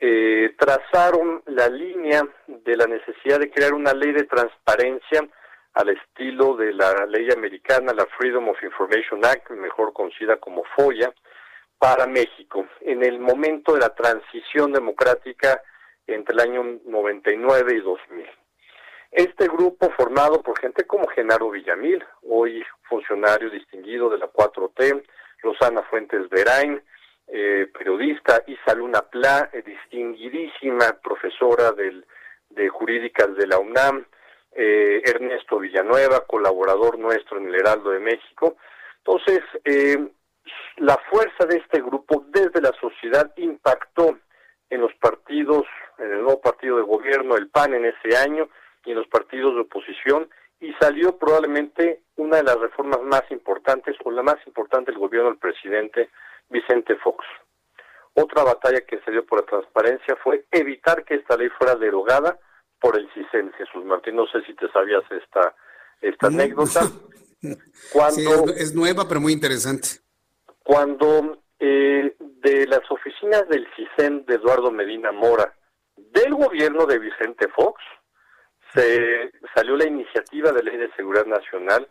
[0.00, 5.26] eh, trazaron la línea de la necesidad de crear una ley de transparencia
[5.74, 11.12] al estilo de la ley americana, la Freedom of Information Act, mejor conocida como FOIA,
[11.78, 15.60] para México, en el momento de la transición democrática
[16.06, 18.26] entre el año 99 y 2000.
[19.10, 25.04] Este grupo, formado por gente como Genaro Villamil, hoy funcionario distinguido de la 4T,
[25.42, 26.82] Rosana Fuentes Verain,
[27.26, 32.04] eh, periodista, Isa Luna Pla, eh, distinguidísima profesora del,
[32.50, 34.04] de jurídicas de la UNAM,
[34.52, 38.56] eh, Ernesto Villanueva, colaborador nuestro en el Heraldo de México.
[38.98, 39.40] Entonces,
[40.76, 44.18] la fuerza de este grupo desde la sociedad impactó
[44.70, 45.64] en los partidos,
[45.98, 48.48] en el nuevo partido de gobierno, el PAN en ese año,
[48.84, 50.28] y en los partidos de oposición,
[50.60, 55.30] y salió probablemente una de las reformas más importantes, o la más importante del gobierno
[55.30, 56.10] del presidente
[56.48, 57.24] Vicente Fox.
[58.14, 62.38] Otra batalla que se dio por la transparencia fue evitar que esta ley fuera derogada
[62.80, 64.16] por el CISEN, Jesús Martín.
[64.16, 65.54] No sé si te sabías esta,
[66.00, 66.34] esta Mm.
[66.34, 66.80] anécdota.
[67.44, 67.54] Sí,
[67.92, 69.88] Cuando, es, es nueva, pero muy interesante.
[70.62, 75.54] cuando eh, de las oficinas del CISEN de Eduardo Medina Mora,
[75.94, 77.82] del gobierno de Vicente Fox,
[78.72, 81.86] se salió la iniciativa de ley de seguridad nacional,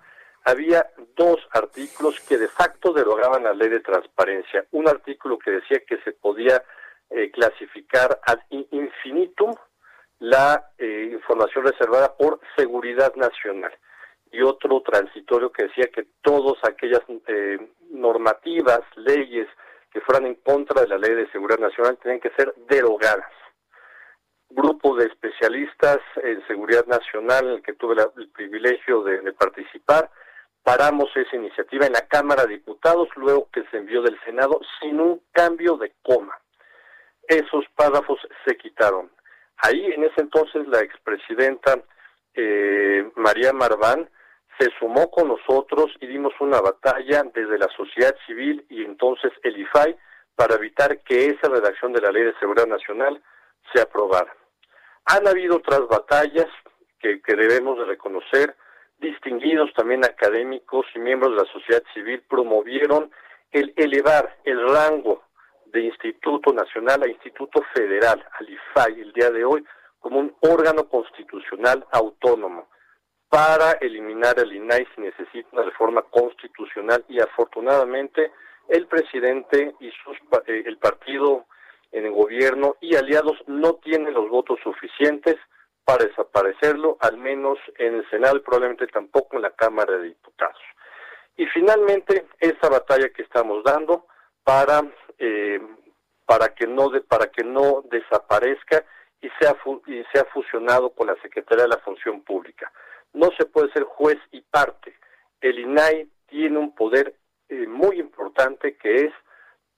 [0.46, 4.66] había dos artículos que de facto derogaban la ley de transparencia.
[4.72, 6.64] Un artículo que decía que se podía
[7.10, 9.54] eh, clasificar ad in- infinitum
[10.20, 13.74] la eh, información reservada por seguridad nacional
[14.32, 17.60] y otro transitorio que decía que todas aquellas eh,
[17.92, 19.48] normativas, leyes
[19.92, 23.32] que fueran en contra de la ley de seguridad nacional tenían que ser derogadas.
[24.50, 30.10] Grupo de especialistas en seguridad nacional, en el que tuve el privilegio de participar,
[30.64, 35.00] paramos esa iniciativa en la Cámara de Diputados, luego que se envió del Senado, sin
[35.00, 36.38] un cambio de coma.
[37.28, 39.12] Esos párrafos se quitaron.
[39.58, 41.82] Ahí, en ese entonces, la expresidenta
[42.34, 44.10] eh, María Marván
[44.60, 49.58] se sumó con nosotros y dimos una batalla desde la sociedad civil y entonces el
[49.58, 49.98] IFAI
[50.36, 53.22] para evitar que esa redacción de la Ley de Seguridad Nacional
[53.74, 54.34] se aprobara.
[55.06, 56.48] Han habido otras batallas
[57.00, 58.56] que, debemos de reconocer,
[59.00, 63.12] distinguidos también académicos y miembros de la sociedad civil promovieron
[63.52, 65.24] el elevar el rango
[65.66, 69.64] de Instituto Nacional a Instituto Federal, al IFAI, el día de hoy,
[70.00, 72.68] como un órgano constitucional autónomo.
[73.30, 78.32] Para eliminar el INAI si necesita una reforma constitucional y afortunadamente
[78.70, 81.46] el presidente y sus, eh, el partido
[81.92, 85.38] en el gobierno y aliados no tienen los votos suficientes
[85.86, 90.62] para desaparecerlo, al menos en el Senado y probablemente tampoco en la Cámara de Diputados.
[91.36, 94.06] Y finalmente, esa batalla que estamos dando
[94.44, 94.82] para,
[95.18, 95.60] eh,
[96.26, 98.86] para, que, no para que no desaparezca
[99.22, 99.56] y sea,
[99.88, 102.72] y sea fusionado con la Secretaría de la Función Pública.
[103.14, 104.96] No se puede ser juez y parte.
[105.42, 107.16] El INAI tiene un poder
[107.50, 109.14] eh, muy importante que es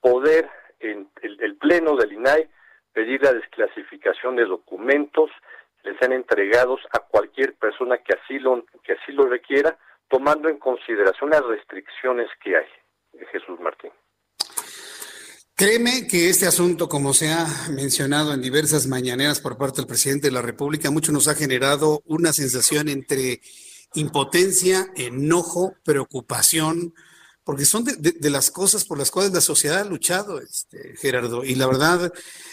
[0.02, 0.50] poder,
[0.80, 2.50] en el, el pleno del INAI,
[2.94, 5.30] pedir la desclasificación de documentos,
[5.86, 9.78] les sean entregados a cualquier persona que así lo, que así lo requiera,
[10.10, 12.66] tomando en consideración las restricciones que hay.
[13.32, 13.92] Jesús Martín.
[15.58, 20.28] Créeme que este asunto, como se ha mencionado en diversas mañaneras por parte del presidente
[20.28, 23.40] de la República, mucho nos ha generado una sensación entre
[23.94, 26.94] impotencia, enojo, preocupación,
[27.46, 31.46] porque son de, las cosas por las cuales la sociedad ha luchado, este, Gerardo.
[31.46, 32.12] Y la verdad,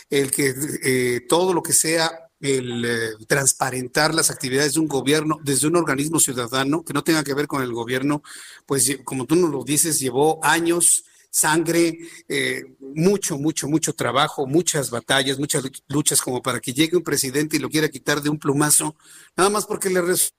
[0.09, 0.55] el que
[0.85, 5.77] eh, todo lo que sea el eh, transparentar las actividades de un gobierno desde un
[5.77, 8.23] organismo ciudadano que no tenga que ver con el gobierno,
[8.67, 11.97] pues como tú nos lo dices, llevó años, sangre,
[12.29, 17.03] eh, mucho, mucho, mucho trabajo, muchas batallas, muchas luch- luchas como para que llegue un
[17.03, 18.97] presidente y lo quiera quitar de un plumazo,
[19.37, 20.35] nada más porque le res-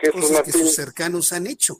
[0.00, 1.76] Jesús cosas que Martín, sus cercanos han hecho.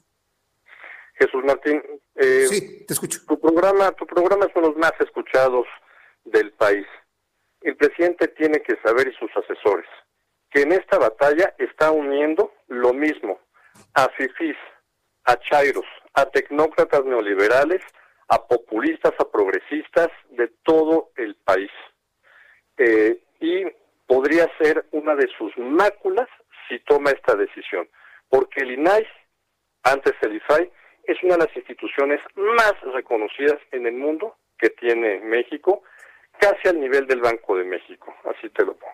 [1.18, 1.80] Jesús Martín,
[2.16, 3.20] eh, Sí, te escucho.
[3.26, 5.66] Tu programa, tu programa es uno de los más escuchados
[6.24, 6.86] del país.
[7.64, 9.88] El presidente tiene que saber y sus asesores
[10.50, 13.40] que en esta batalla está uniendo lo mismo
[13.94, 14.56] a fifís,
[15.24, 17.82] a chairos, a tecnócratas neoliberales,
[18.28, 21.70] a populistas, a progresistas de todo el país.
[22.76, 23.64] Eh, y
[24.06, 26.28] podría ser una de sus máculas
[26.68, 27.88] si toma esta decisión,
[28.28, 29.06] porque el INAI,
[29.84, 30.70] antes el IFAI,
[31.04, 35.82] es una de las instituciones más reconocidas en el mundo que tiene México,
[36.40, 38.92] casi al nivel del Banco de México, así te lo pongo.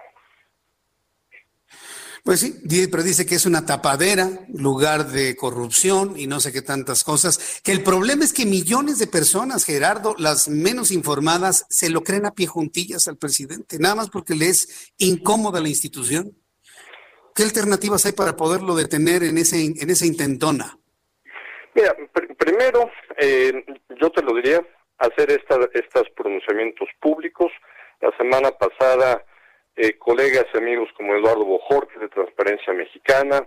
[2.22, 2.60] Pues sí,
[2.90, 7.62] pero dice que es una tapadera, lugar de corrupción y no sé qué tantas cosas.
[7.64, 12.26] Que el problema es que millones de personas, Gerardo, las menos informadas, se lo creen
[12.26, 16.36] a pie juntillas al presidente, nada más porque le es incómoda la institución.
[17.34, 20.76] ¿Qué alternativas hay para poderlo detener en, ese, en esa intentona?
[21.74, 23.64] Mira, pr- primero, eh,
[23.98, 24.60] yo te lo diría,
[25.00, 27.50] hacer estos pronunciamientos públicos.
[28.00, 29.24] La semana pasada,
[29.76, 33.46] eh, colegas y amigos como Eduardo Bojorquez de Transparencia Mexicana,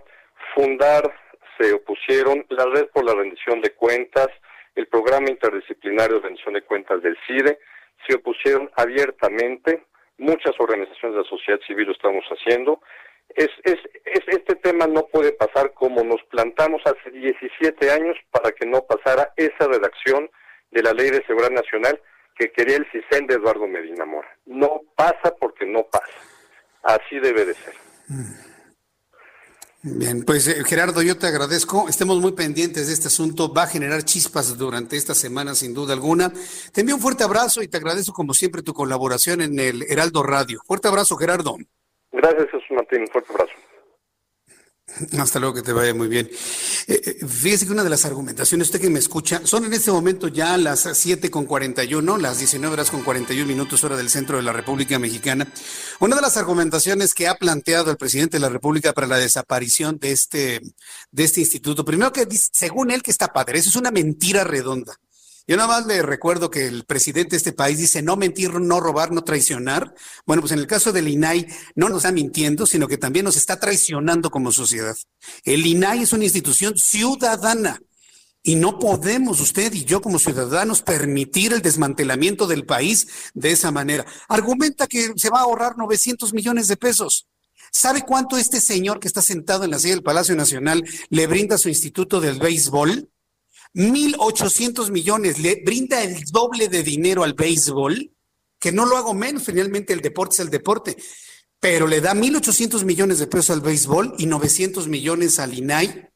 [0.54, 1.14] Fundar,
[1.58, 4.28] se opusieron, la Red por la Rendición de Cuentas,
[4.74, 7.58] el Programa Interdisciplinario de Rendición de Cuentas del CIDE,
[8.06, 9.84] se opusieron abiertamente,
[10.18, 12.80] muchas organizaciones de la sociedad civil lo estamos haciendo,
[13.36, 18.52] es, es, es, este tema no puede pasar como nos plantamos hace 17 años para
[18.52, 20.28] que no pasara esa redacción
[20.74, 21.98] de la Ley de Seguridad Nacional
[22.36, 24.28] que quería el CISEN de Eduardo Medina Mora.
[24.44, 26.12] No pasa porque no pasa.
[26.82, 27.74] Así debe de ser.
[29.82, 31.88] Bien, pues eh, Gerardo, yo te agradezco.
[31.88, 33.52] Estemos muy pendientes de este asunto.
[33.54, 36.32] Va a generar chispas durante esta semana, sin duda alguna.
[36.72, 40.22] Te envío un fuerte abrazo y te agradezco, como siempre, tu colaboración en el Heraldo
[40.22, 40.60] Radio.
[40.66, 41.56] Fuerte abrazo, Gerardo.
[42.12, 43.02] Gracias, Jesús Martín.
[43.02, 43.52] Un fuerte abrazo.
[45.18, 46.30] Hasta luego, que te vaya muy bien.
[46.86, 49.90] Eh, eh, fíjese que una de las argumentaciones, usted que me escucha, son en este
[49.90, 54.36] momento ya las 7 con 41, las 19 horas con 41 minutos hora del centro
[54.36, 55.50] de la República Mexicana.
[56.00, 59.98] Una de las argumentaciones que ha planteado el presidente de la República para la desaparición
[59.98, 60.60] de este,
[61.10, 64.44] de este instituto, primero que dice, según él que está padre, eso es una mentira
[64.44, 64.98] redonda.
[65.46, 68.80] Yo nada más le recuerdo que el presidente de este país dice no mentir, no
[68.80, 69.94] robar, no traicionar.
[70.24, 73.36] Bueno, pues en el caso del INAI no nos está mintiendo, sino que también nos
[73.36, 74.96] está traicionando como sociedad.
[75.44, 77.78] El INAI es una institución ciudadana
[78.42, 83.70] y no podemos usted y yo como ciudadanos permitir el desmantelamiento del país de esa
[83.70, 84.06] manera.
[84.28, 87.26] Argumenta que se va a ahorrar 900 millones de pesos.
[87.70, 91.56] ¿Sabe cuánto este señor que está sentado en la silla del Palacio Nacional le brinda
[91.56, 93.10] a su instituto del béisbol?
[93.74, 98.12] 1.800 millones, le brinda el doble de dinero al béisbol,
[98.58, 100.96] que no lo hago menos, finalmente el deporte es el deporte,
[101.60, 106.08] pero le da 1.800 millones de pesos al béisbol y 900 millones al INAI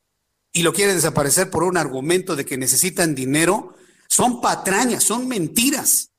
[0.52, 3.74] y lo quiere desaparecer por un argumento de que necesitan dinero,
[4.09, 6.10] son patrañas, son mentiras.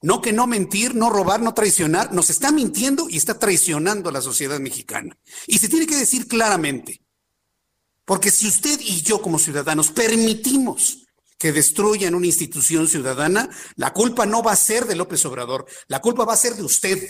[0.00, 4.12] No que no mentir, no robar, no traicionar, nos está mintiendo y está traicionando a
[4.12, 5.16] la sociedad mexicana.
[5.46, 7.00] Y se tiene que decir claramente,
[8.08, 11.06] porque si usted y yo como ciudadanos permitimos
[11.36, 16.00] que destruyan una institución ciudadana, la culpa no va a ser de López Obrador, la
[16.00, 17.06] culpa va a ser de usted,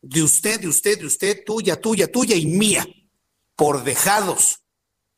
[0.00, 2.86] de usted, de usted, de usted, tuya, tuya, tuya y mía,
[3.54, 4.60] por dejados,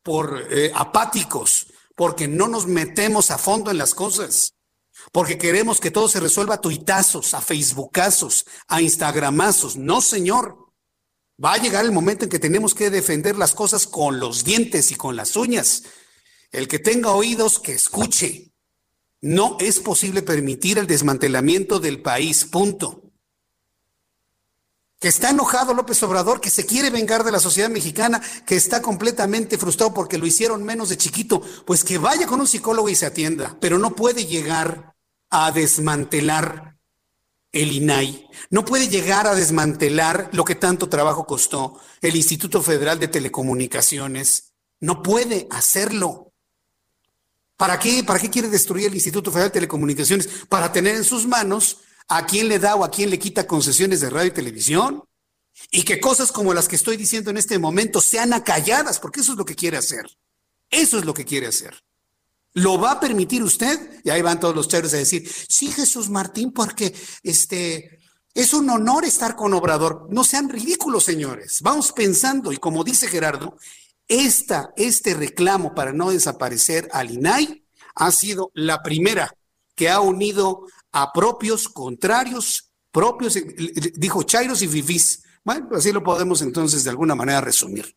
[0.03, 4.55] por eh, apáticos, porque no nos metemos a fondo en las cosas,
[5.13, 9.77] porque queremos que todo se resuelva a tuitazos, a facebookazos, a instagramazos.
[9.77, 10.59] No, señor.
[11.43, 14.93] Va a llegar el momento en que tenemos que defender las cosas con los dientes
[14.93, 15.83] y con las uñas.
[16.53, 18.53] El que tenga oídos, que escuche.
[19.21, 23.03] No es posible permitir el desmantelamiento del país, punto.
[25.01, 28.81] Que está enojado López Obrador, que se quiere vengar de la sociedad mexicana, que está
[28.81, 32.95] completamente frustrado porque lo hicieron menos de chiquito, pues que vaya con un psicólogo y
[32.95, 34.95] se atienda, pero no puede llegar
[35.31, 36.74] a desmantelar
[37.55, 42.99] el INAI, no puede llegar a desmantelar lo que tanto trabajo costó el Instituto Federal
[42.99, 44.53] de Telecomunicaciones.
[44.81, 46.33] No puede hacerlo.
[47.57, 48.03] ¿Para qué?
[48.05, 50.29] ¿Para qué quiere destruir el Instituto Federal de Telecomunicaciones?
[50.49, 51.79] Para tener en sus manos
[52.09, 55.05] a quién le da o a quién le quita concesiones de radio y televisión.
[55.71, 59.33] Y que cosas como las que estoy diciendo en este momento sean acalladas, porque eso
[59.33, 60.05] es lo que quiere hacer.
[60.69, 61.81] Eso es lo que quiere hacer.
[62.55, 64.01] ¿Lo va a permitir usted?
[64.05, 67.99] Y ahí van todos los chéveres a decir, sí, Jesús Martín, porque este
[68.33, 70.07] es un honor estar con Obrador.
[70.11, 71.61] No sean ridículos, señores.
[71.63, 73.57] Vamos pensando, y como dice Gerardo,
[74.07, 77.65] esta, este reclamo para no desaparecer al INAI
[77.97, 79.35] ha sido la primera
[79.75, 83.37] que ha unido a propios contrarios, propios,
[83.95, 85.25] dijo Chairos y Fifís.
[85.43, 87.95] Bueno, así lo podemos entonces de alguna manera resumir.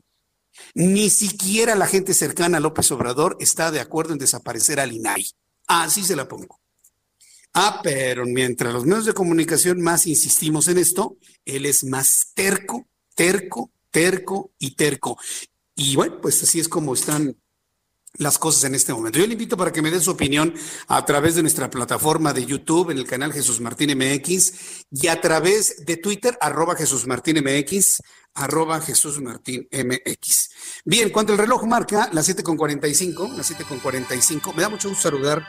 [0.73, 5.27] Ni siquiera la gente cercana a López Obrador está de acuerdo en desaparecer al INAI.
[5.67, 6.59] Así se la pongo.
[7.53, 12.87] Ah, pero mientras los medios de comunicación más insistimos en esto, él es más terco,
[13.15, 15.17] terco, terco y terco.
[15.75, 17.35] Y bueno, pues así es como están
[18.17, 19.19] las cosas en este momento.
[19.19, 20.53] Yo le invito para que me dé su opinión
[20.87, 24.53] a través de nuestra plataforma de YouTube en el canal Jesús Martín MX
[24.91, 28.01] y a través de Twitter, arroba Jesús Martín MX,
[28.37, 30.49] arroba Jesús Martín MX.
[30.85, 35.45] Bien, cuando el reloj marca las 7.45, las 7.45, me da mucho gusto saludar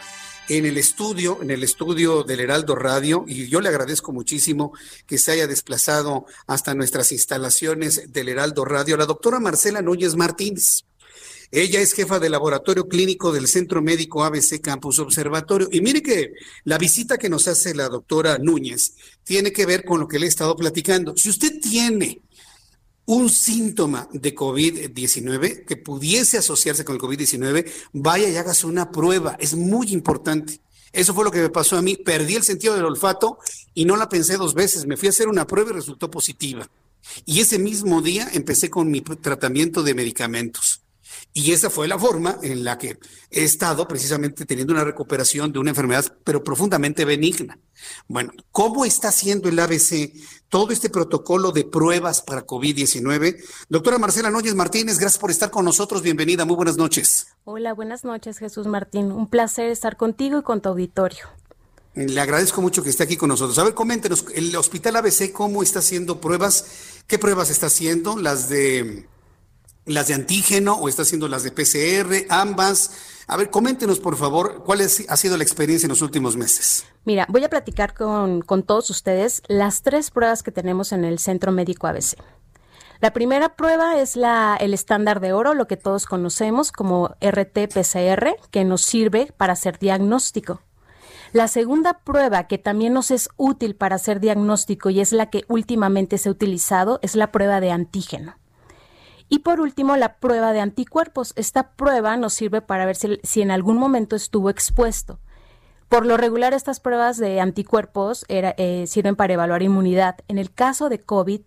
[0.48, 4.72] en el estudio, en el estudio del Heraldo Radio, y yo le agradezco muchísimo
[5.06, 10.84] que se haya desplazado hasta nuestras instalaciones del Heraldo Radio, la doctora Marcela Núñez Martínez.
[11.50, 15.68] Ella es jefa de laboratorio clínico del Centro Médico ABC Campus Observatorio.
[15.70, 16.32] Y mire que
[16.64, 18.94] la visita que nos hace la doctora Núñez
[19.24, 21.16] tiene que ver con lo que le he estado platicando.
[21.16, 22.20] Si usted tiene
[23.08, 29.34] un síntoma de COVID-19 que pudiese asociarse con el COVID-19, vaya y hágase una prueba.
[29.40, 30.60] Es muy importante.
[30.92, 31.96] Eso fue lo que me pasó a mí.
[31.96, 33.38] Perdí el sentido del olfato
[33.72, 34.86] y no la pensé dos veces.
[34.86, 36.68] Me fui a hacer una prueba y resultó positiva.
[37.24, 40.82] Y ese mismo día empecé con mi tratamiento de medicamentos.
[41.32, 42.98] Y esa fue la forma en la que
[43.30, 47.58] he estado precisamente teniendo una recuperación de una enfermedad, pero profundamente benigna.
[48.08, 50.12] Bueno, ¿cómo está haciendo el ABC
[50.48, 53.42] todo este protocolo de pruebas para COVID-19?
[53.68, 56.02] Doctora Marcela Núñez Martínez, gracias por estar con nosotros.
[56.02, 57.28] Bienvenida, muy buenas noches.
[57.44, 59.12] Hola, buenas noches, Jesús Martín.
[59.12, 61.26] Un placer estar contigo y con tu auditorio.
[61.94, 63.58] Le agradezco mucho que esté aquí con nosotros.
[63.58, 66.66] A ver, coméntenos, el Hospital ABC, ¿cómo está haciendo pruebas?
[67.08, 68.16] ¿Qué pruebas está haciendo?
[68.16, 69.08] Las de
[69.88, 72.92] las de antígeno o está haciendo las de PCR, ambas.
[73.26, 76.86] A ver, coméntenos por favor cuál es, ha sido la experiencia en los últimos meses.
[77.04, 81.18] Mira, voy a platicar con, con todos ustedes las tres pruebas que tenemos en el
[81.18, 82.16] Centro Médico ABC.
[83.00, 88.34] La primera prueba es la, el estándar de oro, lo que todos conocemos como RT-PCR,
[88.50, 90.62] que nos sirve para hacer diagnóstico.
[91.32, 95.44] La segunda prueba que también nos es útil para hacer diagnóstico y es la que
[95.48, 98.36] últimamente se ha utilizado es la prueba de antígeno.
[99.28, 101.32] Y por último, la prueba de anticuerpos.
[101.36, 105.18] Esta prueba nos sirve para ver si, en algún momento estuvo expuesto.
[105.88, 110.16] Por lo regular, estas pruebas de anticuerpos eh, sirven para evaluar inmunidad.
[110.28, 111.40] En el caso de COVID,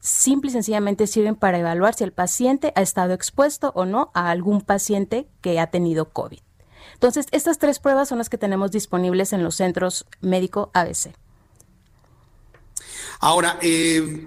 [0.00, 4.30] simple y sencillamente sirven para evaluar si el paciente ha estado expuesto o no a
[4.30, 6.40] algún paciente que ha tenido COVID.
[6.94, 11.14] Entonces, estas tres pruebas son las que tenemos disponibles en los centros médico ABC.
[13.20, 14.26] Ahora, eh,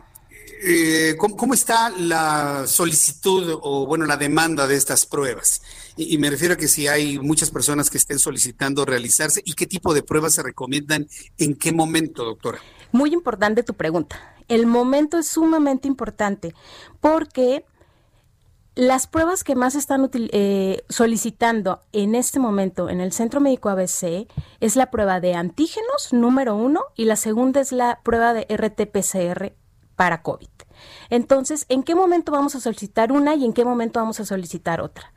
[0.62, 5.62] eh, ¿cómo, está la solicitud o, bueno, la demanda de estas pruebas?
[5.96, 9.66] Y, me refiero a que si hay muchas personas que estén solicitando realizarse y qué
[9.66, 11.08] tipo de pruebas se recomiendan,
[11.38, 12.60] en qué momento, doctora.
[12.92, 14.36] Muy importante tu pregunta.
[14.48, 16.54] El momento es sumamente importante
[17.02, 17.66] porque
[18.76, 24.28] las pruebas que más están eh, solicitando en este momento en el Centro Médico ABC
[24.60, 29.54] es la prueba de antígenos número uno y la segunda es la prueba de RT-PCR
[29.98, 30.48] para COVID.
[31.10, 34.80] Entonces, ¿en qué momento vamos a solicitar una y en qué momento vamos a solicitar
[34.80, 35.12] otra?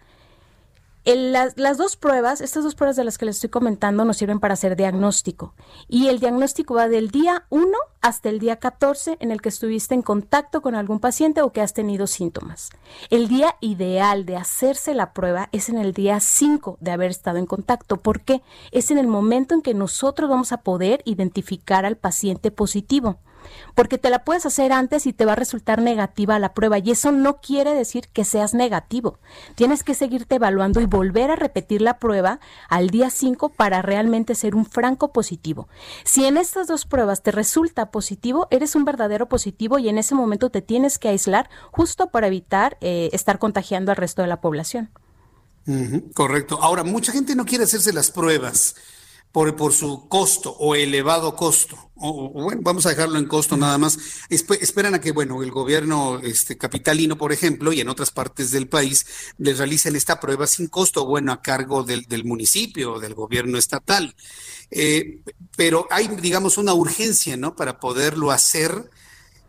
[1.05, 4.55] las, dos pruebas, estas dos pruebas de las que les estoy comentando, nos sirven para
[4.55, 5.55] hacer diagnóstico.
[5.89, 7.66] Y el diagnóstico va del día 1
[8.01, 11.62] hasta el día 14 en el que estuviste en contacto con algún paciente o que
[11.62, 12.70] has tenido síntomas.
[13.09, 17.39] El día ideal de hacerse la prueba es en el día 5 de haber estado
[17.39, 21.97] en contacto, porque es en el momento en que nosotros vamos a poder identificar al
[21.97, 23.19] paciente positivo
[23.74, 26.90] porque te la puedes hacer antes y te va a resultar negativa la prueba y
[26.90, 29.18] eso no quiere decir que seas negativo.
[29.55, 34.34] Tienes que seguirte evaluando y volver a repetir la prueba al día 5 para realmente
[34.34, 35.68] ser un franco positivo.
[36.05, 40.14] Si en estas dos pruebas te resulta positivo, eres un verdadero positivo y en ese
[40.14, 44.40] momento te tienes que aislar justo para evitar eh, estar contagiando al resto de la
[44.40, 44.90] población.
[46.14, 46.59] correcto.
[46.60, 48.74] Ahora, mucha gente no quiere hacerse las pruebas
[49.32, 51.90] por, por su costo o elevado costo.
[52.02, 53.98] O, bueno, vamos a dejarlo en costo nada más.
[54.28, 58.69] esperan a que, bueno, el gobierno este, capitalino, por ejemplo, y en otras partes del
[58.69, 59.07] país,
[59.39, 63.59] les realicen esta prueba sin costo, bueno, a cargo del, del municipio o del gobierno
[63.59, 64.15] estatal.
[64.70, 65.23] Eh,
[65.57, 67.55] pero hay, digamos, una urgencia, ¿no?
[67.55, 68.90] Para poderlo hacer.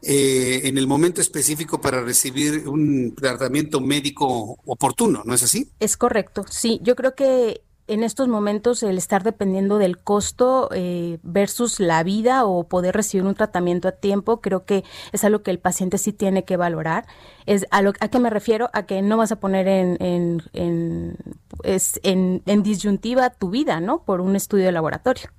[0.03, 5.69] Eh, en el momento específico para recibir un tratamiento médico oportuno, ¿no es así?
[5.79, 6.79] Es correcto, sí.
[6.81, 12.45] Yo creo que en estos momentos el estar dependiendo del costo eh, versus la vida
[12.45, 16.13] o poder recibir un tratamiento a tiempo, creo que es algo que el paciente sí
[16.13, 17.05] tiene que valorar.
[17.45, 20.41] Es a lo a qué me refiero, a que no vas a poner en, en,
[20.53, 24.03] en, en, disyuntiva tu vida, ¿no?
[24.03, 25.29] Por un estudio de laboratorio.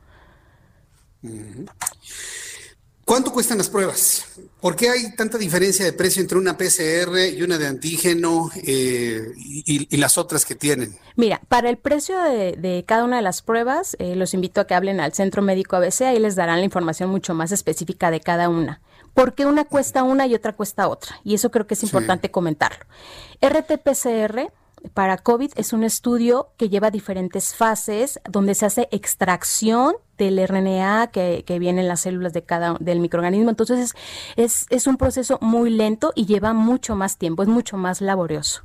[3.12, 4.24] ¿Cuánto cuestan las pruebas?
[4.58, 9.32] ¿Por qué hay tanta diferencia de precio entre una PCR y una de antígeno eh,
[9.36, 10.96] y, las otras que tienen?
[11.14, 14.74] Mira, para el precio de, cada una de las pruebas, eh, los invito a que
[14.74, 18.48] hablen al Centro Médico ABC, ahí les darán la información mucho más específica de cada
[18.48, 18.80] una.
[19.12, 21.20] ¿Por qué una cuesta una y otra cuesta otra?
[21.22, 22.86] Y eso creo que es importante comentarlo.
[23.42, 24.50] RT-PCR
[24.94, 31.08] para COVID es un estudio que lleva diferentes fases donde se hace extracción del RNA
[31.08, 33.50] que, viene en las células de cada del microorganismo.
[33.50, 33.94] Entonces
[34.36, 38.62] es, es un proceso muy lento y lleva mucho más tiempo, es mucho más laborioso.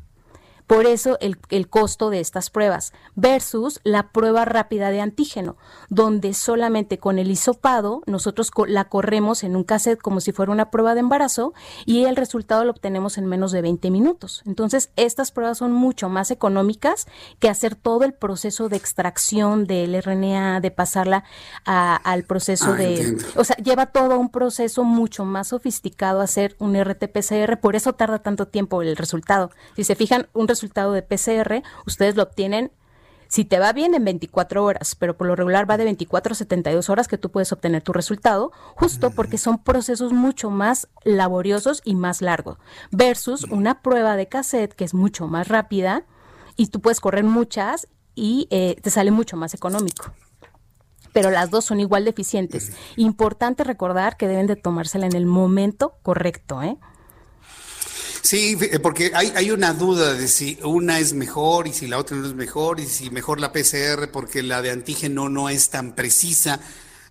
[0.68, 5.56] Por eso el, costo de estas pruebas versus la prueba rápida de antígeno,
[5.89, 10.69] donde solamente con el hisopado nosotros la corremos en un cassette como si fuera una
[10.69, 11.53] prueba de embarazo
[11.85, 14.44] y el resultado lo obtenemos en menos de 20 minutos.
[14.45, 17.07] Entonces, estas pruebas son mucho más económicas
[17.39, 21.23] que hacer todo el proceso de extracción del RNA, de pasarla
[21.64, 23.18] al proceso ah, de...
[23.35, 28.19] O sea, lleva todo un proceso mucho más sofisticado hacer un RT-PCR, por eso tarda
[28.19, 29.52] tanto tiempo el resultado.
[29.76, 32.72] Si se fijan, un resultado de PCR, ustedes lo obtienen
[33.28, 36.36] si te va bien en 24 horas, pero por lo regular va de 24 a
[36.36, 41.82] 72 horas que tú puedes obtener tu resultado, justo porque son procesos mucho más laboriosos
[41.84, 42.58] y más largos,
[42.92, 46.06] versus una prueba de cassette que es mucho más rápida
[46.56, 50.12] y tú puedes correr muchas y eh, te sale mucho más económico.
[51.14, 52.74] Pero las dos son igual de eficientes.
[52.96, 56.78] Importante recordar que deben de tomársela en el momento correcto, ¿eh?
[58.22, 61.98] Sí, eh, porque hay, hay una duda de si una es mejor y si la
[61.98, 65.69] otra no es mejor y si mejor la PCR porque la de antígeno no es
[65.69, 66.60] tan precisa.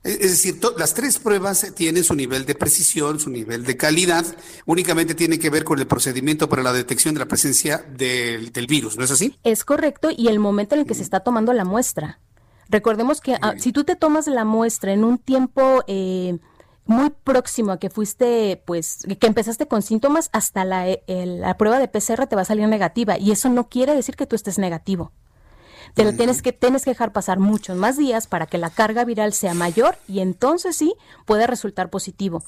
[0.04, 4.24] E, es decir, las tres pruebas tienen su nivel de precisión, su nivel de calidad,
[4.64, 8.96] únicamente tiene que ver con el procedimiento para la detección de la presencia del, virus,
[8.96, 9.36] ¿no es así?
[9.42, 12.20] Es correcto, y el momento en el que se está tomando la muestra.
[12.68, 15.84] Recordemos que ah, si tú te tomas la muestra en un tiempo...
[15.86, 16.38] Eh,
[16.86, 21.88] muy próximo a que fuiste, pues, que empezaste con síntomas, hasta la, la prueba de
[21.88, 23.18] PCR te va a salir negativa.
[23.18, 25.12] Y eso no quiere decir que tú estés negativo.
[25.94, 29.04] Te lo tienes que, tienes que dejar pasar muchos más días para que la carga
[29.04, 30.94] viral sea mayor y entonces sí
[31.24, 32.42] puede resultar positivo.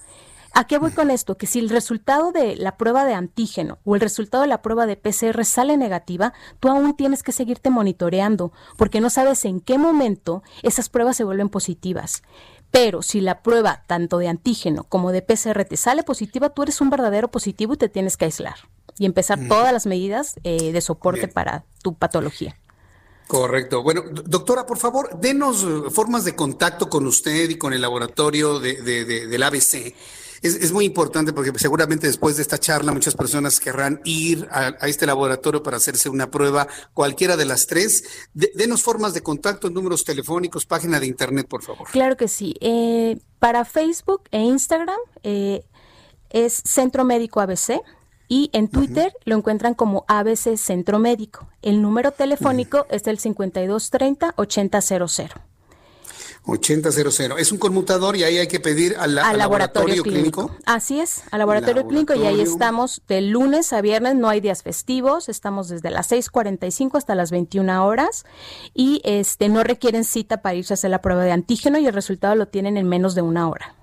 [0.55, 1.37] ¿A qué voy con esto?
[1.37, 4.87] Que si el resultado de la prueba de antígeno o el resultado de la prueba
[4.87, 9.79] de PCR sale negativa, tú aún tienes que seguirte monitoreando porque no sabes en qué
[9.79, 12.23] momento esas pruebas se vuelven positivas.
[12.71, 16.81] Pero si la prueba tanto de antígeno como de PCR te sale positiva, tú eres
[16.81, 18.57] un verdadero positivo y te tienes que aislar
[18.99, 19.49] y empezar Mm.
[19.49, 21.33] todas las medidas eh, de soporte Bien.
[21.33, 22.57] para tu patología.
[23.27, 23.83] Correcto.
[23.83, 27.83] Bueno, do- doctora, por favor, denos eh, formas de contacto con usted y con el
[27.83, 29.95] laboratorio de, de- de- del ABC.
[30.43, 34.75] Es, es muy importante porque seguramente después de esta charla muchas personas querrán ir a,
[34.81, 38.05] a este laboratorio para hacerse una prueba, cualquiera de las tres.
[38.35, 41.89] De- denos formas de contacto, números telefónicos, página de internet, por favor.
[41.91, 42.55] Claro que sí.
[42.61, 45.65] Eh, para Facebook e Instagram eh,
[46.31, 47.81] es Centro Médico ABC
[48.29, 51.49] y en Twitter lo encuentran como ABC Centro Médico.
[51.63, 54.33] El número telefónico es el 5230-8000.
[54.37, 55.29] 8000.
[57.39, 60.51] Es un conmutador y ahí hay que pedir al, la- Al al laboratorio, clínico.
[60.65, 62.53] Así es, al laboratorio, clínico y ahí Laboratorio.
[62.53, 67.31] estamos de lunes a viernes, no hay días festivos, estamos desde las 6:45 hasta las
[67.31, 68.25] 21 horas
[68.75, 71.93] y este no requieren cita para irse a hacer la prueba de antígeno y el
[71.95, 73.75] resultado lo tienen en menos de una hora.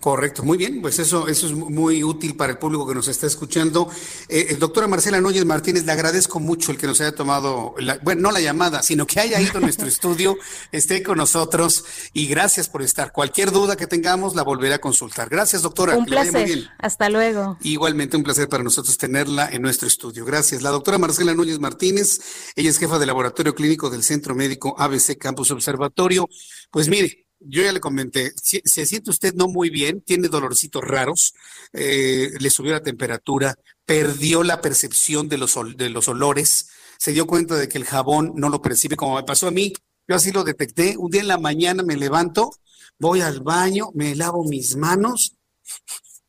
[0.00, 3.26] Correcto, muy bien, pues eso, eso es muy útil para el público que nos está
[3.26, 3.88] escuchando.
[4.28, 8.22] Eh, doctora Marcela Núñez Martínez, le agradezco mucho el que nos haya tomado, la- bueno,
[8.22, 10.36] no la llamada, sino que haya ido a nuestro estudio,
[10.72, 13.12] esté con nosotros y gracias por estar.
[13.12, 15.28] Cualquier duda que tengamos la volveré a consultar.
[15.28, 15.96] Gracias, doctora.
[15.96, 16.56] Un que le vaya muy placer.
[16.58, 16.68] bien.
[16.78, 17.58] Hasta luego.
[17.62, 20.24] Igualmente un placer para nosotros tenerla en nuestro estudio.
[20.24, 20.62] Gracias.
[20.62, 22.20] La doctora Marcela Núñez Martínez,
[22.54, 26.28] ella es jefa de laboratorio clínico del Centro Médico ABC Campus Observatorio.
[26.70, 30.82] Pues mire, yo ya le comenté, si- se siente usted no muy bien, tiene dolorcitos
[30.82, 31.34] raros,
[31.72, 33.54] eh, le subió la temperatura,
[33.84, 36.68] perdió la percepción de los, de los olores,
[36.98, 39.72] se dio cuenta de que el jabón no lo percibe como me pasó a mí.
[40.08, 40.96] Yo así lo detecté.
[40.96, 42.50] Un día en la mañana me levanto,
[42.98, 45.36] voy al baño, me lavo mis manos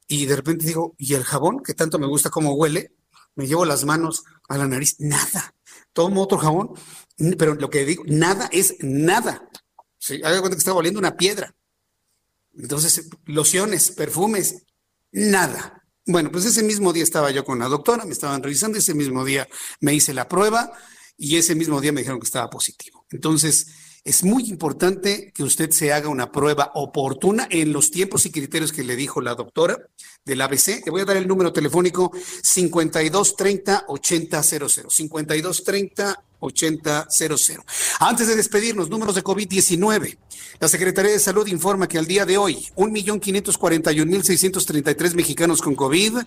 [0.07, 2.91] y de repente digo, ¿y el jabón que tanto me gusta cómo huele?
[3.35, 5.53] Me llevo las manos a la nariz, nada.
[5.93, 6.71] Tomo otro jabón,
[7.37, 9.49] pero lo que digo, nada es nada.
[10.09, 11.53] Haga cuenta que estaba oliendo una piedra.
[12.57, 14.63] Entonces, lociones, perfumes,
[15.11, 15.83] nada.
[16.05, 19.25] Bueno, pues ese mismo día estaba yo con la doctora, me estaban revisando, ese mismo
[19.25, 19.47] día
[19.81, 20.71] me hice la prueba
[21.17, 23.05] y ese mismo día me dijeron que estaba positivo.
[23.11, 23.67] Entonces,
[24.07, 28.71] es muy importante que usted se haga una prueba oportuna en los tiempos y criterios
[28.71, 29.77] que le dijo la doctora
[30.23, 30.85] del ABC.
[30.85, 34.89] Le voy a dar el número telefónico 5230 8000.
[34.89, 37.59] 5230 8000.
[37.99, 40.17] Antes de despedirnos, números de COVID-19.
[40.59, 46.17] La Secretaría de Salud informa que al día de hoy, 1.541.633 mexicanos con COVID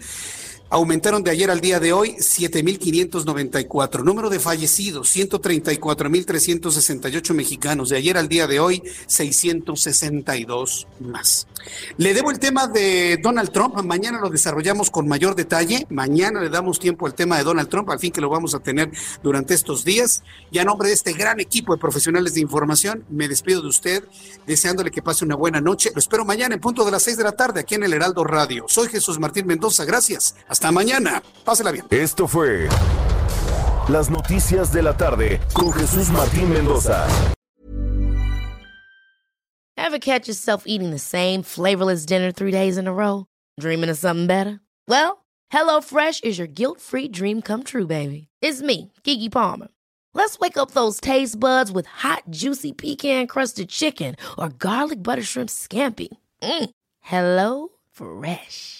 [0.70, 4.04] aumentaron de ayer al día de hoy 7.594.
[4.04, 7.88] Número de fallecidos, 134.368 mexicanos.
[7.90, 11.48] De ayer al día de hoy, 662 más.
[11.96, 13.74] Le debo el tema de Donald Trump.
[13.82, 15.86] Mañana lo desarrollamos con mayor detalle.
[15.90, 18.60] Mañana le damos tiempo al tema de Donald Trump, al fin que lo vamos a
[18.60, 18.92] tener
[19.22, 20.22] durante estos días.
[20.52, 24.04] Y a nombre de este gran equipo de profesionales de información, me despido de usted,
[24.46, 25.90] deseándole que pase una buena noche.
[25.94, 28.22] Lo espero mañana en punto de las 6 de la tarde aquí en el Heraldo
[28.22, 28.66] Radio.
[28.68, 29.84] Soy Jesús Martín Mendoza.
[29.84, 30.36] Gracias.
[30.60, 31.22] Hasta mañana.
[31.42, 31.86] Pásela bien.
[31.88, 32.68] Esto fue
[33.88, 37.08] las noticias de la tarde con Jesús Martín Mendoza.
[39.78, 43.24] Ever catch yourself eating the same flavorless dinner three days in a row?
[43.58, 44.60] Dreaming of something better?
[44.86, 48.28] Well, HelloFresh is your guilt-free dream come true, baby.
[48.42, 49.68] It's me, Kiki Palmer.
[50.12, 55.48] Let's wake up those taste buds with hot, juicy pecan-crusted chicken or garlic butter shrimp
[55.48, 56.08] scampi.
[56.42, 56.70] Mm.
[57.00, 58.79] Hello Fresh.